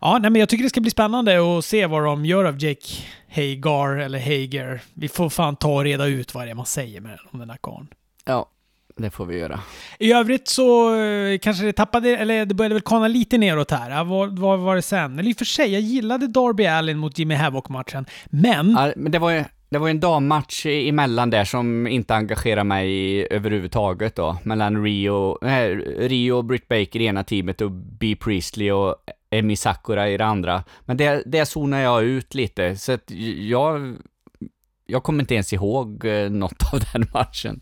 Ja, 0.00 0.18
nej, 0.22 0.30
men 0.30 0.40
jag 0.40 0.48
tycker 0.48 0.64
det 0.64 0.70
ska 0.70 0.80
bli 0.80 0.90
spännande 0.90 1.58
att 1.58 1.64
se 1.64 1.86
vad 1.86 2.04
de 2.04 2.26
gör 2.26 2.44
av 2.44 2.64
Jake 2.64 2.86
Hagar 3.28 3.96
eller 3.96 4.18
Hager. 4.18 4.82
Vi 4.94 5.08
får 5.08 5.30
fan 5.30 5.56
ta 5.56 5.74
och 5.74 5.84
reda 5.84 6.06
ut 6.06 6.34
vad 6.34 6.46
det 6.46 6.50
är 6.50 6.54
man 6.54 6.66
säger 6.66 7.00
med 7.00 7.10
den, 7.10 7.26
om 7.30 7.38
den 7.38 7.50
här 7.50 7.58
karln. 7.62 7.88
Ja, 8.24 8.46
det 8.96 9.10
får 9.10 9.26
vi 9.26 9.38
göra. 9.38 9.60
I 9.98 10.12
övrigt 10.12 10.48
så 10.48 10.94
eh, 11.00 11.38
kanske 11.38 11.64
det 11.64 11.72
tappade, 11.72 12.16
eller 12.16 12.46
det 12.46 12.54
började 12.54 12.74
väl 12.74 12.82
kana 12.82 13.08
lite 13.08 13.38
neråt 13.38 13.70
här. 13.70 14.04
Vad, 14.04 14.38
vad 14.38 14.58
var 14.58 14.76
det 14.76 14.82
sen? 14.82 15.18
Eller 15.18 15.30
i 15.30 15.32
och 15.32 15.36
för 15.36 15.44
sig, 15.44 15.72
jag 15.72 15.82
gillade 15.82 16.26
Darby 16.26 16.66
Allin 16.66 16.98
mot 16.98 17.18
Jimmy 17.18 17.34
Havoc-matchen. 17.34 18.06
Men, 18.26 18.70
Ja, 18.70 18.92
men 18.96 19.12
det 19.12 19.18
var 19.18 19.30
ju, 19.30 19.44
det 19.68 19.78
var 19.78 19.86
ju 19.86 19.90
en 19.90 20.00
dammatch 20.00 20.66
emellan 20.66 21.30
där 21.30 21.44
som 21.44 21.86
inte 21.86 22.14
engagerar 22.14 22.64
mig 22.64 23.26
överhuvudtaget 23.30 24.16
då, 24.16 24.38
mellan 24.42 24.84
Rio, 24.84 25.38
nej, 25.42 25.74
Rio 26.08 26.32
och 26.32 26.44
Britt 26.44 26.68
Baker 26.68 27.00
i 27.00 27.06
ena 27.06 27.24
teamet 27.24 27.60
och 27.60 27.70
B. 27.70 28.16
Priestley 28.20 28.70
och 28.70 28.96
Emi 29.30 29.56
Sakura 29.56 30.08
i 30.08 30.16
det 30.16 30.24
andra. 30.24 30.64
Men 30.84 30.96
det, 30.96 31.22
det 31.26 31.46
zonar 31.46 31.80
jag 31.80 32.04
ut 32.04 32.34
lite, 32.34 32.76
så 32.76 32.92
att 32.92 33.10
jag, 33.38 33.96
jag 34.92 35.02
kommer 35.02 35.22
inte 35.22 35.34
ens 35.34 35.52
ihåg 35.52 36.04
eh, 36.04 36.30
något 36.30 36.72
av 36.72 36.80
den 36.92 37.06
matchen. 37.12 37.60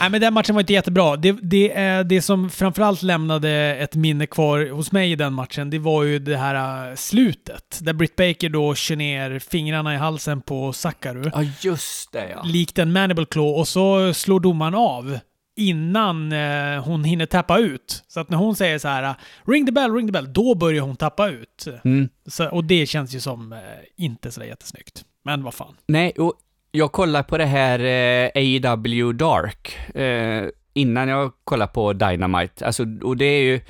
Nej, 0.00 0.10
men 0.10 0.20
den 0.20 0.34
matchen 0.34 0.54
var 0.54 0.60
inte 0.60 0.72
jättebra. 0.72 1.16
Det, 1.16 1.32
det, 1.42 2.02
det 2.02 2.22
som 2.22 2.50
framförallt 2.50 3.02
lämnade 3.02 3.50
ett 3.76 3.94
minne 3.94 4.26
kvar 4.26 4.70
hos 4.70 4.92
mig 4.92 5.12
i 5.12 5.16
den 5.16 5.32
matchen, 5.32 5.70
det 5.70 5.78
var 5.78 6.02
ju 6.02 6.18
det 6.18 6.36
här 6.36 6.88
eh, 6.90 6.94
slutet. 6.94 7.78
Där 7.80 7.92
Britt 7.92 8.16
Baker 8.16 8.48
då 8.48 8.74
kör 8.74 8.96
ner 8.96 9.38
fingrarna 9.38 9.94
i 9.94 9.96
halsen 9.96 10.40
på 10.40 10.72
Sakaru. 10.72 11.30
ja, 11.34 11.44
just 11.60 12.12
det 12.12 12.28
ja. 12.30 12.42
likt 12.44 12.78
en 12.78 12.92
mandible 12.92 13.26
claw 13.26 13.58
och 13.60 13.68
så 13.68 14.14
slår 14.14 14.40
domaren 14.40 14.74
av 14.74 15.18
innan 15.56 16.32
eh, 16.32 16.84
hon 16.84 17.04
hinner 17.04 17.26
tappa 17.26 17.58
ut. 17.58 18.04
Så 18.08 18.20
att 18.20 18.30
när 18.30 18.38
hon 18.38 18.56
säger 18.56 18.78
så 18.78 18.88
här 18.88 19.14
“ring 19.46 19.66
the 19.66 19.72
bell, 19.72 19.94
ring 19.94 20.06
the 20.06 20.12
bell”, 20.12 20.32
då 20.32 20.54
börjar 20.54 20.82
hon 20.82 20.96
tappa 20.96 21.28
ut. 21.28 21.66
Mm. 21.84 22.08
Så, 22.26 22.48
och 22.48 22.64
det 22.64 22.86
känns 22.86 23.14
ju 23.14 23.20
som 23.20 23.52
eh, 23.52 23.58
inte 23.96 24.30
sådär 24.30 24.46
jättesnyggt. 24.46 25.04
Men 25.24 25.42
vad 25.42 25.54
fan. 25.54 25.74
Nej, 25.86 26.10
och 26.10 26.34
jag 26.70 26.92
kollar 26.92 27.22
på 27.22 27.38
det 27.38 27.46
här 27.46 27.78
eh, 27.78 28.30
AEW 28.34 29.12
Dark 29.12 29.78
eh, 29.94 30.48
innan 30.72 31.08
jag 31.08 31.32
kollar 31.44 31.66
på 31.66 31.92
Dynamite. 31.92 32.66
Alltså, 32.66 32.86
och 33.02 33.16
det 33.16 33.24
är 33.24 33.42
ju 33.42 33.60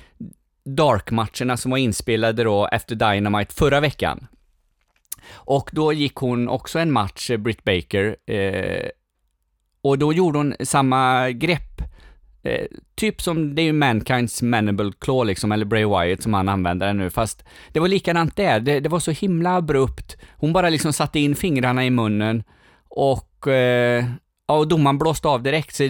Dark-matcherna 0.64 1.56
som 1.56 1.70
var 1.70 1.78
inspelade 1.78 2.44
då 2.44 2.68
efter 2.72 2.94
Dynamite 2.94 3.54
förra 3.54 3.80
veckan. 3.80 4.26
Och 5.32 5.70
då 5.72 5.92
gick 5.92 6.14
hon 6.14 6.48
också 6.48 6.78
en 6.78 6.92
match, 6.92 7.30
eh, 7.30 7.36
Britt 7.36 7.64
Baker, 7.64 8.16
eh, 8.26 8.88
och 9.82 9.98
då 9.98 10.12
gjorde 10.12 10.38
hon 10.38 10.54
samma 10.60 11.30
grepp 11.30 11.82
Eh, 12.42 12.66
typ 12.94 13.22
som, 13.22 13.54
det 13.54 13.62
är 13.62 13.64
ju 13.64 13.72
Mankinds 13.72 14.42
Manable 14.42 14.92
Claw 14.98 15.26
liksom, 15.26 15.52
eller 15.52 15.64
Bray 15.64 15.84
Wyatt 15.84 16.22
som 16.22 16.34
han 16.34 16.48
använder 16.48 16.86
den 16.86 16.98
nu, 16.98 17.10
fast 17.10 17.44
det 17.72 17.80
var 17.80 17.88
likadant 17.88 18.36
där. 18.36 18.60
Det, 18.60 18.80
det 18.80 18.88
var 18.88 19.00
så 19.00 19.10
himla 19.10 19.56
abrupt. 19.56 20.16
Hon 20.36 20.52
bara 20.52 20.68
liksom 20.68 20.92
satte 20.92 21.20
in 21.20 21.36
fingrarna 21.36 21.84
i 21.84 21.90
munnen 21.90 22.42
och 22.88 23.48
eh, 23.48 24.04
Ja, 24.50 24.54
och 24.54 24.68
domaren 24.68 24.98
blåste 24.98 25.28
av 25.28 25.42
direkt, 25.42 25.74
så 25.74 25.88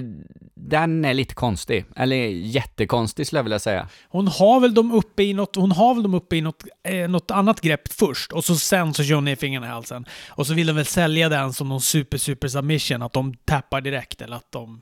den 0.55 1.05
är 1.05 1.15
lite 1.15 1.35
konstig. 1.35 1.85
Eller 1.97 2.17
jättekonstig 2.27 3.27
skulle 3.27 3.39
jag 3.39 3.45
vilja 3.45 3.59
säga. 3.59 3.89
Hon 4.09 4.29
har 4.29 4.61
väl 4.61 4.75
dem 4.75 4.93
uppe 4.93 5.23
i 5.23 5.35
något, 5.35 5.57
hon 5.57 5.73
har 5.73 5.95
väl 5.95 6.03
dem 6.03 6.15
uppe 6.15 6.37
i 6.37 6.41
något, 6.41 6.65
eh, 6.89 7.09
något 7.09 7.31
annat 7.31 7.61
grepp 7.61 7.93
först 7.93 8.33
och 8.33 8.45
så 8.45 8.57
sen 8.57 8.95
så 8.95 9.05
kör 9.05 9.15
hon 9.15 9.25
ner 9.25 9.37
fingrarna 9.37 9.67
i 9.67 9.71
halsen. 9.71 10.07
Och 10.29 10.47
så 10.47 10.55
vill 10.55 10.67
de 10.67 10.73
väl 10.73 10.87
sälja 10.87 11.29
den 11.29 11.53
som 11.53 11.69
någon 11.69 11.81
super, 11.81 12.19
super 12.19 12.49
submission, 12.49 13.03
att 13.03 13.13
de 13.13 13.35
tappar 13.35 13.81
direkt 13.81 14.23
eller 14.23 14.37
att 14.37 14.53
de... 14.53 14.81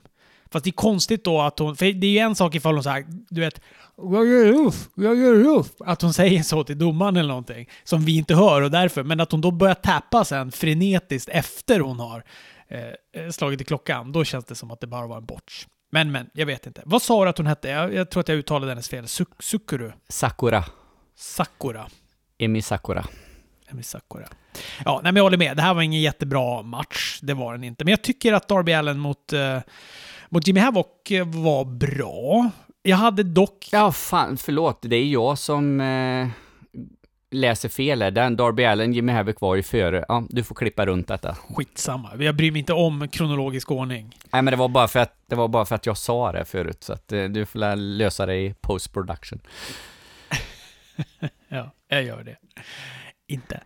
Fast 0.51 0.63
det 0.63 0.69
är 0.69 0.71
konstigt 0.71 1.23
då 1.23 1.41
att 1.41 1.59
hon... 1.59 1.75
För 1.75 1.85
det 1.85 2.07
är 2.07 2.11
ju 2.11 2.17
en 2.17 2.35
sak 2.35 2.55
ifall 2.55 2.73
hon 2.73 2.83
säger, 2.83 3.05
du 3.29 3.41
vet, 3.41 3.61
att 5.85 6.01
hon 6.01 6.13
säger 6.13 6.43
så 6.43 6.63
till 6.63 6.77
domaren 6.77 7.17
eller 7.17 7.29
någonting, 7.29 7.69
som 7.83 8.01
vi 8.01 8.17
inte 8.17 8.35
hör 8.35 8.61
och 8.61 8.71
därför, 8.71 9.03
men 9.03 9.19
att 9.19 9.31
hon 9.31 9.41
då 9.41 9.51
börjar 9.51 9.75
tappa 9.75 10.25
sen 10.25 10.51
frenetiskt 10.51 11.29
efter 11.29 11.79
hon 11.79 11.99
har 11.99 12.23
Eh, 12.69 13.21
eh, 13.23 13.29
slagit 13.29 13.61
i 13.61 13.63
klockan, 13.63 14.11
då 14.11 14.23
känns 14.23 14.45
det 14.45 14.55
som 14.55 14.71
att 14.71 14.81
det 14.81 14.87
bara 14.87 15.07
var 15.07 15.17
en 15.17 15.25
botch. 15.25 15.65
Men, 15.91 16.11
men, 16.11 16.29
jag 16.33 16.45
vet 16.45 16.67
inte. 16.67 16.81
Vad 16.85 17.01
sa 17.01 17.23
du 17.23 17.29
att 17.29 17.37
hon 17.37 17.47
hette? 17.47 17.69
Jag, 17.69 17.93
jag 17.93 18.09
tror 18.09 18.21
att 18.21 18.27
jag 18.27 18.37
uttalade 18.37 18.71
hennes 18.71 18.89
fel. 18.89 19.07
Suk 19.07 19.29
Sukuru? 19.39 19.91
Sakura. 20.09 20.65
Sakura. 21.15 21.87
Emi 22.37 22.61
Sakura. 22.61 23.05
Emi 23.67 23.83
Sakura. 23.83 24.27
Ja, 24.85 24.99
nej, 25.03 25.11
men 25.11 25.15
jag 25.15 25.23
håller 25.23 25.37
med. 25.37 25.57
Det 25.57 25.61
här 25.61 25.73
var 25.73 25.81
ingen 25.81 26.01
jättebra 26.01 26.61
match. 26.61 27.19
Det 27.21 27.33
var 27.33 27.53
den 27.53 27.63
inte. 27.63 27.83
Men 27.83 27.91
jag 27.91 28.01
tycker 28.01 28.33
att 28.33 28.47
Darby 28.47 28.73
Allen 28.73 28.99
mot, 28.99 29.33
uh, 29.33 29.59
mot 30.29 30.47
Jimmy 30.47 30.59
Havoc 30.59 30.85
var 31.25 31.65
bra. 31.65 32.49
Jag 32.81 32.97
hade 32.97 33.23
dock... 33.23 33.67
Ja, 33.71 33.91
fan, 33.91 34.37
förlåt. 34.37 34.79
Det 34.81 34.95
är 34.95 35.05
jag 35.05 35.37
som... 35.37 35.81
Uh 35.81 36.27
läser 37.31 37.69
fel 37.69 38.01
här. 38.01 38.11
Den 38.11 38.35
Darby 38.35 38.63
Allen, 38.63 38.93
Jimmy 38.93 39.11
Havoc 39.11 39.35
var 39.39 39.55
ju 39.55 39.63
före. 39.63 40.05
Ja, 40.07 40.23
du 40.29 40.43
får 40.43 40.55
klippa 40.55 40.85
runt 40.85 41.07
detta. 41.07 41.35
Skitsamma. 41.35 42.11
Jag 42.19 42.35
bryr 42.35 42.51
mig 42.51 42.59
inte 42.59 42.73
om 42.73 43.07
kronologisk 43.07 43.71
ordning. 43.71 44.15
Nej, 44.31 44.41
men 44.41 44.51
det 44.51 44.57
var 44.57 44.67
bara 44.67 44.87
för 44.87 44.99
att, 44.99 45.13
det 45.27 45.35
var 45.35 45.47
bara 45.47 45.65
för 45.65 45.75
att 45.75 45.85
jag 45.85 45.97
sa 45.97 46.31
det 46.31 46.45
förut, 46.45 46.83
så 46.83 46.93
att 46.93 47.11
eh, 47.11 47.23
du 47.23 47.45
får 47.45 47.75
lösa 47.75 48.25
det 48.25 48.35
i 48.35 48.53
post 48.61 48.93
production. 48.93 49.39
ja, 51.47 51.71
jag 51.87 52.03
gör 52.03 52.23
det 52.23 52.37
inte. 53.29 53.59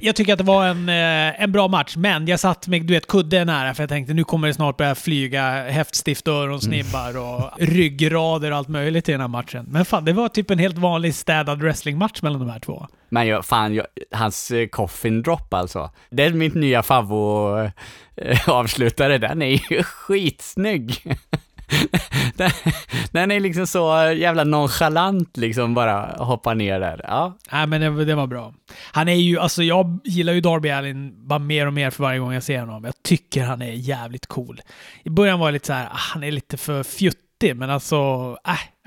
jag 0.00 0.16
tycker 0.16 0.32
att 0.32 0.38
det 0.38 0.44
var 0.44 0.66
en, 0.66 0.88
eh, 0.88 1.42
en 1.42 1.52
bra 1.52 1.68
match, 1.68 1.96
men 1.96 2.26
jag 2.26 2.40
satt 2.40 2.68
med 2.68 2.82
du 2.82 2.94
vet, 2.94 3.06
kudde 3.06 3.44
nära 3.44 3.74
för 3.74 3.82
jag 3.82 3.90
tänkte 3.90 4.14
nu 4.14 4.24
kommer 4.24 4.48
det 4.48 4.54
snart 4.54 4.76
börja 4.76 4.94
flyga 4.94 5.70
häftstift, 5.70 6.28
öronsnibbar 6.28 7.10
mm. 7.10 7.22
och 7.22 7.50
ryggrader 7.58 8.50
och 8.50 8.56
allt 8.56 8.68
möjligt 8.68 9.08
i 9.08 9.12
den 9.12 9.20
här 9.20 9.28
matchen. 9.28 9.66
Men 9.68 9.84
fan, 9.84 10.04
det 10.04 10.12
var 10.12 10.28
typ 10.28 10.50
en 10.50 10.58
helt 10.58 10.78
vanlig 10.78 11.14
städad 11.14 11.62
wrestlingmatch 11.62 12.22
mellan 12.22 12.40
de 12.40 12.50
här 12.50 12.60
två. 12.60 12.86
Men 13.08 13.26
jag, 13.26 13.44
fan, 13.44 13.74
jag, 13.74 13.86
hans 14.12 14.50
eh, 14.50 14.66
coffin 14.66 15.22
drop 15.22 15.54
alltså. 15.54 15.90
Det 16.10 16.24
är 16.24 16.30
mitt 16.30 16.54
nya 16.54 16.82
favvo 16.82 17.70
avslutare, 18.46 19.18
den 19.18 19.42
är 19.42 19.72
ju 19.72 19.82
skitsnygg. 19.82 21.02
den, 23.10 23.30
är 23.30 23.40
liksom 23.40 23.66
så 23.66 24.12
jävla 24.16 24.44
nonchalant 24.44 25.36
liksom 25.36 25.74
bara 25.74 26.16
hoppar 26.18 26.54
ner 26.54 26.80
där. 26.80 27.00
Ja. 27.04 27.38
Nej, 27.52 27.66
men 27.66 27.80
det, 27.80 28.04
det, 28.04 28.14
var 28.14 28.26
bra. 28.26 28.54
Han 28.92 29.08
är 29.08 29.14
ju, 29.14 29.38
alltså 29.38 29.62
jag 29.62 29.98
gillar 30.04 30.32
ju 30.32 30.40
Darby 30.40 30.70
Allin 30.70 31.28
bara 31.28 31.38
mer 31.38 31.66
och 31.66 31.72
mer 31.72 31.90
för 31.90 32.02
varje 32.02 32.18
gång 32.18 32.32
jag 32.32 32.42
ser 32.42 32.60
honom. 32.60 32.84
Jag 32.84 33.02
tycker 33.02 33.42
han 33.44 33.62
är 33.62 33.72
jävligt 33.72 34.26
cool. 34.26 34.60
I 35.02 35.10
början 35.10 35.38
var 35.38 35.46
jag 35.46 35.52
lite 35.52 35.66
så 35.66 35.72
här, 35.72 35.86
ah, 35.86 35.96
han 35.96 36.24
är 36.24 36.30
lite 36.30 36.56
för 36.56 36.82
fjuttig, 36.82 37.56
men 37.56 37.70
alltså, 37.70 37.96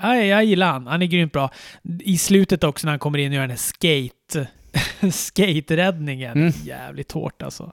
äh, 0.02 0.26
jag 0.26 0.44
gillar 0.44 0.72
han. 0.72 0.86
Han 0.86 1.02
är 1.02 1.06
grymt 1.06 1.32
bra. 1.32 1.50
I 2.00 2.18
slutet 2.18 2.64
också 2.64 2.86
när 2.86 2.92
han 2.92 2.98
kommer 2.98 3.18
in 3.18 3.30
och 3.30 3.34
gör 3.34 3.42
den 3.42 3.50
här 3.50 3.56
skate, 3.56 4.48
skate-räddningen. 5.12 6.32
Mm. 6.32 6.52
Jävligt 6.64 7.12
hårt 7.12 7.42
alltså. 7.42 7.72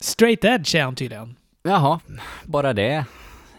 Straight 0.00 0.44
edge 0.44 0.74
är 0.74 0.84
han 0.84 0.94
tydligen. 0.94 1.36
Jaha, 1.62 2.00
bara 2.44 2.72
det. 2.72 3.04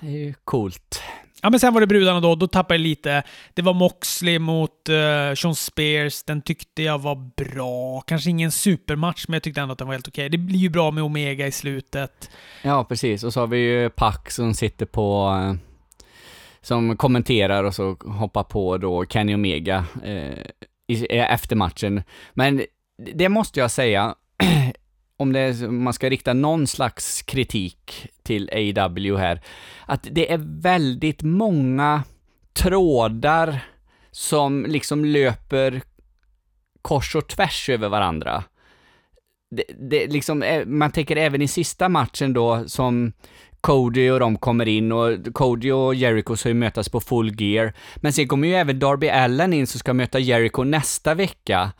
Det 0.05 0.11
är 0.11 0.25
ju 0.25 0.33
coolt. 0.43 1.03
Ja, 1.41 1.49
men 1.49 1.59
sen 1.59 1.73
var 1.73 1.81
det 1.81 1.87
brudarna 1.87 2.19
då. 2.19 2.35
Då 2.35 2.47
tappade 2.47 2.73
jag 2.73 2.81
lite. 2.81 3.23
Det 3.53 3.61
var 3.61 3.73
Moxley 3.73 4.39
mot 4.39 4.89
uh, 4.89 5.35
Sean 5.35 5.55
Spears. 5.55 6.23
Den 6.23 6.41
tyckte 6.41 6.83
jag 6.83 6.99
var 7.01 7.15
bra. 7.15 8.01
Kanske 8.01 8.29
ingen 8.29 8.51
supermatch, 8.51 9.25
men 9.27 9.33
jag 9.33 9.43
tyckte 9.43 9.61
ändå 9.61 9.71
att 9.71 9.77
den 9.77 9.87
var 9.87 9.93
helt 9.93 10.07
okej. 10.07 10.21
Okay. 10.21 10.29
Det 10.29 10.37
blir 10.37 10.59
ju 10.59 10.69
bra 10.69 10.91
med 10.91 11.03
Omega 11.03 11.47
i 11.47 11.51
slutet. 11.51 12.29
Ja, 12.61 12.83
precis. 12.83 13.23
Och 13.23 13.33
så 13.33 13.39
har 13.39 13.47
vi 13.47 13.57
ju 13.57 13.89
Pac 13.89 14.17
som 14.27 14.53
sitter 14.53 14.85
på... 14.85 15.29
Uh, 15.29 15.55
som 16.61 16.97
kommenterar 16.97 17.63
och 17.63 17.75
så 17.75 17.97
hoppar 18.05 18.43
på 18.43 18.77
då 18.77 19.05
Kenny 19.05 19.35
Omega 19.35 19.85
uh, 20.05 20.39
i, 20.87 21.05
efter 21.05 21.55
matchen. 21.55 22.03
Men 22.33 22.61
det 23.15 23.29
måste 23.29 23.59
jag 23.59 23.71
säga, 23.71 24.15
om 25.17 25.33
det 25.33 25.39
är, 25.39 25.67
man 25.67 25.93
ska 25.93 26.09
rikta 26.09 26.33
någon 26.33 26.67
slags 26.67 27.21
kritik 27.21 28.07
till 28.23 28.49
AW 28.77 29.17
här, 29.17 29.41
att 29.85 30.07
det 30.11 30.31
är 30.31 30.61
väldigt 30.61 31.23
många 31.23 32.03
trådar 32.53 33.59
som 34.11 34.65
liksom 34.65 35.05
löper 35.05 35.81
kors 36.81 37.15
och 37.15 37.27
tvärs 37.27 37.69
över 37.69 37.89
varandra. 37.89 38.43
Det, 39.55 39.63
det 39.89 40.07
liksom, 40.07 40.63
man 40.65 40.91
tänker 40.91 41.15
även 41.15 41.41
i 41.41 41.47
sista 41.47 41.89
matchen 41.89 42.33
då 42.33 42.63
som 42.67 43.13
Cody 43.61 44.09
och 44.09 44.19
de 44.19 44.37
kommer 44.37 44.67
in 44.67 44.91
och 44.91 45.33
Cody 45.33 45.71
och 45.71 45.95
Jericho 45.95 46.35
ska 46.35 46.49
ju 46.49 46.55
mötas 46.55 46.89
på 46.89 46.99
full 46.99 47.41
gear. 47.41 47.73
Men 47.95 48.13
sen 48.13 48.27
kommer 48.27 48.47
ju 48.47 48.53
även 48.55 48.79
Darby 48.79 49.09
Allen 49.09 49.53
in 49.53 49.67
som 49.67 49.79
ska 49.79 49.93
möta 49.93 50.19
Jericho 50.19 50.63
nästa 50.63 51.13
vecka. 51.13 51.71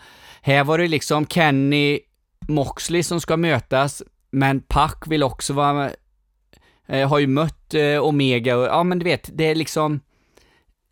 Här 0.41 0.63
var 0.63 0.77
det 0.77 0.87
liksom 0.87 1.27
Kenny 1.27 1.99
Moxley 2.47 3.03
som 3.03 3.21
ska 3.21 3.37
mötas, 3.37 4.03
men 4.31 4.61
Pack 4.61 5.03
vill 5.07 5.23
också 5.23 5.53
vara 5.53 5.91
eh, 6.87 7.09
har 7.09 7.19
ju 7.19 7.27
mött 7.27 7.73
eh, 7.73 8.03
Omega 8.03 8.57
och, 8.57 8.65
ja 8.65 8.83
men 8.83 8.99
du 8.99 9.03
vet, 9.03 9.29
det 9.33 9.45
är 9.45 9.55
liksom, 9.55 9.99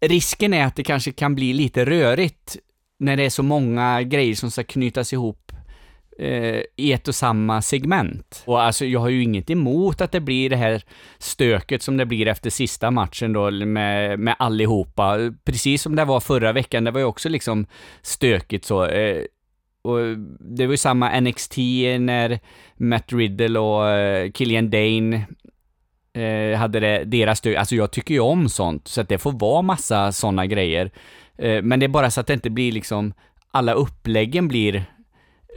risken 0.01 0.53
är 0.53 0.65
att 0.65 0.75
det 0.75 0.83
kanske 0.83 1.11
kan 1.11 1.35
bli 1.35 1.53
lite 1.53 1.85
rörigt 1.85 2.57
när 2.99 3.17
det 3.17 3.23
är 3.23 3.29
så 3.29 3.43
många 3.43 4.01
grejer 4.01 4.35
som 4.35 4.51
ska 4.51 4.63
knytas 4.63 5.13
ihop 5.13 5.51
eh, 6.19 6.61
i 6.75 6.93
ett 6.93 7.07
och 7.07 7.15
samma 7.15 7.61
segment. 7.61 8.43
Och 8.45 8.61
alltså, 8.61 8.85
jag 8.85 8.99
har 8.99 9.09
ju 9.09 9.23
inget 9.23 9.49
emot 9.49 10.01
att 10.01 10.11
det 10.11 10.19
blir 10.19 10.49
det 10.49 10.55
här 10.55 10.83
stöket 11.17 11.81
som 11.81 11.97
det 11.97 12.05
blir 12.05 12.27
efter 12.27 12.49
sista 12.49 12.91
matchen 12.91 13.33
då 13.33 13.51
med, 13.51 14.19
med 14.19 14.35
allihopa. 14.39 15.17
Precis 15.43 15.81
som 15.81 15.95
det 15.95 16.05
var 16.05 16.19
förra 16.19 16.51
veckan, 16.51 16.83
det 16.83 16.91
var 16.91 16.99
ju 16.99 17.05
också 17.05 17.29
liksom 17.29 17.65
stökigt 18.01 18.65
så. 18.65 18.85
Eh, 18.85 19.23
och 19.83 20.17
det 20.39 20.65
var 20.65 20.73
ju 20.73 20.77
samma 20.77 21.19
NXT 21.19 21.57
när 21.99 22.39
Matt 22.77 23.13
Riddle 23.13 23.59
och 23.59 23.89
eh, 23.89 24.31
Killian 24.31 24.69
Dane 24.69 25.25
eh, 26.13 26.57
hade 26.57 26.79
det, 26.79 27.03
deras 27.03 27.39
stöd. 27.39 27.55
Alltså 27.55 27.75
jag 27.75 27.91
tycker 27.91 28.13
ju 28.13 28.19
om 28.19 28.49
sånt, 28.49 28.87
så 28.87 29.01
att 29.01 29.09
det 29.09 29.17
får 29.17 29.31
vara 29.31 29.61
massa 29.61 30.11
såna 30.11 30.45
grejer. 30.45 30.91
Eh, 31.37 31.61
men 31.61 31.79
det 31.79 31.85
är 31.85 31.87
bara 31.87 32.11
så 32.11 32.21
att 32.21 32.27
det 32.27 32.33
inte 32.33 32.49
blir 32.49 32.71
liksom, 32.71 33.13
alla 33.51 33.73
uppläggen 33.73 34.47
blir 34.47 34.85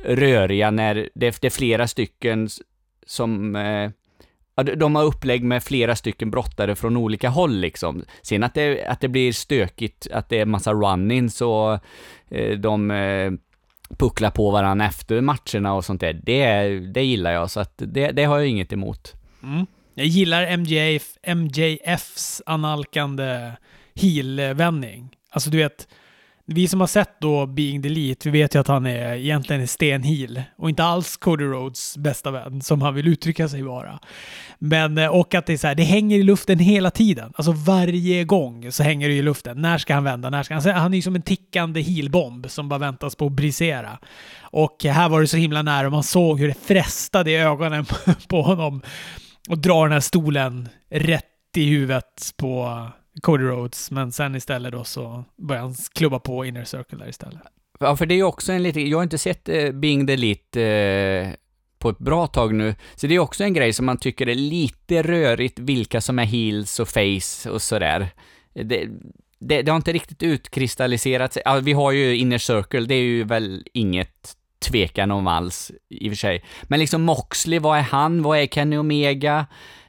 röriga 0.04 0.70
när 0.70 0.94
det, 0.94 1.08
det 1.40 1.46
är 1.46 1.50
flera 1.50 1.88
stycken 1.88 2.48
som 3.06 3.52
de 4.76 4.94
har 4.94 5.04
upplägg 5.04 5.42
med 5.42 5.62
flera 5.62 5.96
stycken 5.96 6.30
brottare 6.30 6.74
från 6.74 6.96
olika 6.96 7.28
håll 7.28 7.56
liksom. 7.56 8.04
Sen 8.22 8.42
att 8.42 8.54
det, 8.54 8.86
att 8.86 9.00
det 9.00 9.08
blir 9.08 9.32
stökigt, 9.32 10.06
att 10.12 10.28
det 10.28 10.38
är 10.38 10.46
massa 10.46 10.72
run-ins 10.72 11.42
och 11.42 11.80
de 12.58 12.90
puckla 13.98 14.30
på 14.30 14.50
varandra 14.50 14.86
efter 14.86 15.20
matcherna 15.20 15.74
och 15.74 15.84
sånt 15.84 16.00
där. 16.00 16.12
Det, 16.12 16.68
det 16.78 17.02
gillar 17.02 17.30
jag, 17.30 17.50
så 17.50 17.60
att 17.60 17.72
det, 17.76 18.10
det 18.10 18.24
har 18.24 18.38
jag 18.38 18.48
inget 18.48 18.72
emot. 18.72 19.14
Mm. 19.42 19.66
Jag 19.94 20.06
gillar 20.06 20.56
MJF, 20.56 21.02
MJFs 21.36 22.42
analkande 22.46 23.52
heel-vändning. 23.94 25.16
Alltså 25.30 25.50
du 25.50 25.58
vet, 25.58 25.88
vi 26.48 26.68
som 26.68 26.80
har 26.80 26.86
sett 26.86 27.20
då 27.20 27.46
Being 27.46 27.82
the 27.82 27.88
Elite, 27.88 28.30
vi 28.30 28.40
vet 28.40 28.54
ju 28.54 28.58
att 28.58 28.68
han 28.68 28.86
är 28.86 29.14
egentligen 29.14 29.62
är 29.62 29.66
stenheel 29.66 30.42
och 30.56 30.68
inte 30.68 30.84
alls 30.84 31.16
Cody 31.16 31.44
Rhodes 31.44 31.96
bästa 31.96 32.30
vän 32.30 32.62
som 32.62 32.82
han 32.82 32.94
vill 32.94 33.08
uttrycka 33.08 33.48
sig 33.48 33.62
vara. 33.62 33.98
Men, 34.58 34.98
eh, 34.98 35.08
och 35.08 35.34
att 35.34 35.46
det 35.46 35.52
är 35.52 35.56
så 35.56 35.66
här, 35.66 35.74
det 35.74 35.82
hänger 35.82 36.18
i 36.18 36.22
luften 36.22 36.58
hela 36.58 36.90
tiden. 36.90 37.32
Alltså 37.36 37.52
varje 37.52 38.24
gång 38.24 38.72
så 38.72 38.82
hänger 38.82 39.08
det 39.08 39.14
i 39.14 39.22
luften. 39.22 39.62
När 39.62 39.78
ska 39.78 39.94
han 39.94 40.04
vända? 40.04 40.30
När 40.30 40.42
ska 40.42 40.54
han? 40.54 40.56
Alltså, 40.56 40.70
han 40.70 40.92
är 40.92 40.96
ju 40.96 41.02
som 41.02 41.14
en 41.14 41.22
tickande 41.22 41.80
heelbomb 41.80 42.50
som 42.50 42.68
bara 42.68 42.78
väntas 42.78 43.16
på 43.16 43.26
att 43.26 43.32
brisera. 43.32 43.98
Och 44.40 44.84
här 44.84 45.08
var 45.08 45.20
det 45.20 45.26
så 45.26 45.36
himla 45.36 45.62
nära 45.62 45.86
och 45.86 45.92
man 45.92 46.02
såg 46.02 46.40
hur 46.40 46.48
det 46.48 46.66
frestade 46.66 47.30
i 47.30 47.36
ögonen 47.36 47.86
på 48.28 48.42
honom 48.42 48.82
och 49.48 49.58
dra 49.58 49.82
den 49.82 49.92
här 49.92 50.00
stolen 50.00 50.68
rätt 50.90 51.24
i 51.56 51.64
huvudet 51.64 52.32
på 52.36 52.86
Cody 53.20 53.44
Rhodes, 53.44 53.90
men 53.90 54.12
sen 54.12 54.34
istället 54.34 54.72
då 54.72 54.84
så 54.84 55.24
börjar 55.36 55.62
han 55.62 55.74
klubba 55.94 56.18
på 56.18 56.44
Inner 56.44 56.64
Circle 56.64 56.98
där 56.98 57.08
istället. 57.08 57.42
Ja, 57.80 57.96
för 57.96 58.06
det 58.06 58.14
är 58.14 58.16
ju 58.16 58.22
också 58.22 58.52
en 58.52 58.62
liten, 58.62 58.90
jag 58.90 58.98
har 58.98 59.02
inte 59.02 59.18
sett 59.18 59.48
eh, 59.48 59.70
Bing 59.70 60.06
the 60.06 60.16
Lit 60.16 60.56
eh, 60.56 61.34
på 61.78 61.90
ett 61.90 61.98
bra 61.98 62.26
tag 62.26 62.54
nu. 62.54 62.74
Så 62.94 63.06
det 63.06 63.14
är 63.14 63.18
också 63.18 63.44
en 63.44 63.54
grej 63.54 63.72
som 63.72 63.86
man 63.86 63.98
tycker 63.98 64.28
är 64.28 64.34
lite 64.34 65.02
rörigt, 65.02 65.58
vilka 65.58 66.00
som 66.00 66.18
är 66.18 66.24
heels 66.24 66.80
och 66.80 66.88
face 66.88 67.50
och 67.50 67.62
sådär. 67.62 68.08
Det, 68.54 68.88
det, 69.38 69.62
det 69.62 69.70
har 69.70 69.76
inte 69.76 69.92
riktigt 69.92 70.22
utkristalliserat 70.22 71.32
sig. 71.32 71.42
Ja, 71.44 71.54
vi 71.54 71.72
har 71.72 71.92
ju 71.92 72.16
Inner 72.16 72.38
Circle, 72.38 72.86
det 72.86 72.94
är 72.94 73.02
ju 73.02 73.24
väl 73.24 73.66
inget 73.72 74.36
tvekan 74.58 75.10
om 75.10 75.26
alls 75.26 75.72
i 75.88 76.08
och 76.08 76.12
för 76.12 76.16
sig. 76.16 76.44
Men 76.62 76.80
liksom 76.80 77.02
Moxley, 77.02 77.58
vad 77.58 77.78
är 77.78 77.82
han? 77.82 78.22
Vad 78.22 78.38
är 78.38 78.46
Kenny 78.46 78.76
Omega? 78.76 79.46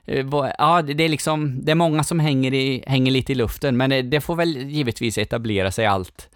Eh, 0.08 0.26
ja, 0.58 0.82
det 0.82 1.04
är 1.04 1.10
liksom, 1.10 1.66
det 1.66 1.72
är 1.72 1.76
många 1.76 2.04
som 2.04 2.20
hänger, 2.20 2.54
i, 2.54 2.84
hänger 2.88 3.12
lite 3.12 3.32
i 3.32 3.36
luften, 3.36 3.78
men 3.78 4.10
det 4.10 4.22
får 4.22 4.36
väl 4.36 4.58
givetvis 4.58 5.18
etablera 5.18 5.72
sig 5.72 5.86
allt 5.86 6.30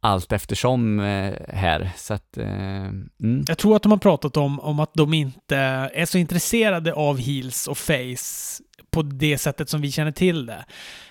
allt 0.00 0.32
eftersom 0.32 1.00
eh, 1.00 1.34
här. 1.48 1.90
Så 1.96 2.14
att, 2.14 2.36
eh, 2.36 2.86
mm. 3.22 3.44
Jag 3.48 3.58
tror 3.58 3.76
att 3.76 3.82
de 3.82 3.92
har 3.92 3.98
pratat 3.98 4.36
om, 4.36 4.60
om 4.60 4.80
att 4.80 4.94
de 4.94 5.14
inte 5.14 5.56
är 5.94 6.06
så 6.06 6.18
intresserade 6.18 6.92
av 6.92 7.18
heels 7.18 7.66
och 7.66 7.78
face 7.78 8.62
på 8.90 9.02
det 9.02 9.38
sättet 9.38 9.68
som 9.68 9.80
vi 9.80 9.92
känner 9.92 10.12
till 10.12 10.46
det. 10.46 10.64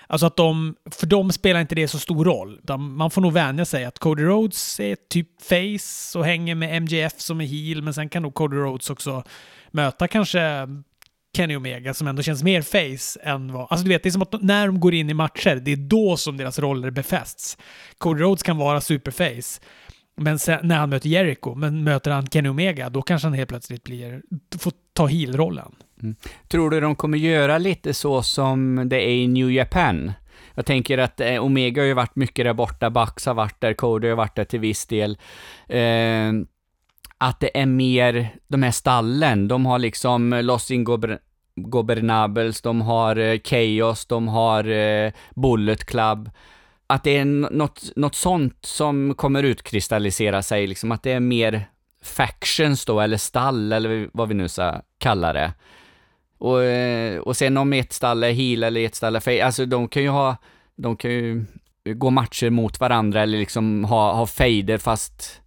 Alltså 0.08 0.28
att 0.28 0.36
de, 0.36 0.76
för 0.92 1.08
dem 1.08 1.32
spelar 1.32 1.60
inte 1.60 1.76
det 1.76 1.88
så 1.88 2.00
stor 2.00 2.26
roll. 2.26 2.60
Man 2.80 3.12
får 3.12 3.22
nog 3.22 3.34
vänja 3.34 3.66
sig 3.66 3.86
att 3.86 4.00
Cody 4.00 4.24
Rhodes 4.24 4.80
är 4.80 4.98
typ 5.10 5.28
face 5.42 6.20
och 6.20 6.26
hänger 6.26 6.56
med 6.56 6.82
MJF 6.82 7.14
som 7.18 7.42
är 7.42 7.46
heel, 7.46 7.82
men 7.82 7.94
sen 7.94 8.10
kan 8.10 8.24
nog 8.24 8.34
Cody 8.34 8.58
Rhodes 8.58 8.90
också 8.90 9.24
möta 9.72 10.08
kanske 10.08 10.68
Kenny 11.38 11.56
Omega 11.56 11.94
som 11.94 12.08
ändå 12.08 12.22
känns 12.22 12.44
mer 12.44 12.62
face 12.62 13.20
än 13.30 13.54
vad... 13.54 13.68
Alltså 13.70 13.84
du 13.84 13.90
vet, 13.90 14.04
det 14.04 14.10
är 14.10 14.12
som 14.12 14.22
att 14.22 14.42
när 14.42 14.68
de 14.68 14.80
går 14.80 14.94
in 14.94 15.10
i 15.10 15.14
matcher, 15.14 15.56
det 15.56 15.72
är 15.72 15.76
då 15.76 16.18
som 16.18 16.38
deras 16.38 16.60
roller 16.60 16.90
befästs. 16.90 17.58
Cody 17.98 18.22
Rhodes 18.22 18.44
kan 18.44 18.58
vara 18.58 18.82
superface, 18.82 19.62
men 20.16 20.40
sen, 20.40 20.60
när 20.64 20.78
han 20.78 20.90
möter 20.90 21.10
Jericho, 21.10 21.56
men 21.56 21.84
möter 21.84 22.12
han 22.12 22.28
Kenny 22.28 22.50
Omega, 22.50 22.90
då 22.90 23.02
kanske 23.02 23.26
han 23.26 23.34
helt 23.34 23.50
plötsligt 23.50 23.84
blir, 23.84 24.22
får 24.60 24.74
ta 24.94 25.06
heel-rollen. 25.06 25.76
Mm. 26.04 26.16
Tror 26.48 26.70
du 26.70 26.80
de 26.80 26.96
kommer 26.96 27.18
göra 27.18 27.58
lite 27.58 27.94
så 27.94 28.24
som 28.24 28.84
det 28.90 29.02
är 29.02 29.10
i 29.10 29.28
New 29.28 29.52
Japan? 29.52 30.12
Jag 30.56 30.66
tänker 30.66 30.98
att 30.98 31.20
eh, 31.22 31.44
Omega 31.44 31.82
har 31.82 31.88
ju 31.88 31.94
varit 31.94 32.16
mycket 32.16 32.46
där 32.46 32.54
borta, 32.54 32.90
Bucks 32.90 33.26
har 33.26 33.34
varit 33.34 33.62
där, 33.62 33.74
Cody 33.74 34.08
har 34.10 34.16
varit 34.16 34.36
där 34.36 34.46
till 34.46 34.60
viss 34.60 34.86
del. 34.86 35.18
Eh, 35.68 36.32
att 37.18 37.40
det 37.40 37.60
är 37.60 37.66
mer 37.66 38.30
de 38.48 38.64
här 38.64 38.72
stallen, 38.72 39.48
de 39.48 39.66
har 39.66 39.80
liksom 39.80 40.40
Los 40.44 40.72
Ingobernables, 41.58 42.62
de 42.62 42.82
har 42.82 43.16
eh, 43.16 43.40
Chaos, 43.44 44.06
de 44.06 44.28
har 44.28 44.70
eh, 44.70 45.12
Bullet 45.36 45.86
Club. 45.86 46.30
Att 46.88 47.04
det 47.04 47.18
är 47.18 47.26
något, 47.26 47.96
något 47.96 48.16
sånt 48.16 48.66
som 48.66 49.14
kommer 49.16 49.44
utkristallisera 49.44 50.44
sig, 50.44 50.68
liksom 50.68 50.92
att 50.92 51.04
det 51.04 51.12
är 51.12 51.20
mer 51.20 51.66
factions 52.04 52.86
då, 52.86 53.00
eller 53.00 53.18
stall, 53.18 53.72
eller 53.72 54.10
vad 54.14 54.28
vi 54.28 54.34
nu 54.34 54.48
ska 54.48 54.82
kalla 54.98 55.34
det. 55.34 55.54
Och, 56.38 56.64
eh, 56.64 57.20
och 57.20 57.38
sen 57.38 57.58
om 57.58 57.74
ett 57.74 57.94
stall 57.94 58.24
är 58.24 58.32
heal 58.32 58.64
eller 58.64 58.86
ett 58.86 58.96
stall 58.96 59.16
är 59.16 59.20
face, 59.20 59.46
alltså 59.46 59.66
de 59.66 59.88
kan 59.88 60.04
ju 60.04 60.10
ha, 60.10 60.36
de 60.76 60.98
kan 60.98 61.12
ju 61.12 61.46
gå 61.96 62.10
matcher 62.10 62.50
mot 62.50 62.80
varandra 62.80 63.22
eller 63.22 63.38
liksom 63.38 63.84
ha, 63.84 64.14
ha 64.14 64.28
fejder 64.28 64.78
fast 64.78 65.42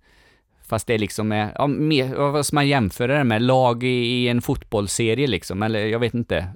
Fast 0.70 0.87
det 0.87 0.98
liksom 0.98 1.33
är, 1.33 1.52
ja, 1.59 1.66
mer, 1.66 2.14
vad 2.14 2.46
ska 2.46 2.54
man 2.54 2.68
jämföra 2.68 3.18
det 3.18 3.24
med? 3.24 3.42
Lag 3.42 3.85
i, 3.85 3.87
i 3.87 4.28
en 4.28 4.42
fotbollsserie 4.42 5.26
liksom, 5.26 5.62
eller 5.62 5.87
jag 5.87 5.98
vet 5.98 6.14
inte. 6.14 6.46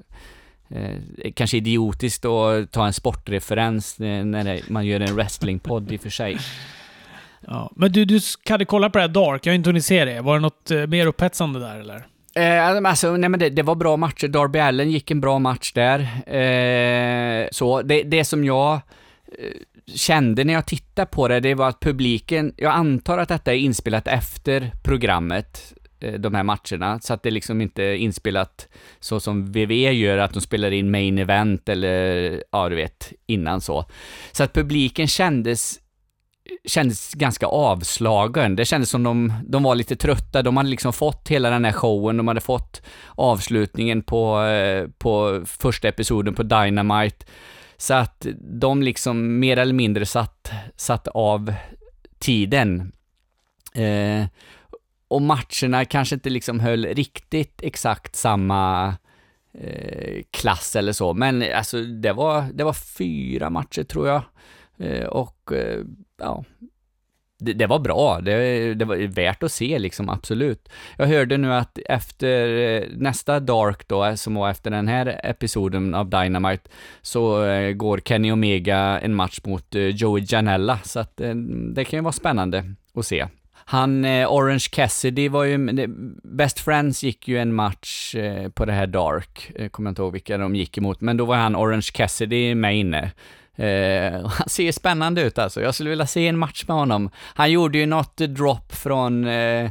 Eh, 0.68 1.33
kanske 1.35 1.57
idiotiskt 1.57 2.24
att 2.24 2.72
ta 2.72 2.87
en 2.87 2.92
sportreferens 2.92 3.98
när 3.98 4.72
man 4.72 4.87
gör 4.87 5.00
en 5.00 5.14
wrestlingpodd 5.14 5.92
i 5.92 5.96
och 5.96 6.00
för 6.00 6.11
sig. 6.11 6.37
Ja, 7.46 7.72
men 7.77 7.92
du, 7.92 8.05
du 8.05 8.20
hade 8.48 8.64
kollat 8.64 8.92
på 8.92 8.98
det 8.98 9.03
här 9.03 9.09
Dark, 9.09 9.46
jag 9.46 9.53
har 9.53 9.55
inte 9.55 9.68
hunnit 9.68 9.85
se 9.85 10.05
det. 10.05 10.20
Var 10.20 10.35
det 10.35 10.40
något 10.40 10.70
eh, 10.70 10.87
mer 10.87 11.07
upphetsande 11.07 11.61
där 11.61 11.81
eller? 11.81 12.07
Eh, 12.35 12.87
alltså, 12.87 13.16
nej 13.16 13.29
men 13.29 13.40
det, 13.40 13.50
det, 13.50 13.62
var 13.62 13.74
bra 13.74 13.96
matcher. 13.96 14.29
Darby 14.29 14.59
Allen 14.59 14.90
gick 14.90 15.11
en 15.11 15.20
bra 15.20 15.38
match 15.38 15.72
där. 15.72 16.00
Eh, 16.27 17.48
så, 17.53 17.83
det, 17.83 18.03
det 18.03 18.24
som 18.24 18.44
jag 18.44 18.74
eh, 18.74 19.73
kände 19.87 20.44
när 20.44 20.55
jag 20.55 20.66
tittade 20.66 21.07
på 21.07 21.29
det, 21.29 21.40
det 21.40 21.55
var 21.55 21.68
att 21.68 21.81
publiken, 21.81 22.55
jag 22.57 22.73
antar 22.73 23.18
att 23.18 23.29
detta 23.29 23.53
är 23.53 23.59
inspelat 23.59 24.09
efter 24.09 24.73
programmet, 24.83 25.75
eh, 26.01 26.12
de 26.12 26.35
här 26.35 26.42
matcherna, 26.42 27.01
så 27.01 27.14
att 27.14 27.23
det 27.23 27.31
liksom 27.31 27.61
inte 27.61 27.83
är 27.83 27.94
inspelat 27.94 28.68
så 29.01 29.20
som 29.20 29.53
VV 29.53 29.92
gör, 29.92 30.18
att 30.18 30.35
de 30.35 30.40
spelar 30.40 30.70
in 30.70 30.90
main 30.90 31.18
event 31.18 31.68
eller, 31.68 32.42
ja 32.53 32.68
du 32.68 32.77
vet, 32.77 33.12
innan 33.27 33.61
så. 33.61 33.85
Så 34.33 34.44
att 34.44 34.53
publiken 34.53 35.09
kändes 35.09 35.81
kändes 36.64 37.14
ganska 37.14 37.47
avslagen. 37.47 38.57
Det 38.57 38.64
kändes 38.64 38.90
som 38.90 39.03
de, 39.03 39.33
de 39.47 39.62
var 39.62 39.75
lite 39.75 39.97
trötta. 39.97 40.42
De 40.42 40.57
hade 40.57 40.68
liksom 40.68 40.92
fått 40.92 41.29
hela 41.29 41.51
den 41.51 41.64
här 41.64 41.73
showen, 41.73 42.16
de 42.16 42.29
hade 42.29 42.40
fått 42.40 42.83
avslutningen 43.14 44.03
på, 44.03 44.42
eh, 44.42 44.88
på 44.99 45.42
första 45.47 45.88
episoden 45.88 46.35
på 46.35 46.42
Dynamite. 46.42 47.27
Så 47.76 47.94
att 47.94 48.26
de 48.40 48.82
liksom 48.82 49.38
mer 49.38 49.56
eller 49.56 49.74
mindre 49.74 50.06
satt, 50.06 50.50
satt 50.76 51.08
av 51.08 51.54
tiden. 52.18 52.92
Eh, 53.74 54.26
och 55.08 55.22
matcherna 55.22 55.84
kanske 55.84 56.14
inte 56.14 56.30
liksom 56.30 56.60
höll 56.60 56.87
riktigt 56.87 57.62
exakt 57.62 58.16
samma 58.16 58.94
eh, 59.58 60.22
klass 60.30 60.76
eller 60.76 60.92
så, 60.92 61.14
men 61.14 61.44
alltså 61.54 61.82
det 61.82 62.12
var, 62.12 62.42
det 62.54 62.64
var 62.64 62.72
fyra 62.72 63.50
matcher 63.50 63.82
tror 63.82 64.08
jag. 64.08 64.22
Eh, 64.78 65.06
och 65.06 65.52
eh, 65.52 65.80
ja, 66.16 66.44
det, 67.44 67.52
det, 67.52 67.66
var 67.66 67.78
bra, 67.78 68.20
det, 68.20 68.74
det, 68.74 68.85
var 68.85 68.96
värt 68.96 69.42
att 69.42 69.52
se 69.52 69.78
liksom, 69.78 70.09
absolut. 70.09 70.68
Jag 70.96 71.07
hörde 71.07 71.37
nu 71.37 71.52
att 71.52 71.78
efter 71.88 72.59
eh, 72.59 72.83
nästa 72.96 73.40
Dark 73.40 73.88
då, 73.88 74.04
eh, 74.04 74.14
som 74.14 74.35
var 74.35 74.50
efter 74.50 74.70
den 74.70 74.88
här 74.88 75.20
episoden 75.24 75.94
av 75.94 76.11
Dynamite, 76.11 76.70
så 77.02 77.44
eh, 77.44 77.72
går 77.72 77.98
Kenny 77.98 78.33
Omega 78.33 79.00
en 79.00 79.14
match 79.14 79.40
mot 79.44 79.74
eh, 79.74 79.83
Joey 79.83 80.24
Janella, 80.28 80.78
så 80.85 81.00
att 81.00 81.20
eh, 81.20 81.35
det 81.74 81.85
kan 81.85 81.98
ju 81.98 82.02
vara 82.02 82.12
spännande 82.12 82.74
att 82.94 83.07
se. 83.07 83.26
Han, 83.66 84.04
Orange 84.04 84.66
Cassidy 84.72 85.28
var 85.28 85.44
ju, 85.44 85.87
Best 86.22 86.61
Friends 86.61 87.02
gick 87.02 87.28
ju 87.28 87.38
en 87.38 87.54
match 87.54 88.14
på 88.54 88.64
det 88.64 88.72
här 88.72 88.87
Dark, 88.87 89.52
kommer 89.70 89.88
jag 89.88 89.90
inte 89.90 90.02
ihåg 90.02 90.12
vilka 90.12 90.38
de 90.38 90.57
gick 90.57 90.78
emot, 90.78 91.00
men 91.00 91.16
då 91.16 91.24
var 91.24 91.37
han 91.37 91.57
Orange 91.57 91.88
Cassidy 91.94 92.54
med 92.54 92.76
inne. 92.76 93.11
Eh, 93.56 94.12
han 94.30 94.48
ser 94.48 94.72
spännande 94.72 95.22
ut 95.22 95.38
alltså. 95.38 95.62
Jag 95.62 95.74
skulle 95.74 95.90
vilja 95.90 96.06
se 96.06 96.28
en 96.28 96.38
match 96.38 96.64
med 96.68 96.76
honom. 96.76 97.10
Han 97.34 97.50
gjorde 97.50 97.78
ju 97.78 97.86
något 97.86 98.16
drop 98.16 98.74
från 98.74 99.26
eh, 99.26 99.70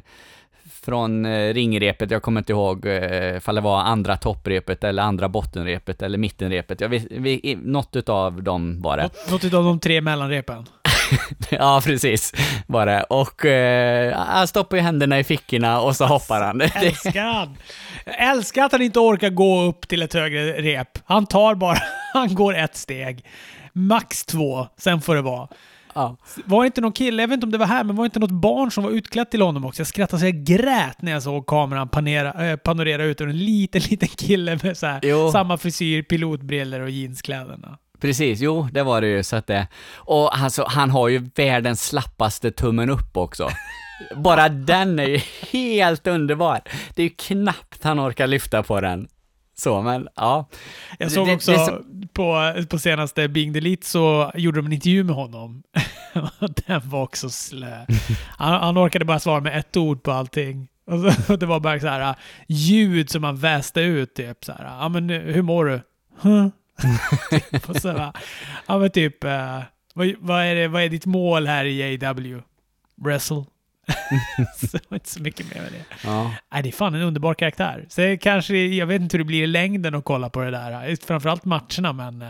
från 0.85 1.25
eh, 1.25 1.53
ringrepet, 1.53 2.11
jag 2.11 2.21
kommer 2.21 2.41
inte 2.41 2.51
ihåg 2.51 2.85
eh, 2.85 3.37
ifall 3.37 3.55
det 3.55 3.61
var 3.61 3.79
andra 3.79 4.17
topprepet 4.17 4.83
eller 4.83 5.03
andra 5.03 5.29
bottenrepet 5.29 6.01
eller 6.01 6.17
mittenrepet. 6.17 6.81
Jag 6.81 6.89
vet, 6.89 7.05
vi, 7.09 7.57
något 7.63 7.95
utav 7.95 8.43
dem 8.43 8.81
var 8.81 8.97
det. 8.97 9.03
Något, 9.03 9.31
något 9.31 9.43
utav 9.43 9.63
de 9.63 9.79
tre 9.79 10.01
mellanrepen? 10.01 10.65
ja, 11.49 11.81
precis. 11.85 12.33
Var 12.67 12.85
det. 12.85 13.03
Och 13.03 13.45
eh, 13.45 14.17
han 14.17 14.47
stoppar 14.47 14.77
ju 14.77 14.83
händerna 14.83 15.19
i 15.19 15.23
fickorna 15.23 15.81
och 15.81 15.95
så 15.95 16.05
hoppar 16.05 16.41
han. 16.41 16.61
Älskar 16.75 17.33
han! 17.33 17.57
Jag 18.05 18.29
älskar 18.29 18.63
att 18.63 18.71
han 18.71 18.81
inte 18.81 18.99
orkar 18.99 19.29
gå 19.29 19.61
upp 19.61 19.87
till 19.87 20.01
ett 20.01 20.13
högre 20.13 20.61
rep. 20.61 20.99
Han 21.05 21.25
tar 21.25 21.55
bara, 21.55 21.77
han 22.13 22.35
går 22.35 22.55
ett 22.55 22.75
steg 22.75 23.25
max 23.73 24.25
två, 24.25 24.67
sen 24.77 25.01
får 25.01 25.15
det 25.15 25.21
vara. 25.21 25.47
Ja. 25.95 26.17
Var 26.45 26.65
inte 26.65 26.81
någon 26.81 26.91
kille, 26.91 27.23
jag 27.23 27.27
vet 27.27 27.33
inte 27.33 27.45
om 27.45 27.51
det 27.51 27.57
var 27.57 27.65
här, 27.65 27.83
men 27.83 27.95
var 27.95 28.03
det 28.03 28.07
inte 28.07 28.19
något 28.19 28.31
barn 28.31 28.71
som 28.71 28.83
var 28.83 28.91
utklätt 28.91 29.31
till 29.31 29.41
honom 29.41 29.65
också? 29.65 29.79
Jag 29.79 29.87
skrattade 29.87 30.19
så 30.19 30.25
jag 30.25 30.43
grät 30.43 31.01
när 31.01 31.11
jag 31.11 31.23
såg 31.23 31.45
kameran 31.45 31.89
panera, 31.89 32.51
äh, 32.51 32.55
panorera 32.55 33.03
ut 33.03 33.21
en 33.21 33.37
liten, 33.37 33.81
liten 33.89 34.07
kille 34.07 34.59
med 34.63 34.77
så 34.77 34.85
här, 34.85 35.31
samma 35.31 35.57
frisyr, 35.57 36.03
pilotbriller 36.03 36.79
och 36.79 36.89
jeanskläderna. 36.89 37.77
Precis, 38.01 38.39
jo, 38.39 38.67
det 38.71 38.83
var 38.83 39.01
det 39.01 39.07
ju. 39.07 39.23
Så 39.23 39.35
att 39.35 39.47
det, 39.47 39.67
och 39.95 40.37
alltså, 40.37 40.65
han 40.67 40.89
har 40.89 41.07
ju 41.07 41.29
världens 41.35 41.83
slappaste 41.83 42.51
tummen 42.51 42.89
upp 42.89 43.17
också. 43.17 43.49
Bara 44.15 44.49
den 44.49 44.99
är 44.99 45.07
ju 45.07 45.17
helt 45.51 46.07
underbar. 46.07 46.61
Det 46.95 47.01
är 47.01 47.03
ju 47.03 47.09
knappt 47.09 47.83
han 47.83 47.99
orkar 47.99 48.27
lyfta 48.27 48.63
på 48.63 48.81
den. 48.81 49.07
Så, 49.55 49.81
men 49.81 50.07
ja. 50.15 50.49
Jag 50.99 51.11
såg 51.11 51.27
det, 51.27 51.35
också 51.35 51.51
det, 51.51 51.65
så... 51.65 51.83
på, 52.13 52.53
på 52.69 52.79
senaste 52.79 53.27
Bing 53.27 53.53
Delete 53.53 53.85
så 53.87 54.31
gjorde 54.35 54.59
de 54.59 54.65
en 54.65 54.73
intervju 54.73 55.03
med 55.03 55.15
honom. 55.15 55.63
Den 56.67 56.81
var 56.89 57.01
också 57.01 57.29
slö. 57.29 57.85
Han, 58.37 58.61
han 58.61 58.77
orkade 58.77 59.05
bara 59.05 59.19
svara 59.19 59.41
med 59.41 59.59
ett 59.59 59.77
ord 59.77 60.03
på 60.03 60.11
allting. 60.11 60.67
Och 60.85 61.13
så, 61.13 61.35
det 61.37 61.45
var 61.45 61.59
bara 61.59 61.79
så 61.79 61.87
här 61.87 62.15
ljud 62.47 63.09
som 63.09 63.23
han 63.23 63.37
väste 63.37 63.81
ut 63.81 64.13
typ 64.13 64.45
så 64.45 64.51
här. 64.51 64.77
Ja 64.79 64.89
men 64.89 65.09
hur 65.09 65.41
mår 65.41 65.65
du? 65.65 65.81
Huh? 66.21 66.47
och 67.67 67.75
så 67.75 67.89
här, 67.89 68.11
ja 68.67 68.77
men 68.77 68.91
typ, 68.91 69.23
uh, 69.23 69.61
vad, 69.93 70.13
vad, 70.19 70.43
är 70.43 70.55
det, 70.55 70.67
vad 70.67 70.81
är 70.81 70.89
ditt 70.89 71.05
mål 71.05 71.47
här 71.47 71.65
i 71.65 72.05
AW? 72.05 72.41
Wrestle? 72.95 73.45
så 74.57 74.77
inte 74.95 75.09
så 75.09 75.21
mycket 75.21 75.55
mer 75.55 75.61
med 75.61 75.71
det. 75.71 76.07
Ja. 76.09 76.31
Nej, 76.53 76.63
det 76.63 76.69
är 76.69 76.71
fan 76.71 76.95
en 76.95 77.01
underbar 77.01 77.33
karaktär. 77.33 77.85
Så 77.89 78.17
kanske, 78.21 78.57
jag 78.57 78.85
vet 78.85 79.01
inte 79.01 79.17
hur 79.17 79.23
det 79.23 79.27
blir 79.27 79.43
i 79.43 79.47
längden 79.47 79.95
att 79.95 80.03
kolla 80.05 80.29
på 80.29 80.41
det 80.41 80.51
där. 80.51 81.05
Framförallt 81.05 81.45
matcherna, 81.45 81.93
men 81.93 82.21
eh, 82.21 82.27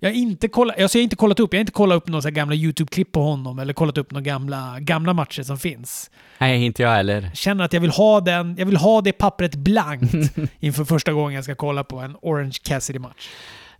Jag 0.00 0.08
har 0.08 0.14
inte 0.14 0.48
kollat, 0.48 0.80
alltså 0.80 0.98
jag 0.98 1.00
har 1.00 1.04
inte 1.04 1.16
kollat 1.16 1.40
upp, 1.40 1.52
jag 1.52 1.58
har 1.58 1.60
inte 1.60 1.72
kollat 1.72 1.96
upp 1.96 2.08
några 2.08 2.30
gamla 2.30 2.54
YouTube-klipp 2.54 3.12
på 3.12 3.22
honom 3.22 3.58
eller 3.58 3.72
kollat 3.72 3.98
upp 3.98 4.10
några 4.10 4.22
gamla, 4.22 4.76
gamla 4.80 5.12
matcher 5.12 5.42
som 5.42 5.58
finns. 5.58 6.10
Nej, 6.38 6.64
inte 6.64 6.82
jag 6.82 6.90
heller. 6.90 7.30
Känner 7.34 7.64
att 7.64 7.72
jag 7.72 7.80
vill 7.80 7.90
ha 7.90 8.20
den, 8.20 8.56
jag 8.58 8.66
vill 8.66 8.76
ha 8.76 9.00
det 9.00 9.12
pappret 9.12 9.54
blankt 9.54 10.14
inför 10.60 10.84
första 10.84 11.12
gången 11.12 11.34
jag 11.34 11.44
ska 11.44 11.54
kolla 11.54 11.84
på 11.84 11.98
en 11.98 12.16
Orange 12.22 12.58
Cassidy-match. 12.62 13.28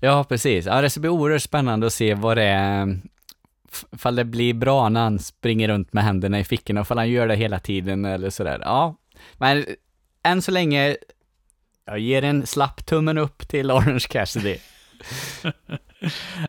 Ja, 0.00 0.24
precis. 0.24 0.66
Ja, 0.66 0.80
det 0.80 0.90
ska 0.90 1.00
bli 1.00 1.10
oerhört 1.10 1.42
spännande 1.42 1.86
att 1.86 1.92
se 1.92 2.14
vad 2.14 2.36
det 2.36 2.42
är, 2.44 2.98
fall 3.92 4.16
det 4.16 4.24
blir 4.24 4.54
bra 4.54 4.88
när 4.88 5.02
han 5.02 5.18
springer 5.18 5.68
runt 5.68 5.92
med 5.92 6.04
händerna 6.04 6.40
i 6.40 6.44
fickorna, 6.44 6.80
och 6.80 6.86
fall 6.86 6.98
han 6.98 7.10
gör 7.10 7.28
det 7.28 7.36
hela 7.36 7.58
tiden 7.58 8.04
eller 8.04 8.30
sådär. 8.30 8.60
Ja, 8.62 8.96
men 9.34 9.64
än 10.22 10.42
så 10.42 10.50
länge, 10.50 10.96
jag 11.84 11.98
ger 11.98 12.22
en 12.22 12.46
slapp 12.46 12.86
tummen 12.86 13.18
upp 13.18 13.48
till 13.48 13.70
Orange 13.70 14.06
Cassidy. 14.08 14.56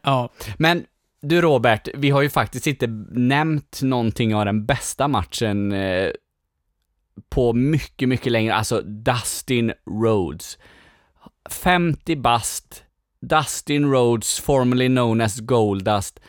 ja. 0.03 0.30
Men 0.58 0.86
du 1.21 1.41
Robert, 1.41 1.88
vi 1.93 2.10
har 2.10 2.21
ju 2.21 2.30
faktiskt 2.30 2.67
inte 2.67 2.88
nämnt 3.12 3.82
någonting 3.82 4.36
av 4.36 4.45
den 4.45 4.65
bästa 4.65 5.08
matchen 5.08 5.71
eh, 5.71 6.12
på 7.30 7.53
mycket, 7.53 8.10
mycket 8.10 8.32
längre, 8.32 8.53
alltså 8.56 8.82
Dustin 8.82 9.73
Rhodes. 10.03 10.58
50 11.49 12.15
bast, 12.15 12.84
Dustin 13.21 13.91
Rhodes, 13.91 14.39
formerly 14.39 14.88
known 14.88 15.21
as 15.21 15.39
Goldust. 15.39 16.19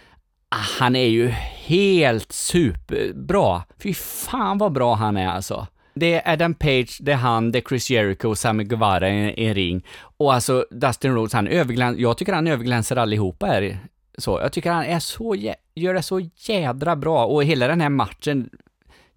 Ah, 0.48 0.56
han 0.80 0.96
är 0.96 1.06
ju 1.06 1.28
helt 1.66 2.32
superbra. 2.32 3.62
Fy 3.82 3.94
fan 3.94 4.58
vad 4.58 4.72
bra 4.72 4.94
han 4.94 5.16
är 5.16 5.28
alltså. 5.28 5.66
Det 5.94 6.14
är 6.14 6.32
Adam 6.32 6.54
Page, 6.54 6.98
det 7.00 7.12
är 7.12 7.16
han, 7.16 7.52
det 7.52 7.58
är 7.58 7.68
Chris 7.68 7.90
Jericho 7.90 8.28
och 8.28 8.38
Sammy 8.38 8.64
Guevara 8.64 9.08
i 9.10 9.46
en 9.46 9.54
ring. 9.54 9.86
Och 10.00 10.34
alltså 10.34 10.66
Dustin 10.70 11.14
Rhodes, 11.14 11.32
han 11.32 11.46
överglänser, 11.48 12.02
jag 12.02 12.18
tycker 12.18 12.32
han 12.32 12.46
överglänser 12.46 12.96
allihopa 12.96 13.46
här. 13.46 13.78
Så, 14.18 14.40
jag 14.40 14.52
tycker 14.52 14.72
han 14.72 14.84
är 14.84 14.98
så, 14.98 15.36
gör 15.74 15.94
det 15.94 16.02
så 16.02 16.20
jädra 16.36 16.96
bra 16.96 17.26
och 17.26 17.44
hela 17.44 17.68
den 17.68 17.80
här 17.80 17.88
matchen, 17.88 18.50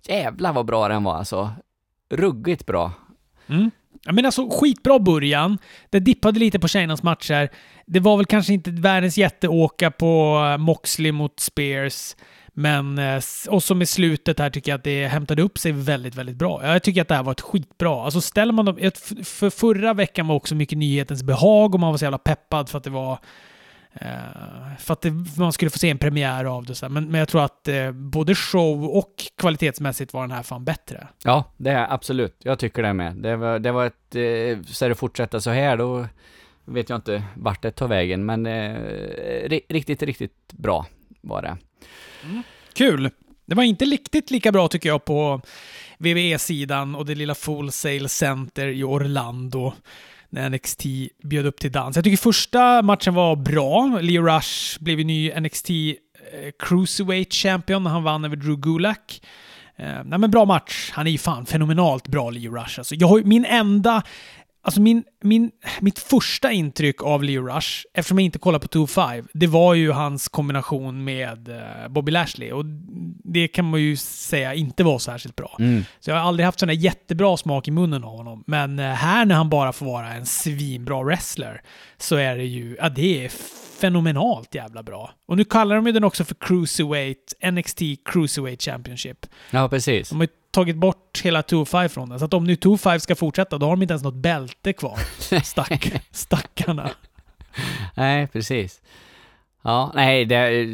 jävla 0.07 0.51
vad 0.51 0.65
bra 0.65 0.87
den 0.87 1.03
var 1.03 1.15
alltså. 1.15 1.49
Ruggigt 2.09 2.65
bra. 2.65 2.91
Mm. 3.47 3.71
Ja, 4.05 4.11
men 4.11 4.25
alltså 4.25 4.49
skitbra 4.49 4.99
början. 4.99 5.57
Det 5.89 5.99
dippade 5.99 6.39
lite 6.39 6.59
på 6.59 6.67
tjejernas 6.67 7.03
matcher. 7.03 7.49
Det 7.85 7.99
var 7.99 8.17
väl 8.17 8.25
kanske 8.25 8.53
inte 8.53 8.71
världens 8.71 9.17
jätteåka 9.17 9.91
på 9.91 10.43
eh, 10.51 10.57
Moxley 10.57 11.11
mot 11.11 11.39
Spears. 11.39 12.15
Men 12.53 12.97
eh, 12.97 13.21
och 13.49 13.63
så 13.63 13.75
med 13.75 13.89
slutet 13.89 14.39
här 14.39 14.49
tycker 14.49 14.71
jag 14.71 14.77
att 14.77 14.83
det 14.83 15.07
hämtade 15.07 15.41
upp 15.41 15.57
sig 15.57 15.71
väldigt, 15.71 16.15
väldigt 16.15 16.35
bra. 16.35 16.61
Jag 16.63 16.83
tycker 16.83 17.01
att 17.01 17.07
det 17.07 17.15
här 17.15 17.23
var 17.23 17.31
ett 17.31 17.41
skitbra. 17.41 18.03
Alltså 18.03 18.21
ställer 18.21 18.53
man 18.53 18.65
dem... 18.65 18.91
För 19.23 19.49
förra 19.49 19.93
veckan 19.93 20.27
var 20.27 20.35
också 20.35 20.55
mycket 20.55 20.77
nyhetens 20.77 21.23
behag 21.23 21.73
och 21.73 21.79
man 21.79 21.91
var 21.91 21.97
så 21.97 22.05
jävla 22.05 22.17
peppad 22.17 22.69
för 22.69 22.77
att 22.77 22.83
det 22.83 22.89
var... 22.89 23.19
Uh, 23.95 24.77
för 24.79 24.93
att 24.93 25.01
det, 25.01 25.11
man 25.37 25.53
skulle 25.53 25.71
få 25.71 25.79
se 25.79 25.89
en 25.89 25.97
premiär 25.97 26.45
av 26.45 26.65
det. 26.65 26.75
Så 26.75 26.89
men, 26.89 27.11
men 27.11 27.19
jag 27.19 27.27
tror 27.27 27.43
att 27.43 27.67
uh, 27.69 27.91
både 27.91 28.35
show 28.35 28.85
och 28.85 29.13
kvalitetsmässigt 29.37 30.13
var 30.13 30.21
den 30.21 30.31
här 30.31 30.43
fan 30.43 30.65
bättre. 30.65 31.07
Ja, 31.23 31.43
det 31.57 31.69
är 31.69 31.93
absolut. 31.93 32.35
Jag 32.39 32.59
tycker 32.59 32.83
det 32.83 32.93
med. 32.93 33.15
Det 33.15 33.35
var, 33.35 33.59
det 33.59 33.71
var 33.71 33.85
ett... 33.85 34.15
Uh, 34.15 34.63
ska 34.63 34.87
det 34.87 34.95
fortsätta 34.95 35.41
så 35.41 35.49
här 35.49 35.77
då 35.77 36.07
vet 36.65 36.89
jag 36.89 36.97
inte 36.97 37.23
vart 37.35 37.61
det 37.61 37.71
tar 37.71 37.87
vägen, 37.87 38.25
men 38.25 38.47
riktigt, 39.69 40.03
riktigt 40.03 40.53
bra 40.53 40.85
var 41.21 41.41
det. 41.41 41.57
Mm. 42.23 42.43
Kul! 42.73 43.09
Det 43.45 43.55
var 43.55 43.63
inte 43.63 43.85
riktigt 43.85 44.31
lika 44.31 44.51
bra 44.51 44.67
tycker 44.67 44.89
jag 44.89 45.05
på 45.05 45.41
WWE-sidan 45.97 46.95
och 46.95 47.05
det 47.05 47.15
lilla 47.15 47.35
Full 47.35 47.71
Sail 47.71 48.09
Center 48.09 48.67
i 48.67 48.83
Orlando 48.83 49.73
när 50.31 50.49
NXT 50.49 50.85
bjöd 51.23 51.45
upp 51.45 51.59
till 51.59 51.71
dans. 51.71 51.95
Jag 51.95 52.05
tycker 52.05 52.17
första 52.17 52.81
matchen 52.81 53.13
var 53.13 53.35
bra. 53.35 53.99
Leo 54.01 54.23
Rush 54.23 54.79
blev 54.79 54.99
ju 54.99 55.05
ny 55.05 55.31
NXT 55.39 55.69
eh, 55.69 55.75
Cruiserweight 56.59 57.33
Champion 57.33 57.83
när 57.83 57.91
han 57.91 58.03
vann 58.03 58.25
över 58.25 58.35
Drew 58.35 58.57
Gulak. 58.57 59.21
Eh, 59.75 60.03
nej 60.05 60.19
men 60.19 60.31
bra 60.31 60.45
match. 60.45 60.91
Han 60.93 61.07
är 61.07 61.11
ju 61.11 61.17
fan 61.17 61.45
fenomenalt 61.45 62.07
bra, 62.07 62.29
Leo 62.29 62.55
Rush. 62.55 62.79
Alltså, 62.79 62.95
jag 62.95 63.07
har, 63.07 63.21
min 63.21 63.45
enda 63.45 64.03
Alltså 64.63 64.81
min, 64.81 65.03
min, 65.21 65.51
mitt 65.79 65.99
första 65.99 66.51
intryck 66.51 67.03
av 67.03 67.23
Leo 67.23 67.47
Rush, 67.47 67.85
eftersom 67.93 68.19
jag 68.19 68.25
inte 68.25 68.39
kollar 68.39 68.59
på 68.59 68.67
2-5, 68.67 69.27
det 69.33 69.47
var 69.47 69.73
ju 69.73 69.91
hans 69.91 70.27
kombination 70.27 71.03
med 71.03 71.49
uh, 71.49 71.87
Bobby 71.89 72.11
Lashley. 72.11 72.51
Och 72.51 72.65
det 73.23 73.47
kan 73.47 73.69
man 73.69 73.81
ju 73.81 73.97
säga 73.97 74.53
inte 74.53 74.83
var 74.83 74.99
särskilt 74.99 75.35
bra. 75.35 75.55
Mm. 75.59 75.83
Så 75.99 76.09
jag 76.09 76.15
har 76.15 76.27
aldrig 76.27 76.45
haft 76.45 76.59
sån 76.59 76.67
där 76.67 76.75
jättebra 76.75 77.37
smak 77.37 77.67
i 77.67 77.71
munnen 77.71 78.03
av 78.03 78.17
honom. 78.17 78.43
Men 78.47 78.79
uh, 78.79 78.85
här 78.85 79.25
när 79.25 79.35
han 79.35 79.49
bara 79.49 79.73
får 79.73 79.85
vara 79.85 80.13
en 80.13 80.25
svinbra 80.25 81.03
wrestler, 81.03 81.61
så 81.97 82.15
är 82.15 82.37
det 82.37 82.45
ju, 82.45 82.75
ja 82.79 82.89
det 82.89 83.25
är 83.25 83.29
fenomenalt 83.81 84.55
jävla 84.55 84.83
bra. 84.83 85.11
Och 85.27 85.37
nu 85.37 85.43
kallar 85.43 85.75
de 85.75 85.87
ju 85.87 85.91
den 85.91 86.03
också 86.03 86.23
för 86.23 86.35
Cruiserweight, 86.35 87.33
NXT 87.51 87.79
Cruiserweight 88.05 88.61
Championship. 88.61 89.25
Ja, 89.51 89.69
precis. 89.69 90.09
De 90.09 90.19
har 90.19 90.27
tagit 90.51 90.75
bort 90.75 91.21
hela 91.23 91.41
2-5 91.41 91.87
från 91.87 92.09
den. 92.09 92.19
Så 92.19 92.25
att 92.25 92.33
om 92.33 92.43
nu 92.43 92.53
2-5 92.53 92.99
ska 92.99 93.15
fortsätta, 93.15 93.57
då 93.57 93.65
har 93.65 93.71
de 93.71 93.81
inte 93.81 93.91
ens 93.91 94.03
något 94.03 94.15
bälte 94.15 94.73
kvar. 94.73 94.99
Stack, 95.43 96.01
stackarna. 96.11 96.89
Nej, 97.95 98.27
precis. 98.27 98.81
Ja, 99.63 99.91
nej, 99.95 100.25
det, 100.25 100.67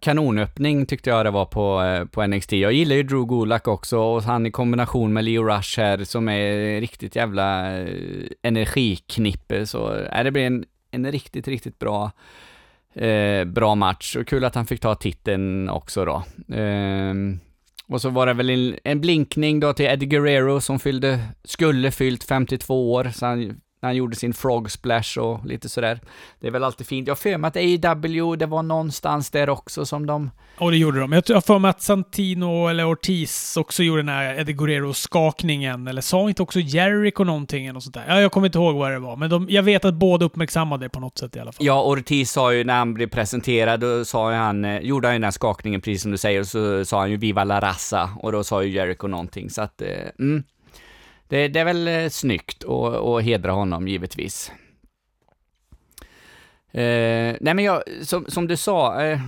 kanonöppning 0.00 0.86
tyckte 0.86 1.10
jag 1.10 1.26
det 1.26 1.30
var 1.30 1.44
på, 1.44 1.82
eh, 1.82 2.04
på 2.04 2.26
NXT. 2.26 2.52
Jag 2.52 2.72
gillar 2.72 2.96
ju 2.96 3.02
Drew 3.02 3.26
Gulak 3.26 3.68
också 3.68 3.98
och 3.98 4.22
han 4.22 4.46
i 4.46 4.50
kombination 4.50 5.12
med 5.12 5.24
Leo 5.24 5.44
Rush 5.44 5.80
här 5.80 6.04
som 6.04 6.28
är 6.28 6.80
riktigt 6.80 7.16
jävla 7.16 7.78
eh, 7.78 8.26
energiknippe. 8.42 9.66
Så 9.66 9.94
äh, 9.94 10.24
det 10.24 10.30
blir 10.30 10.46
en, 10.46 10.64
en 10.90 11.12
riktigt, 11.12 11.48
riktigt 11.48 11.78
bra, 11.78 12.10
eh, 12.94 13.44
bra 13.44 13.74
match. 13.74 14.16
Och 14.16 14.26
kul 14.26 14.44
att 14.44 14.54
han 14.54 14.66
fick 14.66 14.80
ta 14.80 14.94
titeln 14.94 15.68
också 15.68 16.04
då. 16.04 16.22
Eh, 16.56 17.14
och 17.90 18.00
så 18.00 18.10
var 18.10 18.26
det 18.26 18.32
väl 18.32 18.50
en, 18.50 18.78
en, 18.84 19.00
blinkning 19.00 19.60
då 19.60 19.72
till 19.72 19.86
Eddie 19.86 20.06
Guerrero 20.06 20.60
som 20.60 20.78
fyllde, 20.78 21.20
skulle 21.44 21.90
fyllt 21.90 22.24
52 22.24 22.92
år, 22.92 23.10
så 23.14 23.26
han 23.26 23.60
han 23.82 23.96
gjorde 23.96 24.16
sin 24.16 24.34
frog 24.34 24.70
splash 24.70 25.18
och 25.18 25.46
lite 25.46 25.68
sådär. 25.68 26.00
Det 26.40 26.46
är 26.46 26.50
väl 26.50 26.64
alltid 26.64 26.86
fint. 26.86 27.08
Jag 27.08 27.14
har 27.14 27.16
för 27.16 27.38
mig 27.38 27.48
att 27.48 27.56
AEW, 27.56 28.36
det 28.36 28.46
var 28.46 28.62
någonstans 28.62 29.30
där 29.30 29.48
också 29.48 29.86
som 29.86 30.06
de... 30.06 30.30
Och 30.58 30.70
det 30.70 30.76
gjorde 30.76 31.00
de. 31.00 31.12
Jag 31.12 31.22
har 31.28 31.40
för 31.40 31.58
mig 31.58 31.68
att 31.68 31.82
Santino 31.82 32.68
eller 32.68 32.92
Ortiz 32.92 33.56
också 33.56 33.82
gjorde 33.82 34.02
den 34.02 34.08
här 34.08 34.40
Eddie 34.40 34.52
Guerrero-skakningen. 34.52 35.88
Eller 35.88 36.00
sa 36.00 36.28
inte 36.28 36.42
också 36.42 36.60
Jericho 36.60 37.24
någonting 37.24 37.66
eller 37.66 37.80
sånt 37.80 37.94
där? 37.94 38.04
Ja, 38.08 38.20
jag 38.20 38.32
kommer 38.32 38.46
inte 38.46 38.58
ihåg 38.58 38.76
vad 38.76 38.92
det 38.92 38.98
var. 38.98 39.16
Men 39.16 39.30
de, 39.30 39.46
jag 39.50 39.62
vet 39.62 39.84
att 39.84 39.94
båda 39.94 40.26
uppmärksammade 40.26 40.84
det 40.84 40.88
på 40.88 41.00
något 41.00 41.18
sätt 41.18 41.36
i 41.36 41.40
alla 41.40 41.52
fall. 41.52 41.66
Ja, 41.66 41.82
Ortiz 41.82 42.32
sa 42.32 42.52
ju 42.54 42.64
när 42.64 42.78
han 42.78 42.94
blev 42.94 43.06
presenterad, 43.06 43.80
då 43.80 44.04
sa 44.04 44.32
han, 44.32 44.64
eh, 44.64 44.80
gjorde 44.80 45.08
han 45.08 45.14
ju 45.14 45.18
den 45.18 45.24
här 45.24 45.30
skakningen 45.30 45.80
precis 45.80 46.02
som 46.02 46.10
du 46.10 46.18
säger, 46.18 46.40
och 46.40 46.46
så 46.46 46.84
sa 46.84 46.98
han 46.98 47.10
ju 47.10 47.16
Viva 47.16 47.44
la 47.44 47.60
raza, 47.60 48.10
och 48.18 48.32
då 48.32 48.44
sa 48.44 48.62
ju 48.62 48.70
Jericho 48.70 49.06
någonting, 49.06 49.50
så 49.50 49.62
att, 49.62 49.82
eh, 49.82 49.88
mm 50.18 50.42
det, 51.30 51.48
det 51.48 51.60
är 51.60 51.64
väl 51.64 51.88
eh, 51.88 52.08
snyggt 52.08 52.64
att 52.64 53.24
hedra 53.24 53.52
honom 53.52 53.88
givetvis. 53.88 54.52
Eh, 56.72 57.36
nej 57.40 57.54
men 57.54 57.58
jag, 57.58 57.82
som, 58.02 58.24
som 58.28 58.46
du 58.46 58.56
sa, 58.56 59.02
eh, 59.02 59.20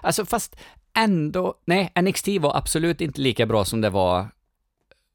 alltså 0.00 0.24
fast 0.24 0.56
ändå, 0.96 1.54
nej, 1.64 1.92
NXT 2.00 2.28
var 2.40 2.56
absolut 2.56 3.00
inte 3.00 3.20
lika 3.20 3.46
bra 3.46 3.64
som 3.64 3.80
det 3.80 3.90
var 3.90 4.26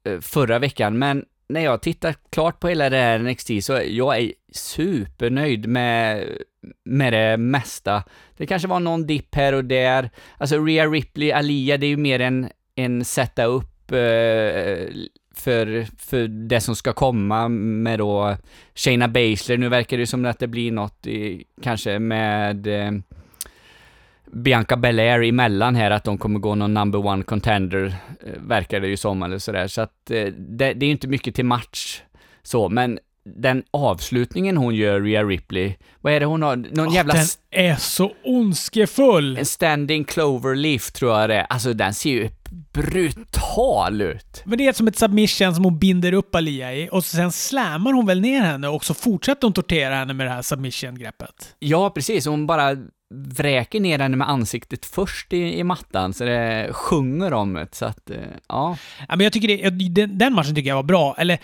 eh, 0.04 0.20
förra 0.20 0.58
veckan, 0.58 0.98
men 0.98 1.24
när 1.48 1.60
jag 1.60 1.82
tittar 1.82 2.14
klart 2.30 2.60
på 2.60 2.68
hela 2.68 2.90
det 2.90 2.96
här 2.96 3.18
NXT 3.18 3.50
så 3.60 3.80
jag 3.88 4.18
är 4.18 4.32
supernöjd 4.52 5.68
med, 5.68 6.28
med 6.84 7.12
det 7.12 7.36
mesta. 7.36 8.02
Det 8.36 8.46
kanske 8.46 8.68
var 8.68 8.80
någon 8.80 9.06
dipp 9.06 9.34
här 9.34 9.52
och 9.52 9.64
där. 9.64 10.10
Alltså 10.38 10.64
Rhea 10.64 10.86
Ripley, 10.86 11.32
Alia, 11.32 11.76
det 11.76 11.86
är 11.86 11.90
ju 11.90 11.96
mer 11.96 12.20
en, 12.20 12.48
en 12.74 13.04
sätta 13.04 13.44
upp 13.44 13.92
eh, 13.92 13.98
för, 15.38 15.86
för 15.98 16.28
det 16.28 16.60
som 16.60 16.76
ska 16.76 16.92
komma 16.92 17.48
med 17.48 17.98
då 17.98 18.36
Shayna 18.74 19.08
Baszler. 19.08 19.56
Nu 19.56 19.68
verkar 19.68 19.98
det 19.98 20.06
som 20.06 20.24
att 20.24 20.38
det 20.38 20.46
blir 20.46 20.72
något 20.72 21.06
i, 21.06 21.44
kanske 21.62 21.98
med 21.98 22.66
eh, 22.66 22.92
Bianca 24.32 24.76
Belair 24.76 25.22
emellan 25.22 25.74
här, 25.74 25.90
att 25.90 26.04
de 26.04 26.18
kommer 26.18 26.38
gå 26.38 26.54
någon 26.54 26.74
number 26.74 27.06
one 27.06 27.22
contender, 27.22 27.94
eh, 28.26 28.32
verkar 28.40 28.80
det 28.80 28.88
ju 28.88 28.96
som 28.96 29.22
eller 29.22 29.38
sådär. 29.38 29.66
Så 29.66 29.80
att 29.80 30.10
eh, 30.10 30.26
det, 30.38 30.72
det 30.72 30.86
är 30.86 30.90
inte 30.90 31.08
mycket 31.08 31.34
till 31.34 31.44
match 31.44 32.02
så, 32.42 32.68
men 32.68 32.98
den 33.24 33.62
avslutningen 33.70 34.56
hon 34.56 34.74
gör, 34.74 35.00
Rhea 35.00 35.24
Ripley, 35.24 35.74
vad 36.00 36.12
är 36.12 36.20
det 36.20 36.26
hon 36.26 36.42
har? 36.42 36.56
Någon 36.56 36.88
oh, 36.88 36.94
jävla... 36.94 37.14
Den 37.14 37.26
är 37.50 37.76
så 37.76 38.12
ondskefull! 38.24 39.36
En 39.38 39.46
standing 39.46 40.04
clover 40.04 40.54
leaf 40.54 40.92
tror 40.92 41.20
jag 41.20 41.30
det 41.30 41.34
är. 41.34 41.46
Alltså 41.50 41.72
den 41.72 41.94
ser 41.94 42.10
ju 42.10 42.28
brutal 42.50 44.02
ut. 44.02 44.42
Men 44.44 44.58
det 44.58 44.66
är 44.66 44.72
som 44.72 44.88
ett 44.88 44.98
submission 44.98 45.54
som 45.54 45.64
hon 45.64 45.78
binder 45.78 46.12
upp 46.12 46.34
Alia 46.34 46.74
i 46.74 46.88
och 46.92 47.04
sen 47.04 47.32
slammar 47.32 47.92
hon 47.92 48.06
väl 48.06 48.20
ner 48.20 48.40
henne 48.40 48.68
och 48.68 48.84
så 48.84 48.94
fortsätter 48.94 49.46
hon 49.46 49.52
tortera 49.52 49.94
henne 49.94 50.14
med 50.14 50.26
det 50.26 50.30
här 50.30 50.42
submission-greppet. 50.42 51.54
Ja, 51.58 51.90
precis. 51.90 52.26
Hon 52.26 52.46
bara 52.46 52.76
vräker 53.14 53.80
ner 53.80 53.98
henne 53.98 54.16
med 54.16 54.28
ansiktet 54.28 54.86
först 54.86 55.32
i, 55.32 55.58
i 55.58 55.64
mattan, 55.64 56.14
så 56.14 56.24
det 56.24 56.70
sjunger 56.72 57.32
om 57.32 57.54
det. 57.54 57.68
Så 57.72 57.84
att, 57.84 58.10
eh, 58.10 58.16
ja. 58.48 58.76
ja 59.08 59.16
men 59.16 59.20
jag 59.20 59.32
tycker 59.32 59.48
det, 59.48 59.88
den, 59.88 60.18
den 60.18 60.32
matchen 60.32 60.54
tycker 60.54 60.68
jag 60.68 60.76
var 60.76 60.82
bra. 60.82 61.14
Eller 61.18 61.38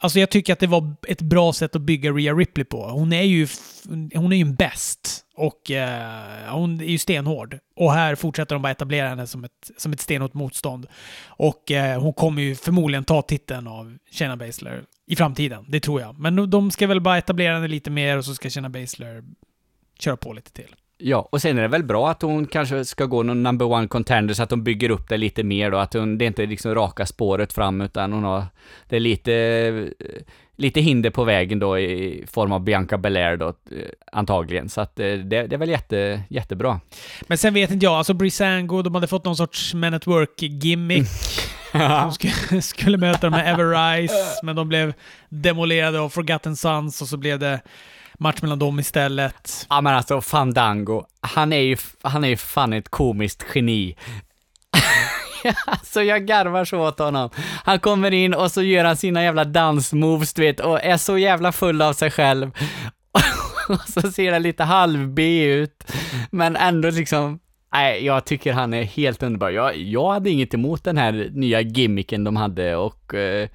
Alltså 0.00 0.20
jag 0.20 0.30
tycker 0.30 0.52
att 0.52 0.58
det 0.58 0.66
var 0.66 0.94
ett 1.08 1.22
bra 1.22 1.52
sätt 1.52 1.76
att 1.76 1.82
bygga 1.82 2.10
Rhea 2.10 2.34
Ripley 2.34 2.64
på. 2.64 2.88
Hon 2.88 3.12
är 3.12 3.22
ju, 3.22 3.48
hon 4.14 4.32
är 4.32 4.36
ju 4.36 4.42
en 4.42 4.54
bäst 4.54 5.25
och 5.36 5.70
eh, 5.70 6.54
hon 6.54 6.80
är 6.80 6.84
ju 6.84 6.98
stenhård. 6.98 7.58
Och 7.76 7.92
här 7.92 8.14
fortsätter 8.14 8.54
de 8.54 8.62
bara 8.62 8.72
etablera 8.72 9.08
henne 9.08 9.26
som 9.26 9.44
ett, 9.44 9.70
som 9.76 9.92
ett 9.92 10.00
stenhårt 10.00 10.34
motstånd. 10.34 10.86
Och 11.26 11.70
eh, 11.70 12.00
hon 12.00 12.12
kommer 12.12 12.42
ju 12.42 12.54
förmodligen 12.54 13.04
ta 13.04 13.22
titeln 13.22 13.66
av 13.66 13.98
Shayna 14.10 14.36
Baszler 14.36 14.84
i 15.06 15.16
framtiden. 15.16 15.64
Det 15.68 15.80
tror 15.80 16.00
jag. 16.00 16.18
Men 16.18 16.50
de 16.50 16.70
ska 16.70 16.86
väl 16.86 17.00
bara 17.00 17.18
etablera 17.18 17.54
henne 17.54 17.68
lite 17.68 17.90
mer 17.90 18.16
och 18.16 18.24
så 18.24 18.34
ska 18.34 18.50
Shayna 18.50 18.68
Baszler 18.70 19.24
köra 19.98 20.16
på 20.16 20.32
lite 20.32 20.52
till. 20.52 20.74
Ja, 20.98 21.28
och 21.32 21.42
sen 21.42 21.58
är 21.58 21.62
det 21.62 21.68
väl 21.68 21.84
bra 21.84 22.10
att 22.10 22.22
hon 22.22 22.46
kanske 22.46 22.84
ska 22.84 23.04
gå 23.04 23.22
någon 23.22 23.42
number 23.42 23.66
one 23.66 23.88
contender 23.88 24.34
så 24.34 24.42
att 24.42 24.48
de 24.48 24.62
bygger 24.62 24.90
upp 24.90 25.08
det 25.08 25.16
lite 25.16 25.42
mer 25.42 25.70
då, 25.70 25.78
att 25.78 25.94
hon, 25.94 26.18
det 26.18 26.24
är 26.24 26.26
inte 26.26 26.46
liksom 26.46 26.74
raka 26.74 27.06
spåret 27.06 27.52
fram 27.52 27.80
utan 27.80 28.12
hon 28.12 28.24
har, 28.24 28.44
det 28.88 28.96
är 28.96 29.00
lite, 29.00 29.88
lite 30.56 30.80
hinder 30.80 31.10
på 31.10 31.24
vägen 31.24 31.58
då 31.58 31.78
i 31.78 32.24
form 32.32 32.52
av 32.52 32.60
Bianca 32.60 32.98
Belair 32.98 33.36
då, 33.36 33.54
antagligen. 34.12 34.68
Så 34.68 34.80
att 34.80 34.96
det, 34.96 35.16
det 35.16 35.52
är 35.52 35.56
väl 35.56 35.68
jätte, 35.68 36.22
jättebra. 36.28 36.80
Men 37.22 37.38
sen 37.38 37.54
vet 37.54 37.70
inte 37.70 37.86
jag, 37.86 37.94
alltså 37.94 38.14
Brisango, 38.14 38.82
de 38.82 38.94
hade 38.94 39.06
fått 39.06 39.24
någon 39.24 39.36
sorts 39.36 39.74
Men 39.74 39.94
at 39.94 40.06
Work-gimmick. 40.06 41.08
De 41.72 42.12
skulle, 42.12 42.62
skulle 42.62 42.98
möta 42.98 43.30
de 43.30 43.32
här 43.32 43.52
Everrise, 43.52 44.40
men 44.42 44.56
de 44.56 44.68
blev 44.68 44.94
demolerade 45.28 46.00
av 46.00 46.08
Forgotten 46.08 46.56
Sons 46.56 47.02
och 47.02 47.08
så 47.08 47.16
blev 47.16 47.38
det 47.38 47.60
match 48.18 48.42
mellan 48.42 48.58
dem 48.58 48.78
istället. 48.78 49.66
Ja 49.70 49.80
men 49.80 49.94
alltså 49.94 50.20
Fandango, 50.20 51.04
han 51.20 51.52
är 51.52 51.60
ju, 51.60 51.76
han 52.02 52.24
är 52.24 52.28
ju 52.28 52.36
fan 52.36 52.72
ett 52.72 52.88
komiskt 52.88 53.46
geni. 53.54 53.96
alltså 55.66 56.02
jag 56.02 56.26
garvar 56.26 56.64
så 56.64 56.88
åt 56.88 56.98
honom. 56.98 57.30
Han 57.64 57.78
kommer 57.78 58.10
in 58.10 58.34
och 58.34 58.52
så 58.52 58.62
gör 58.62 58.84
han 58.84 58.96
sina 58.96 59.22
jävla 59.22 59.44
dansmoves 59.44 60.34
du 60.34 60.42
vet 60.42 60.60
och 60.60 60.84
är 60.84 60.96
så 60.96 61.18
jävla 61.18 61.52
full 61.52 61.82
av 61.82 61.92
sig 61.92 62.10
själv. 62.10 62.50
och 63.68 63.88
så 63.88 64.12
ser 64.12 64.32
han 64.32 64.42
lite 64.42 64.64
halv 64.64 65.08
B 65.08 65.44
ut, 65.44 65.84
men 66.30 66.56
ändå 66.56 66.90
liksom 66.90 67.38
Nej, 67.72 68.04
jag 68.04 68.24
tycker 68.24 68.52
han 68.52 68.74
är 68.74 68.82
helt 68.82 69.22
underbar. 69.22 69.50
Jag, 69.50 69.76
jag 69.76 70.12
hade 70.12 70.30
inget 70.30 70.54
emot 70.54 70.84
den 70.84 70.96
här 70.96 71.30
nya 71.32 71.60
gimmicken 71.60 72.24
de 72.24 72.36
hade 72.36 72.76
och 72.76 73.14
eh, 73.14 73.48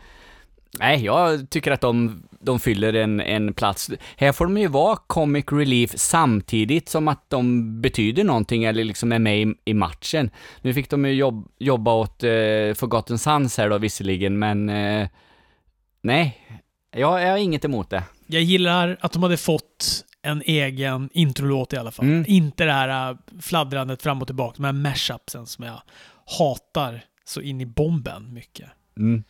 nej, 0.80 1.06
jag 1.06 1.50
tycker 1.50 1.72
att 1.72 1.82
de 1.82 2.24
de 2.42 2.60
fyller 2.60 2.94
en, 2.94 3.20
en 3.20 3.54
plats. 3.54 3.90
Här 4.18 4.32
får 4.32 4.46
de 4.46 4.58
ju 4.58 4.68
vara 4.68 4.96
comic 5.08 5.46
relief 5.52 5.92
samtidigt 5.96 6.90
som 6.90 7.08
att 7.08 7.30
de 7.30 7.82
betyder 7.82 8.24
någonting 8.24 8.64
eller 8.64 8.84
liksom 8.84 9.12
är 9.12 9.20
med 9.20 9.42
i, 9.42 9.54
i 9.66 9.74
matchen. 9.74 10.30
Nu 10.62 10.74
fick 10.74 10.90
de 10.90 11.06
ju 11.06 11.14
jobb, 11.14 11.48
jobba 11.60 11.94
åt 11.94 12.24
eh, 12.24 12.30
Forgotten 12.76 13.20
Sons 13.20 13.58
här 13.58 13.70
då 13.70 13.78
visserligen, 13.78 14.40
men 14.40 14.70
eh, 14.70 15.08
nej, 16.02 16.38
jag, 16.92 17.22
jag 17.22 17.30
har 17.30 17.38
inget 17.38 17.66
emot 17.66 17.90
det. 17.90 18.04
Jag 18.28 18.42
gillar 18.42 18.98
att 19.02 19.12
de 19.12 19.24
hade 19.24 19.38
fått 19.38 20.06
en 20.22 20.42
egen 20.46 21.10
introlåt 21.14 21.74
i 21.74 21.78
alla 21.78 21.92
fall. 21.92 22.06
Mm. 22.06 22.26
Inte 22.28 22.66
det 22.66 22.72
här 22.72 23.12
äh, 23.12 23.18
fladdrandet 23.42 24.02
fram 24.02 24.22
och 24.22 24.28
tillbaka, 24.28 24.54
de 24.58 24.64
här 24.64 24.74
mashupsen 24.74 25.46
som 25.46 25.66
jag 25.66 25.82
hatar 26.40 27.02
så 27.26 27.42
in 27.42 27.62
i 27.62 27.66
bomben 27.66 28.34
mycket. 28.34 28.70
Mm. 28.98 29.24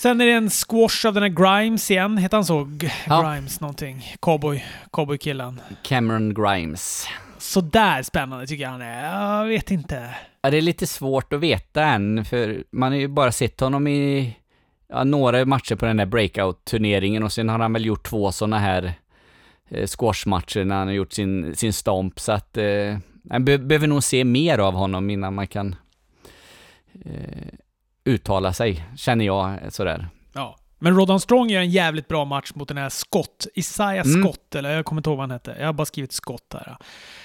Sen 0.00 0.20
är 0.20 0.26
det 0.26 0.32
en 0.32 0.50
squash 0.50 1.06
av 1.06 1.14
den 1.14 1.22
här 1.22 1.60
Grimes 1.60 1.90
igen. 1.90 2.18
Heter 2.18 2.36
han 2.36 2.44
så? 2.44 2.64
G 2.64 2.90
ja. 3.06 3.22
Grimes 3.22 3.60
någonting. 3.60 4.16
Cowboy. 4.20 4.64
Cowboy-killen. 4.92 5.60
Cameron 5.82 6.34
Grimes. 6.34 7.06
Sådär 7.38 8.02
spännande 8.02 8.46
tycker 8.46 8.62
jag 8.62 8.70
han 8.70 8.82
är. 8.82 9.38
Jag 9.38 9.46
vet 9.46 9.70
inte. 9.70 10.14
Ja, 10.42 10.50
det 10.50 10.56
är 10.56 10.62
lite 10.62 10.86
svårt 10.86 11.32
att 11.32 11.40
veta 11.40 11.84
än, 11.84 12.24
för 12.24 12.64
man 12.70 12.92
har 12.92 12.98
ju 12.98 13.08
bara 13.08 13.32
sett 13.32 13.60
honom 13.60 13.86
i 13.86 14.36
ja, 14.88 15.04
några 15.04 15.44
matcher 15.44 15.74
på 15.74 15.86
den 15.86 15.96
där 15.96 16.06
breakout-turneringen 16.06 17.22
och 17.22 17.32
sen 17.32 17.48
har 17.48 17.58
han 17.58 17.72
väl 17.72 17.86
gjort 17.86 18.06
två 18.08 18.32
sådana 18.32 18.58
här 18.58 18.92
eh, 19.68 19.86
squashmatcher 19.86 20.64
när 20.64 20.76
han 20.76 20.86
har 20.86 20.94
gjort 20.94 21.12
sin, 21.12 21.56
sin 21.56 21.72
stomp, 21.72 22.20
så 22.20 22.32
att 22.32 22.56
eh, 22.56 22.98
man 23.22 23.44
be 23.44 23.58
behöver 23.58 23.86
nog 23.86 24.02
se 24.02 24.24
mer 24.24 24.58
av 24.58 24.74
honom 24.74 25.10
innan 25.10 25.34
man 25.34 25.46
kan 25.46 25.74
eh, 27.04 27.54
uttala 28.10 28.52
sig, 28.52 28.86
känner 28.96 29.24
jag 29.24 29.72
sådär. 29.72 30.08
Ja. 30.32 30.56
Men 30.82 30.96
Rodon 30.96 31.20
Strong 31.20 31.50
gör 31.50 31.60
en 31.60 31.70
jävligt 31.70 32.08
bra 32.08 32.24
match 32.24 32.52
mot 32.54 32.68
den 32.68 32.76
här 32.76 32.88
Scott. 32.88 33.46
Isaiah 33.54 34.06
mm. 34.06 34.22
Scott, 34.22 34.54
eller 34.54 34.70
jag 34.70 34.84
kommer 34.84 35.00
inte 35.00 35.10
ihåg 35.10 35.16
vad 35.16 35.22
han 35.22 35.30
hette. 35.30 35.56
Jag 35.58 35.66
har 35.66 35.72
bara 35.72 35.84
skrivit 35.84 36.12
Scott 36.12 36.54
här. 36.54 36.76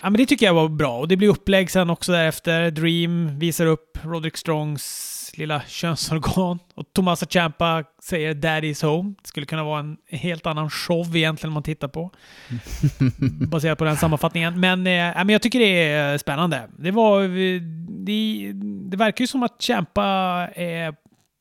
Ja, 0.02 0.10
men 0.10 0.14
det 0.14 0.26
tycker 0.26 0.46
jag 0.46 0.54
var 0.54 0.68
bra. 0.68 1.00
Och 1.00 1.08
det 1.08 1.18
blir 1.18 1.28
upplägg 1.28 1.72
sen 1.72 1.90
också 1.90 2.12
därefter. 2.12 2.72
Dream 2.72 3.40
visar 3.40 3.66
upp 3.66 3.98
Roderick 4.04 4.38
Strongs 4.38 5.15
lilla 5.38 5.62
könsorgan. 5.68 6.60
Och 6.76 6.94
Tomasa 6.94 7.26
Ciampa 7.26 7.84
säger 8.04 8.34
“Daddy's 8.34 8.86
home”. 8.86 9.14
Det 9.22 9.28
skulle 9.28 9.46
kunna 9.46 9.64
vara 9.64 9.80
en 9.80 9.98
helt 10.08 10.46
annan 10.46 10.70
show 10.70 11.16
egentligen 11.16 11.50
om 11.50 11.54
man 11.54 11.64
tittar 11.64 11.88
på. 11.88 12.12
Baserat 13.48 13.78
på 13.78 13.84
den 13.84 13.98
sammanfattningen. 13.98 14.60
Men, 14.60 14.80
eh, 14.80 15.16
men 15.16 15.30
jag 15.30 15.42
tycker 15.42 15.60
det 15.60 15.92
är 15.92 16.18
spännande. 16.18 16.70
Det, 16.78 16.92
var, 16.92 17.22
det, 18.06 18.52
det 18.90 18.98
verkar 18.98 19.24
ju 19.24 19.28
som 19.28 19.44
att 19.44 19.62
Ciampa 19.62 20.04
är 20.56 20.96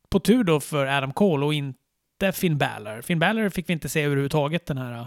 på 0.09 0.20
tur 0.20 0.45
då 0.45 0.61
för 0.61 0.86
Adam 0.86 1.12
Cole 1.12 1.47
och 1.47 1.55
inte 1.55 2.32
Finn 2.32 2.59
Balor. 2.59 3.03
Finn 3.03 3.18
Balor 3.18 3.49
fick 3.49 3.68
vi 3.68 3.72
inte 3.72 3.88
se 3.88 4.03
överhuvudtaget 4.03 4.66
den 4.66 4.78
här, 4.78 5.07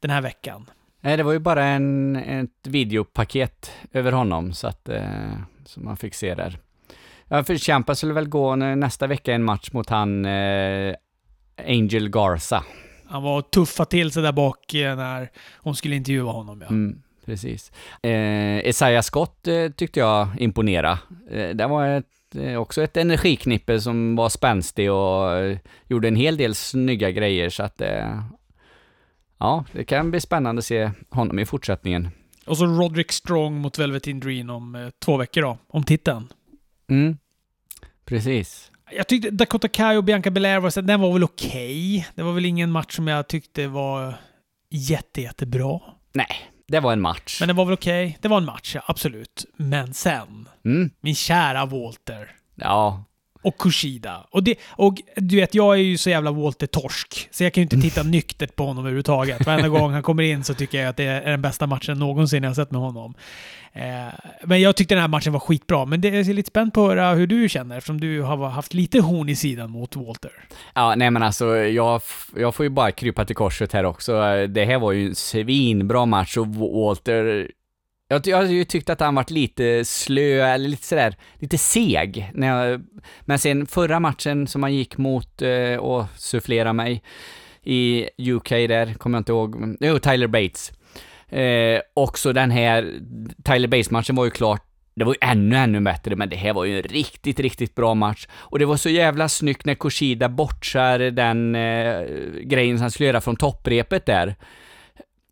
den 0.00 0.10
här 0.10 0.20
veckan. 0.20 0.70
Nej, 1.00 1.16
det 1.16 1.22
var 1.22 1.32
ju 1.32 1.38
bara 1.38 1.64
en, 1.64 2.16
ett 2.16 2.66
videopaket 2.66 3.72
över 3.92 4.12
honom 4.12 4.52
så 4.52 4.66
att 4.66 4.88
eh, 4.88 5.32
som 5.64 5.84
man 5.84 5.96
fick 5.96 6.14
se 6.14 6.34
där. 6.34 6.58
Ja, 7.28 7.44
för 7.44 7.56
Champa 7.56 7.94
skulle 7.94 8.12
väl 8.12 8.28
gå 8.28 8.56
nästa 8.56 9.06
vecka 9.06 9.34
en 9.34 9.44
match 9.44 9.70
mot 9.72 9.90
han 9.90 10.24
eh, 10.24 10.94
Angel 11.66 12.08
Garza. 12.08 12.64
Han 13.06 13.22
var 13.22 13.42
tuffa 13.42 13.84
till 13.84 14.12
sig 14.12 14.22
där 14.22 14.32
bak 14.32 14.74
eh, 14.74 14.96
när 14.96 15.30
hon 15.56 15.76
skulle 15.76 15.96
intervjua 15.96 16.30
honom. 16.32 16.60
Ja. 16.60 16.66
Mm, 16.66 17.02
precis. 17.24 17.72
Eh, 18.02 18.68
Isaiah 18.68 19.02
Scott 19.02 19.48
eh, 19.48 19.68
tyckte 19.68 20.00
jag 20.00 20.28
imponera. 20.38 20.98
Eh, 21.30 21.48
det 21.48 21.66
var 21.66 21.86
ett, 21.88 22.36
eh, 22.36 22.56
också 22.56 22.82
ett 22.82 22.96
energiknippe 22.96 23.80
som 23.80 24.16
var 24.16 24.28
spänstig 24.28 24.92
och 24.92 25.32
eh, 25.32 25.58
gjorde 25.88 26.08
en 26.08 26.16
hel 26.16 26.36
del 26.36 26.54
snygga 26.54 27.10
grejer 27.10 27.50
så 27.50 27.62
att 27.62 27.82
ja, 29.38 29.64
det 29.72 29.84
kan 29.84 30.10
bli 30.10 30.20
spännande 30.20 30.58
att 30.58 30.64
se 30.64 30.90
honom 31.10 31.38
i 31.38 31.46
fortsättningen. 31.46 32.08
Och 32.46 32.58
så 32.58 32.66
Roderick 32.66 33.12
Strong 33.12 33.54
mot 33.54 33.78
Velveteen 33.78 34.20
Dream 34.20 34.50
om 34.50 34.90
två 35.04 35.16
veckor 35.16 35.42
då, 35.42 35.58
om 35.68 35.84
titeln. 35.84 36.28
Mm. 36.90 37.18
Precis. 38.04 38.70
Jag 38.90 39.08
tyckte 39.08 39.30
Dakota 39.30 39.68
Kai 39.68 39.96
och 39.96 40.04
Bianca 40.04 40.30
Belair 40.30 40.60
var, 40.60 40.82
den 40.82 41.00
var 41.00 41.12
väl 41.12 41.24
okej. 41.24 41.98
Okay. 41.98 42.04
Det 42.14 42.22
var 42.22 42.32
väl 42.32 42.44
ingen 42.44 42.70
match 42.70 42.96
som 42.96 43.08
jag 43.08 43.28
tyckte 43.28 43.66
var 43.66 44.14
jätte, 44.70 45.22
jättebra. 45.22 45.80
Nej, 46.12 46.50
det 46.68 46.80
var 46.80 46.92
en 46.92 47.00
match. 47.00 47.40
Men 47.40 47.48
det 47.48 47.54
var 47.54 47.64
väl 47.64 47.74
okej. 47.74 48.06
Okay. 48.06 48.18
Det 48.20 48.28
var 48.28 48.38
en 48.38 48.44
match, 48.44 48.74
ja, 48.74 48.82
absolut. 48.86 49.44
Men 49.56 49.94
sen, 49.94 50.48
mm. 50.64 50.90
min 51.00 51.14
kära 51.14 51.66
Walter. 51.66 52.30
Ja. 52.54 53.04
Och 53.42 53.58
Kushida. 53.58 54.26
Och, 54.30 54.42
det, 54.42 54.54
och 54.68 54.94
du 55.16 55.36
vet, 55.36 55.54
jag 55.54 55.74
är 55.74 55.82
ju 55.82 55.98
så 55.98 56.10
jävla 56.10 56.30
Walter-torsk. 56.30 57.28
Så 57.30 57.44
jag 57.44 57.52
kan 57.52 57.60
ju 57.60 57.62
inte 57.62 57.80
titta 57.80 58.02
nyktert 58.02 58.56
på 58.56 58.64
honom 58.66 58.84
överhuvudtaget. 58.84 59.46
Varenda 59.46 59.68
gång 59.68 59.92
han 59.92 60.02
kommer 60.02 60.22
in 60.22 60.44
så 60.44 60.54
tycker 60.54 60.78
jag 60.78 60.88
att 60.88 60.96
det 60.96 61.04
är 61.04 61.30
den 61.30 61.42
bästa 61.42 61.66
matchen 61.66 61.98
någonsin 61.98 62.42
jag 62.42 62.50
har 62.50 62.54
sett 62.54 62.70
med 62.70 62.80
honom. 62.80 63.14
Eh, 63.72 64.14
men 64.42 64.60
jag 64.60 64.76
tyckte 64.76 64.94
den 64.94 65.00
här 65.00 65.08
matchen 65.08 65.32
var 65.32 65.40
skitbra. 65.40 65.84
Men 65.84 66.00
det 66.00 66.08
är 66.08 66.24
lite 66.24 66.48
spänt 66.48 66.74
på 66.74 66.84
att 66.84 66.90
höra 66.90 67.14
hur 67.14 67.26
du 67.26 67.48
känner 67.48 67.76
eftersom 67.76 68.00
du 68.00 68.22
har 68.22 68.48
haft 68.48 68.74
lite 68.74 69.00
horn 69.00 69.28
i 69.28 69.36
sidan 69.36 69.70
mot 69.70 69.96
Walter. 69.96 70.30
Ja, 70.74 70.94
nej 70.94 71.10
men 71.10 71.22
alltså 71.22 71.56
jag, 71.56 72.00
jag 72.36 72.54
får 72.54 72.66
ju 72.66 72.70
bara 72.70 72.92
krypa 72.92 73.24
till 73.24 73.36
korset 73.36 73.72
här 73.72 73.84
också. 73.84 74.12
Det 74.46 74.64
här 74.64 74.78
var 74.78 74.92
ju 74.92 75.06
en 75.06 75.14
svinbra 75.14 76.06
match 76.06 76.36
och 76.36 76.46
Walter 76.46 77.50
jag, 78.08 78.26
jag 78.26 78.36
har 78.36 78.44
ju 78.44 78.64
tyckt 78.64 78.90
att 78.90 79.00
han 79.00 79.14
varit 79.14 79.30
lite 79.30 79.84
slö, 79.84 80.46
eller 80.46 80.68
lite 80.68 80.86
sådär, 80.86 81.16
lite 81.38 81.58
seg. 81.58 82.30
När 82.34 82.46
jag, 82.46 82.82
men 83.20 83.38
sen 83.38 83.66
förra 83.66 84.00
matchen 84.00 84.46
som 84.46 84.62
han 84.62 84.74
gick 84.74 84.98
mot 84.98 85.42
eh, 85.42 85.76
och 85.76 86.04
sufflera 86.16 86.72
mig 86.72 87.02
i 87.62 88.08
UK 88.18 88.48
där, 88.48 88.94
kommer 88.94 89.16
jag 89.16 89.20
inte 89.20 89.32
ihåg, 89.32 89.76
jo, 89.80 89.98
Tyler 89.98 90.26
Bates. 90.26 90.72
Eh, 91.28 91.80
också 91.94 92.32
den 92.32 92.50
här, 92.50 92.92
Tyler 93.44 93.68
Bates-matchen 93.68 94.16
var 94.16 94.24
ju 94.24 94.30
klart 94.30 94.62
det 94.96 95.04
var 95.04 95.12
ju 95.12 95.18
ännu, 95.20 95.56
ännu 95.56 95.80
bättre, 95.80 96.16
men 96.16 96.28
det 96.28 96.36
här 96.36 96.52
var 96.52 96.64
ju 96.64 96.76
en 96.76 96.82
riktigt, 96.82 97.40
riktigt 97.40 97.74
bra 97.74 97.94
match. 97.94 98.28
Och 98.32 98.58
det 98.58 98.64
var 98.64 98.76
så 98.76 98.88
jävla 98.88 99.28
snyggt 99.28 99.64
när 99.64 99.74
Kushida 99.74 100.28
bortsar 100.28 100.98
den 100.98 101.54
eh, 101.54 102.02
grejen 102.42 102.76
som 102.76 102.82
han 102.82 102.90
skulle 102.90 103.06
göra 103.06 103.20
från 103.20 103.36
topprepet 103.36 104.06
där. 104.06 104.34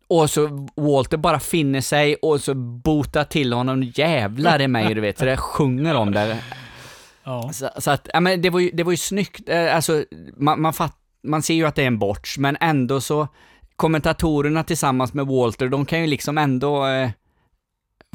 Och 0.07 0.29
så 0.29 0.67
Walter 0.75 1.17
bara 1.17 1.39
finner 1.39 1.81
sig 1.81 2.15
och 2.15 2.41
så 2.41 2.53
botar 2.55 3.23
till 3.23 3.53
honom, 3.53 3.83
jävlar 3.83 4.61
i 4.61 4.67
mig 4.67 4.93
du 4.93 5.01
vet, 5.01 5.17
så 5.17 5.25
det 5.25 5.37
sjunger 5.37 5.95
om 5.95 6.11
det. 6.11 6.37
Ja. 7.23 7.49
Så, 7.53 7.69
så, 7.77 7.91
att, 7.91 8.09
ja 8.13 8.19
men 8.19 8.41
det 8.41 8.49
var 8.49 8.59
ju, 8.59 8.71
det 8.73 8.83
var 8.83 8.91
ju 8.91 8.97
snyggt, 8.97 9.49
eh, 9.49 9.75
alltså 9.75 10.05
man, 10.37 10.61
man, 10.61 10.73
fatt, 10.73 10.97
man 11.23 11.41
ser 11.41 11.53
ju 11.53 11.65
att 11.65 11.75
det 11.75 11.83
är 11.83 11.87
en 11.87 11.99
borts, 11.99 12.37
men 12.37 12.57
ändå 12.61 13.01
så 13.01 13.27
kommentatorerna 13.75 14.63
tillsammans 14.63 15.13
med 15.13 15.27
Walter, 15.27 15.69
de 15.69 15.85
kan 15.85 16.01
ju 16.01 16.07
liksom 16.07 16.37
ändå 16.37 16.87
eh, 16.87 17.09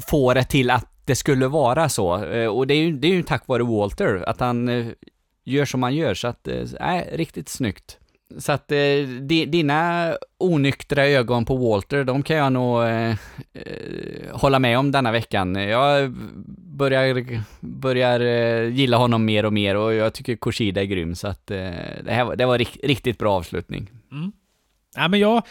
få 0.03 0.33
det 0.33 0.43
till 0.43 0.69
att 0.69 0.91
det 1.05 1.15
skulle 1.15 1.47
vara 1.47 1.89
så. 1.89 2.25
Eh, 2.25 2.47
och 2.47 2.67
det 2.67 2.73
är 2.73 2.77
ju, 2.77 2.91
det 2.91 3.07
är 3.07 3.11
ju 3.11 3.23
tack 3.23 3.47
vare 3.47 3.63
Walter, 3.63 4.23
att 4.27 4.39
han 4.39 4.69
eh, 4.69 4.87
gör 5.45 5.65
som 5.65 5.79
man 5.79 5.95
gör, 5.95 6.13
så 6.13 6.27
att, 6.27 6.47
äh, 6.47 7.01
riktigt 7.11 7.49
snyggt. 7.49 7.97
Så 8.37 8.51
att 8.51 8.71
eh, 8.71 8.77
dina 9.47 10.13
onyktra 10.37 11.05
ögon 11.07 11.45
på 11.45 11.55
Walter, 11.55 12.03
de 12.03 12.23
kan 12.23 12.37
jag 12.37 12.53
nog 12.53 12.83
eh, 12.83 13.09
eh, 13.09 13.15
hålla 14.31 14.59
med 14.59 14.79
om 14.79 14.91
denna 14.91 15.11
veckan. 15.11 15.55
Jag 15.55 16.11
börjar, 16.57 17.25
börjar 17.59 18.19
eh, 18.19 18.69
gilla 18.69 18.97
honom 18.97 19.25
mer 19.25 19.45
och 19.45 19.53
mer 19.53 19.75
och 19.75 19.93
jag 19.93 20.13
tycker 20.13 20.35
Koshida 20.35 20.81
är 20.81 20.85
grym, 20.85 21.15
så 21.15 21.27
att 21.27 21.51
eh, 21.51 21.57
det, 22.03 22.11
här, 22.11 22.35
det 22.35 22.45
var 22.45 22.57
rikt, 22.57 22.77
riktigt 22.83 23.17
bra 23.17 23.33
avslutning. 23.33 23.89
Mm. 24.11 24.31
Ja, 24.95 25.07
men 25.07 25.19
jag, 25.19 25.43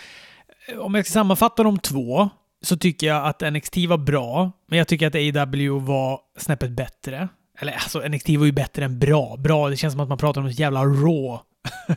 om 0.79 0.95
jag 0.95 1.07
ska 1.07 1.13
sammanfatta 1.13 1.63
de 1.63 1.79
två, 1.79 2.31
så 2.63 2.77
tycker 2.77 3.07
jag 3.07 3.27
att 3.27 3.53
NXT 3.53 3.77
var 3.77 3.99
bra, 3.99 4.53
men 4.69 4.79
jag 4.79 4.89
tycker 4.89 5.07
att 5.07 5.15
AW 5.15 5.69
var 5.69 6.21
snäppet 6.39 6.71
bättre. 6.71 7.29
Eller 7.59 7.73
alltså, 7.73 8.09
NXT 8.09 8.29
var 8.29 8.47
ju 8.47 8.53
bättre 8.53 8.85
än 8.85 8.99
bra. 8.99 9.37
Bra, 9.37 9.69
det 9.69 9.77
känns 9.77 9.93
som 9.93 10.01
att 10.01 10.09
man 10.09 10.19
pratar 10.19 10.41
om 10.41 10.47
ett 10.47 10.59
jävla 10.59 10.85
Raw 10.85 11.39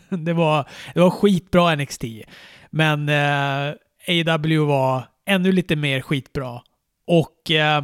det, 0.10 0.34
var, 0.34 0.70
det 0.94 1.00
var 1.00 1.10
skitbra 1.10 1.76
NXT. 1.76 2.04
Men 2.70 3.10
eh, 3.10 4.34
AW 4.34 4.58
var 4.58 5.08
ännu 5.26 5.52
lite 5.52 5.76
mer 5.76 6.02
skitbra. 6.02 6.62
Och 7.08 7.52
eh, 7.52 7.84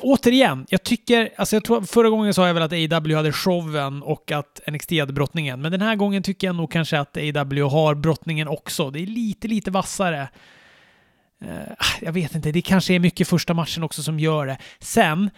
återigen, 0.00 0.66
jag 0.68 0.82
tycker, 0.82 1.30
alltså 1.36 1.56
jag 1.56 1.64
tror 1.64 1.82
förra 1.82 2.08
gången 2.08 2.34
sa 2.34 2.46
jag 2.46 2.54
väl 2.54 2.62
att 2.62 2.92
AW 2.92 3.16
hade 3.16 3.32
showen 3.32 4.02
och 4.02 4.32
att 4.32 4.60
NXT 4.66 4.90
hade 4.90 5.12
brottningen. 5.12 5.62
Men 5.62 5.72
den 5.72 5.82
här 5.82 5.96
gången 5.96 6.22
tycker 6.22 6.46
jag 6.46 6.56
nog 6.56 6.72
kanske 6.72 6.98
att 6.98 7.16
AW 7.16 7.62
har 7.62 7.94
brottningen 7.94 8.48
också. 8.48 8.90
Det 8.90 9.00
är 9.00 9.06
lite, 9.06 9.48
lite 9.48 9.70
vassare. 9.70 10.28
Eh, 11.42 11.86
jag 12.00 12.12
vet 12.12 12.34
inte, 12.34 12.52
det 12.52 12.62
kanske 12.62 12.94
är 12.94 12.98
mycket 12.98 13.28
första 13.28 13.54
matchen 13.54 13.82
också 13.82 14.02
som 14.02 14.20
gör 14.20 14.46
det. 14.46 14.58
Sen, 14.78 15.30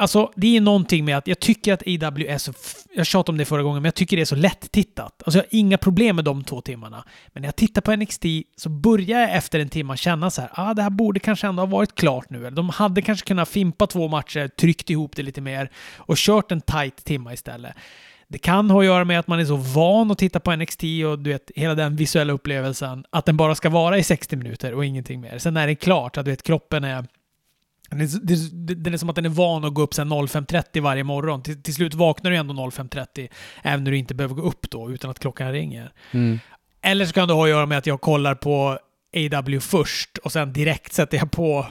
Alltså, 0.00 0.32
det 0.36 0.56
är 0.56 0.60
någonting 0.60 1.04
med 1.04 1.16
att 1.16 1.26
jag 1.26 1.40
tycker 1.40 1.72
att 1.72 1.82
AW 1.82 2.26
är 2.28 2.38
så... 2.38 2.52
Jag 2.94 3.06
tjatade 3.06 3.32
om 3.32 3.38
det 3.38 3.44
förra 3.44 3.62
gången, 3.62 3.82
men 3.82 3.86
jag 3.86 3.94
tycker 3.94 4.16
det 4.16 4.22
är 4.22 4.24
så 4.24 4.36
lätt 4.36 4.72
tittat. 4.72 5.22
Alltså, 5.26 5.38
jag 5.38 5.44
har 5.44 5.48
inga 5.50 5.78
problem 5.78 6.16
med 6.16 6.24
de 6.24 6.44
två 6.44 6.60
timmarna. 6.60 7.04
Men 7.32 7.40
när 7.40 7.48
jag 7.48 7.56
tittar 7.56 7.80
på 7.82 7.96
NXT 7.96 8.24
så 8.56 8.68
börjar 8.68 9.20
jag 9.20 9.34
efter 9.34 9.60
en 9.60 9.68
timme 9.68 9.96
känna 9.96 10.30
så 10.30 10.40
här, 10.40 10.50
ah, 10.54 10.74
det 10.74 10.82
här 10.82 10.90
borde 10.90 11.20
kanske 11.20 11.46
ändå 11.46 11.62
ha 11.62 11.66
varit 11.66 11.94
klart 11.94 12.30
nu. 12.30 12.50
de 12.50 12.68
hade 12.68 13.02
kanske 13.02 13.26
kunnat 13.26 13.48
fimpa 13.48 13.86
två 13.86 14.08
matcher, 14.08 14.48
tryckt 14.48 14.90
ihop 14.90 15.16
det 15.16 15.22
lite 15.22 15.40
mer 15.40 15.70
och 15.96 16.16
kört 16.16 16.52
en 16.52 16.60
tight 16.60 17.04
timma 17.04 17.32
istället. 17.32 17.74
Det 18.28 18.38
kan 18.38 18.70
ha 18.70 18.80
att 18.80 18.86
göra 18.86 19.04
med 19.04 19.18
att 19.18 19.26
man 19.26 19.40
är 19.40 19.44
så 19.44 19.56
van 19.56 20.10
att 20.10 20.18
titta 20.18 20.40
på 20.40 20.56
NXT 20.56 20.82
och 20.82 21.18
du 21.18 21.30
vet, 21.30 21.50
hela 21.56 21.74
den 21.74 21.96
visuella 21.96 22.32
upplevelsen, 22.32 23.04
att 23.10 23.26
den 23.26 23.36
bara 23.36 23.54
ska 23.54 23.70
vara 23.70 23.98
i 23.98 24.02
60 24.02 24.36
minuter 24.36 24.74
och 24.74 24.84
ingenting 24.84 25.20
mer. 25.20 25.38
Sen 25.38 25.56
är 25.56 25.66
det 25.66 25.74
klart 25.74 26.16
att 26.16 26.24
du 26.24 26.30
vet, 26.30 26.42
kroppen 26.42 26.84
är 26.84 27.04
den 27.90 28.00
är, 28.00 28.74
det, 28.74 28.90
är 28.90 28.96
som 28.96 29.10
att 29.10 29.16
den 29.16 29.24
är 29.24 29.28
van 29.28 29.64
att 29.64 29.74
gå 29.74 29.82
upp 29.82 29.94
05.30 29.94 30.80
varje 30.80 31.04
morgon. 31.04 31.42
Till, 31.42 31.62
till, 31.62 31.74
slut 31.74 31.94
vaknar 31.94 32.30
du 32.30 32.36
ändå 32.36 32.54
05.30, 32.54 33.28
även 33.62 33.84
när 33.84 33.90
du 33.90 33.96
inte 33.96 34.14
behöver 34.14 34.34
gå 34.34 34.42
upp 34.42 34.70
då, 34.70 34.90
utan 34.90 35.10
att 35.10 35.18
klockan 35.18 35.52
ringer. 35.52 35.92
Mm. 36.10 36.38
Eller 36.82 37.06
så 37.06 37.12
kan 37.12 37.28
det 37.28 37.34
ha 37.34 37.44
att 37.44 37.50
göra 37.50 37.66
med 37.66 37.78
att 37.78 37.86
jag 37.86 38.00
kollar 38.00 38.34
på 38.34 38.78
AW 39.16 39.60
först 39.60 40.18
och 40.18 40.32
sen 40.32 40.52
direkt 40.52 40.92
sätter 40.92 41.18
jag 41.18 41.30
på 41.30 41.66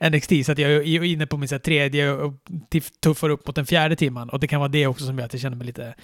NXT 0.10 0.46
så 0.46 0.52
att 0.52 0.58
jag 0.58 0.70
är 0.70 1.04
inne 1.04 1.26
på 1.26 1.36
min 1.36 1.48
tredje 1.48 2.10
och 2.10 2.34
tuffar 3.02 3.28
upp 3.28 3.46
mot 3.46 3.56
den 3.56 3.66
fjärde 3.66 3.96
timman. 3.96 4.28
Och 4.28 4.40
det 4.40 4.46
kan 4.46 4.60
vara 4.60 4.68
det 4.68 4.86
också 4.86 5.04
som 5.04 5.18
gör 5.18 5.26
att 5.26 5.32
jag 5.32 5.42
känner 5.42 5.56
mig 5.56 5.66
lite 5.66 5.94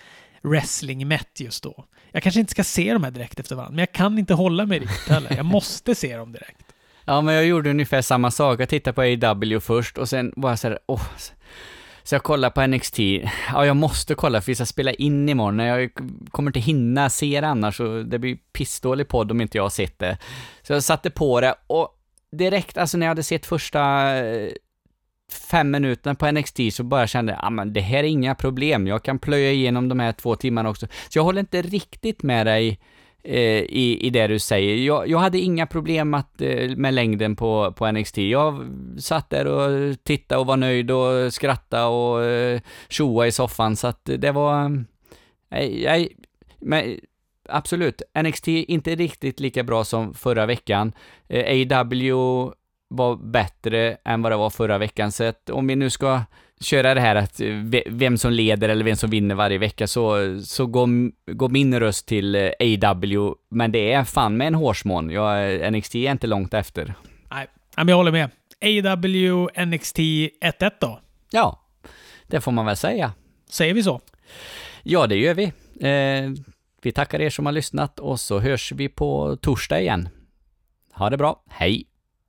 wrestling-mätt 0.42 1.40
just 1.40 1.62
då. 1.62 1.84
Jag 2.12 2.22
kanske 2.22 2.40
inte 2.40 2.50
ska 2.50 2.64
se 2.64 2.92
de 2.92 3.04
här 3.04 3.10
direkt 3.10 3.40
efter 3.40 3.56
varandra, 3.56 3.70
men 3.70 3.78
jag 3.78 3.92
kan 3.92 4.18
inte 4.18 4.34
hålla 4.34 4.66
mig 4.66 4.78
riktigt 4.78 5.08
heller. 5.08 5.36
Jag 5.36 5.46
måste 5.46 5.94
se 5.94 6.16
dem 6.16 6.32
direkt. 6.32 6.63
Ja, 7.04 7.20
men 7.20 7.34
jag 7.34 7.46
gjorde 7.46 7.70
ungefär 7.70 8.02
samma 8.02 8.30
sak. 8.30 8.60
Jag 8.60 8.68
tittade 8.68 8.94
på 8.94 9.26
AW 9.26 9.60
först 9.60 9.98
och 9.98 10.08
sen 10.08 10.32
var 10.36 10.50
jag 10.50 10.58
såhär, 10.58 10.78
åh. 10.86 11.02
Så 12.02 12.14
jag 12.14 12.22
kollade 12.22 12.54
på 12.54 12.66
NXT. 12.66 12.98
Ja, 13.52 13.66
jag 13.66 13.76
måste 13.76 14.14
kolla 14.14 14.40
för 14.40 14.46
vi 14.46 14.54
ska 14.54 14.66
spela 14.66 14.92
in 14.92 15.28
imorgon. 15.28 15.58
Jag 15.58 15.90
kommer 16.30 16.48
inte 16.48 16.60
hinna 16.60 17.10
se 17.10 17.40
det 17.40 17.46
annars 17.46 17.80
och 17.80 18.06
det 18.06 18.18
blir 18.18 18.38
pissdålig 18.52 19.08
podd 19.08 19.30
om 19.30 19.40
inte 19.40 19.58
jag 19.58 19.64
har 19.64 19.70
sett 19.70 19.98
det. 19.98 20.18
Så 20.62 20.72
jag 20.72 20.82
satte 20.82 21.10
på 21.10 21.40
det 21.40 21.54
och 21.66 21.88
direkt, 22.32 22.78
alltså 22.78 22.98
när 22.98 23.06
jag 23.06 23.10
hade 23.10 23.22
sett 23.22 23.46
första 23.46 24.14
eh, 24.16 24.50
fem 25.50 25.70
minuterna 25.70 26.14
på 26.14 26.30
NXT 26.30 26.58
så 26.72 26.82
bara 26.82 27.06
kände 27.06 27.32
jag, 27.32 27.40
ah, 27.44 27.50
men 27.50 27.72
det 27.72 27.80
här 27.80 27.98
är 27.98 28.08
inga 28.08 28.34
problem. 28.34 28.86
Jag 28.86 29.02
kan 29.02 29.18
plöja 29.18 29.52
igenom 29.52 29.88
de 29.88 30.00
här 30.00 30.12
två 30.12 30.36
timmarna 30.36 30.68
också. 30.68 30.86
Så 31.08 31.18
jag 31.18 31.24
håller 31.24 31.40
inte 31.40 31.62
riktigt 31.62 32.22
med 32.22 32.46
dig 32.46 32.78
Eh, 32.78 32.93
Eh, 33.26 33.62
i, 33.62 33.98
i 34.00 34.10
det 34.10 34.26
du 34.26 34.38
säger. 34.38 34.76
Jag, 34.76 35.08
jag 35.08 35.18
hade 35.18 35.38
inga 35.38 35.66
problem 35.66 36.14
att, 36.14 36.40
eh, 36.40 36.76
med 36.76 36.94
längden 36.94 37.36
på, 37.36 37.72
på 37.72 37.92
NXT. 37.92 38.18
Jag 38.18 38.66
satt 38.98 39.30
där 39.30 39.46
och 39.46 39.96
tittade 40.02 40.40
och 40.40 40.46
var 40.46 40.56
nöjd 40.56 40.90
och 40.90 41.34
skrattade 41.34 41.84
och 41.84 42.24
eh, 42.24 42.60
tjoa 42.88 43.26
i 43.26 43.32
soffan, 43.32 43.76
så 43.76 43.86
att 43.86 44.00
det 44.04 44.32
var... 44.32 44.68
Nej, 45.48 45.82
nej, 45.84 46.16
men 46.58 47.00
absolut, 47.48 48.02
NXT 48.22 48.48
inte 48.48 48.94
riktigt 48.94 49.40
lika 49.40 49.62
bra 49.62 49.84
som 49.84 50.14
förra 50.14 50.46
veckan. 50.46 50.92
AW 51.28 52.12
var 52.88 53.16
bättre 53.16 53.96
än 54.04 54.22
vad 54.22 54.32
det 54.32 54.36
var 54.36 54.50
förra 54.50 54.78
veckan, 54.78 55.12
så 55.12 55.24
att 55.24 55.50
om 55.50 55.66
vi 55.66 55.76
nu 55.76 55.90
ska 55.90 56.20
köra 56.60 56.94
det 56.94 57.00
här 57.00 57.16
att 57.16 57.40
vem 57.86 58.18
som 58.18 58.32
leder 58.32 58.68
eller 58.68 58.84
vem 58.84 58.96
som 58.96 59.10
vinner 59.10 59.34
varje 59.34 59.58
vecka 59.58 59.86
så, 59.86 60.16
så 60.44 60.66
går, 60.66 60.88
går 61.32 61.48
min 61.48 61.80
röst 61.80 62.06
till 62.06 62.34
eh, 62.34 62.50
AW, 62.60 63.34
men 63.48 63.72
det 63.72 63.92
är 63.92 64.04
fan 64.04 64.36
med 64.36 64.46
en 64.46 64.54
hårsmån. 64.54 65.10
Jag, 65.10 65.72
NXT 65.72 65.94
är 65.94 66.10
inte 66.10 66.26
långt 66.26 66.54
efter. 66.54 66.94
Nej, 67.30 67.46
men 67.76 67.88
jag 67.88 67.96
håller 67.96 68.12
med. 68.12 68.30
AW 68.60 69.48
NXT 69.66 69.98
1-1 69.98 70.70
då? 70.80 71.00
Ja, 71.30 71.60
det 72.26 72.40
får 72.40 72.52
man 72.52 72.66
väl 72.66 72.76
säga. 72.76 73.12
Säger 73.50 73.74
vi 73.74 73.82
så? 73.82 74.00
Ja, 74.82 75.06
det 75.06 75.16
gör 75.16 75.34
vi. 75.34 75.44
Eh, 75.88 76.30
vi 76.82 76.92
tackar 76.92 77.20
er 77.20 77.30
som 77.30 77.46
har 77.46 77.52
lyssnat 77.52 78.00
och 78.00 78.20
så 78.20 78.38
hörs 78.40 78.72
vi 78.72 78.88
på 78.88 79.36
torsdag 79.36 79.80
igen. 79.80 80.08
Ha 80.92 81.10
det 81.10 81.16
bra. 81.16 81.42
Hej! 81.48 81.86